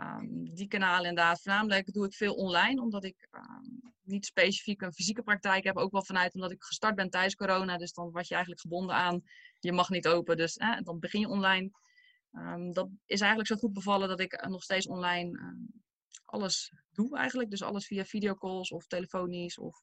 Um, 0.00 0.54
die 0.54 0.68
kanalen 0.68 1.08
inderdaad. 1.08 1.42
Voornamelijk 1.42 1.92
doe 1.92 2.06
ik 2.06 2.14
veel 2.14 2.34
online, 2.34 2.80
omdat 2.80 3.04
ik 3.04 3.28
um, 3.30 3.92
niet 4.02 4.26
specifiek 4.26 4.82
een 4.82 4.92
fysieke 4.92 5.22
praktijk 5.22 5.64
heb. 5.64 5.76
Ook 5.76 5.92
wel 5.92 6.04
vanuit 6.04 6.34
omdat 6.34 6.50
ik 6.50 6.62
gestart 6.62 6.94
ben 6.94 7.10
tijdens 7.10 7.34
corona. 7.34 7.76
Dus 7.76 7.92
dan 7.92 8.10
was 8.10 8.28
je 8.28 8.34
eigenlijk 8.34 8.62
gebonden 8.62 8.94
aan, 8.94 9.22
je 9.58 9.72
mag 9.72 9.88
niet 9.88 10.08
open. 10.08 10.36
Dus 10.36 10.56
eh, 10.56 10.80
dan 10.82 10.98
begin 10.98 11.20
je 11.20 11.28
online. 11.28 11.70
Um, 12.32 12.72
dat 12.72 12.88
is 13.06 13.20
eigenlijk 13.20 13.50
zo 13.50 13.56
goed 13.56 13.72
bevallen 13.72 14.08
dat 14.08 14.20
ik 14.20 14.46
nog 14.48 14.62
steeds 14.62 14.86
online 14.86 15.58
alles 16.24 16.72
doe 16.92 17.16
eigenlijk. 17.16 17.50
Dus 17.50 17.62
alles 17.62 17.86
via 17.86 18.04
videocalls 18.04 18.70
of 18.70 18.86
telefonisch 18.86 19.58
of 19.58 19.80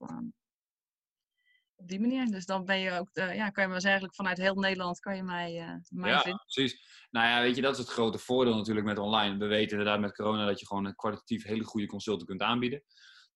op 1.78 1.88
die 1.88 2.00
manier. 2.00 2.26
Dus 2.26 2.46
dan 2.46 2.66
ben 2.66 2.80
je 2.80 2.92
ook, 2.92 3.14
de, 3.14 3.22
ja, 3.22 3.50
kan 3.50 3.64
je 3.64 3.70
maar 3.70 3.84
eigenlijk 3.84 4.16
vanuit 4.16 4.38
heel 4.38 4.56
Nederland 4.56 5.00
kan 5.00 5.16
je 5.16 5.24
mij, 5.24 5.62
uh, 5.62 5.74
mij 5.90 6.10
ja, 6.10 6.22
vinden. 6.22 6.44
precies. 6.46 7.06
Nou 7.12 7.28
ja, 7.28 7.42
weet 7.42 7.56
je, 7.56 7.62
dat 7.62 7.72
is 7.72 7.78
het 7.78 7.90
grote 7.90 8.18
voordeel 8.18 8.56
natuurlijk 8.56 8.86
met 8.86 8.98
online. 8.98 9.38
We 9.38 9.46
weten 9.46 9.78
inderdaad 9.78 10.00
met 10.00 10.16
corona 10.16 10.46
dat 10.46 10.60
je 10.60 10.66
gewoon 10.66 10.86
een 10.86 10.96
kwalitatief 10.96 11.44
hele 11.44 11.64
goede 11.64 11.88
consulten 11.88 12.28
kunt 12.28 12.42
aanbieden. 12.42 12.84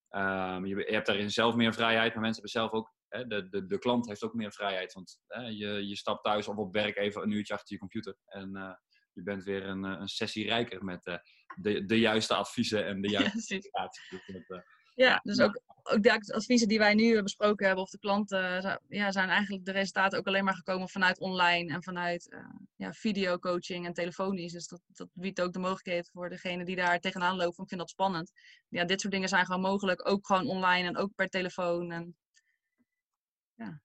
Um, 0.10 0.66
je, 0.66 0.76
je, 0.76 0.94
hebt 0.94 1.08
daarin 1.08 1.32
zelf 1.32 1.56
meer 1.56 1.74
vrijheid, 1.74 2.14
maar 2.14 2.24
mensen 2.24 2.44
hebben 2.44 2.62
zelf 2.62 2.72
ook, 2.72 2.94
hè, 3.08 3.28
de, 3.28 3.50
de, 3.50 3.66
de 3.66 3.80
klant 3.80 4.08
heeft 4.08 4.24
ook 4.24 4.34
meer 4.34 4.52
vrijheid. 4.52 4.94
Want 4.94 5.20
hè, 5.28 5.42
je, 5.42 5.88
je 5.88 5.96
stapt 5.96 6.24
thuis 6.24 6.48
of 6.48 6.56
op 6.56 6.74
werk 6.74 6.98
even 6.98 7.22
een 7.22 7.32
uurtje 7.32 7.54
achter 7.54 7.74
je 7.74 7.80
computer 7.80 8.16
en 8.26 8.50
uh, 8.58 8.74
je 9.14 9.24
bent 9.24 9.44
weer 9.44 9.66
een, 9.66 9.84
een 9.84 10.08
sessie 10.08 10.46
rijker 10.46 10.84
met 10.84 11.20
de, 11.56 11.86
de 11.86 12.00
juiste 12.00 12.34
adviezen 12.34 12.86
en 12.86 13.02
de 13.02 13.10
juiste 13.20 13.70
ja, 13.72 13.90
ja, 14.96 15.20
dus 15.24 15.40
ook, 15.40 15.62
ook 15.84 16.04
de 16.04 16.34
adviezen 16.34 16.68
die 16.68 16.78
wij 16.78 16.94
nu 16.94 17.24
besproken 17.24 17.66
hebben, 17.66 17.84
of 17.84 17.90
de 17.90 18.00
klanten, 18.00 18.64
eh, 18.64 18.76
ja, 18.88 19.12
zijn 19.12 19.30
eigenlijk 19.30 19.66
de 19.66 19.72
resultaten 19.72 20.20
ook 20.20 20.28
alleen 20.28 20.44
maar 20.44 20.56
gekomen 20.56 20.90
vanuit 20.90 21.20
online 21.20 21.74
en 21.74 21.84
vanuit 21.84 22.28
uh, 22.30 22.40
ja, 22.76 22.94
videocoaching 22.94 23.86
en 23.86 23.94
telefonisch. 23.94 24.52
Dus 24.52 24.68
dat, 24.68 24.82
dat 24.88 25.08
biedt 25.14 25.42
ook 25.42 25.54
de 25.54 25.60
mogelijkheid 25.60 26.10
voor 26.14 26.30
degene 26.30 26.66
die 26.66 26.76
daar 26.76 27.00
tegenaan 27.00 27.36
lopen. 27.36 27.64
Ik 27.64 27.70
vind 27.70 27.80
dat 27.80 27.90
spannend. 27.90 28.32
Ja, 28.68 28.86
dit 28.86 29.02
soort 29.02 29.14
dingen 29.14 29.30
zijn 29.30 29.46
gewoon 29.46 29.62
mogelijk, 29.62 30.10
ook 30.10 30.26
gewoon 30.26 30.48
online 30.48 30.88
en 30.88 30.98
ook 30.98 31.16
per 31.16 31.30
telefoon. 31.30 31.92
En, 31.92 32.16
ja. 33.54 33.82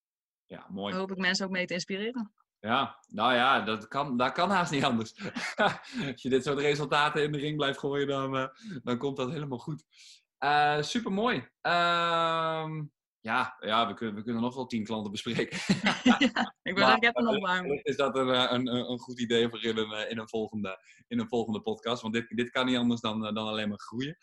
ja, 0.47 0.67
mooi. 0.71 0.91
Daar 0.91 1.01
hoop 1.01 1.11
ik 1.11 1.19
mensen 1.19 1.47
ook 1.47 1.53
mee 1.53 1.67
te 1.67 1.75
inspireren. 1.75 2.33
Ja, 2.61 2.99
nou 3.09 3.35
ja, 3.35 3.61
dat 3.61 3.89
kan, 3.89 4.17
dat 4.17 4.33
kan 4.33 4.51
haast 4.51 4.71
niet 4.71 4.85
anders. 4.85 5.15
Als 5.57 6.23
je 6.23 6.29
dit 6.29 6.45
soort 6.45 6.59
resultaten 6.59 7.23
in 7.23 7.33
de 7.33 7.39
ring 7.39 7.57
blijft 7.57 7.79
gooien, 7.79 8.07
dan, 8.07 8.37
uh, 8.37 8.47
dan 8.83 8.99
komt 8.99 9.17
dat 9.17 9.31
helemaal 9.31 9.59
goed. 9.59 9.85
Uh, 10.39 10.83
super 10.83 11.13
mooi. 11.13 11.49
Ehm, 11.61 12.85
ja, 13.21 13.57
ja 13.59 13.87
we, 13.87 13.95
kunnen, 13.95 14.15
we 14.15 14.23
kunnen 14.23 14.43
nog 14.43 14.55
wel 14.55 14.67
tien 14.67 14.85
klanten 14.85 15.11
bespreken. 15.11 15.59
ja, 16.03 16.19
ik 16.63 16.75
ben 16.75 16.89
er 16.89 16.99
net 16.99 17.19
nog 17.19 17.39
warm. 17.39 17.81
Is 17.83 17.97
dat 17.97 18.17
een, 18.17 18.55
een, 18.55 18.67
een, 18.67 18.99
goed 18.99 19.21
idee 19.21 19.49
voor 19.49 19.65
in 19.65 19.77
een, 19.77 20.11
in 20.11 20.19
een, 20.19 20.29
volgende, 20.29 20.79
in 21.09 21.21
een 21.21 21.29
volgende 21.29 21.61
podcast? 21.61 22.03
Want 22.03 22.15
dit, 22.15 22.29
dit 22.29 22.51
kan 22.51 22.67
niet 22.67 22.77
anders 22.77 23.01
dan, 23.01 23.21
dan 23.21 23.47
alleen 23.47 23.69
maar 23.69 23.81
groeien. 23.81 24.17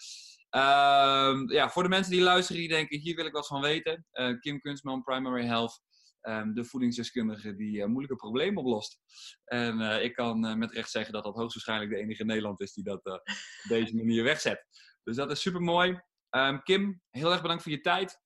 Uh, 0.55 1.43
ja, 1.45 1.69
voor 1.69 1.83
de 1.83 1.89
mensen 1.89 2.11
die 2.11 2.21
luisteren, 2.21 2.61
die 2.61 2.69
denken, 2.69 2.99
hier 2.99 3.15
wil 3.15 3.25
ik 3.25 3.33
wat 3.33 3.47
van 3.47 3.61
weten. 3.61 4.05
Uh, 4.13 4.39
Kim 4.39 4.59
Kunstman, 4.59 5.03
Primary 5.03 5.45
Health. 5.45 5.81
Um, 6.27 6.53
de 6.53 6.65
voedingsdeskundige 6.65 7.55
die 7.55 7.77
uh, 7.77 7.85
moeilijke 7.85 8.15
problemen 8.15 8.63
oplost. 8.63 8.99
En 9.45 9.79
uh, 9.79 10.03
ik 10.03 10.13
kan 10.13 10.57
met 10.57 10.71
recht 10.71 10.91
zeggen 10.91 11.13
dat 11.13 11.23
dat 11.23 11.35
hoogstwaarschijnlijk 11.35 11.91
de 11.91 11.97
enige 11.97 12.21
in 12.21 12.27
Nederland 12.27 12.61
is 12.61 12.73
die 12.73 12.83
dat 12.83 13.05
op 13.05 13.21
deze 13.67 13.95
manier 13.95 14.23
wegzet. 14.23 14.65
Dus 15.03 15.15
dat 15.15 15.31
is 15.31 15.41
super 15.41 15.61
mooi. 15.61 16.01
Um, 16.29 16.63
Kim, 16.63 17.01
heel 17.09 17.31
erg 17.31 17.41
bedankt 17.41 17.63
voor 17.63 17.71
je 17.71 17.81
tijd. 17.81 18.21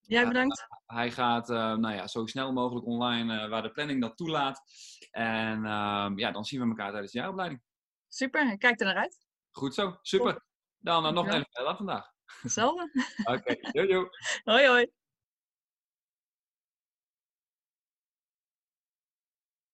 Jij 0.00 0.26
bedankt. 0.28 0.66
hij 0.86 1.10
gaat 1.10 1.48
nou 1.48 1.92
ja, 1.92 2.06
zo 2.06 2.26
snel 2.26 2.52
mogelijk 2.52 2.86
online 2.86 3.48
waar 3.48 3.62
de 3.62 3.70
planning 3.70 4.00
dat 4.00 4.16
toelaat. 4.16 4.62
En 5.10 5.64
ehm, 5.64 6.18
ja, 6.18 6.30
dan 6.30 6.44
zien 6.44 6.60
we 6.60 6.68
elkaar 6.68 6.90
tijdens 6.90 7.12
de 7.12 7.18
jaaropleiding. 7.18 7.62
Super, 8.08 8.58
kijk 8.58 8.80
er 8.80 8.86
naar 8.86 8.96
uit. 8.96 9.26
Goed 9.50 9.74
zo, 9.74 9.98
super. 10.02 10.44
Dan 10.78 11.14
nog 11.14 11.26
een 11.26 11.46
hele 11.50 11.76
vandaag. 11.76 12.12
Hetzelfde. 12.40 12.90
Oké, 13.24 13.32
okay. 13.32 13.58
hoi. 13.72 14.08
Hoi 14.44 14.66
hoi. 14.66 14.92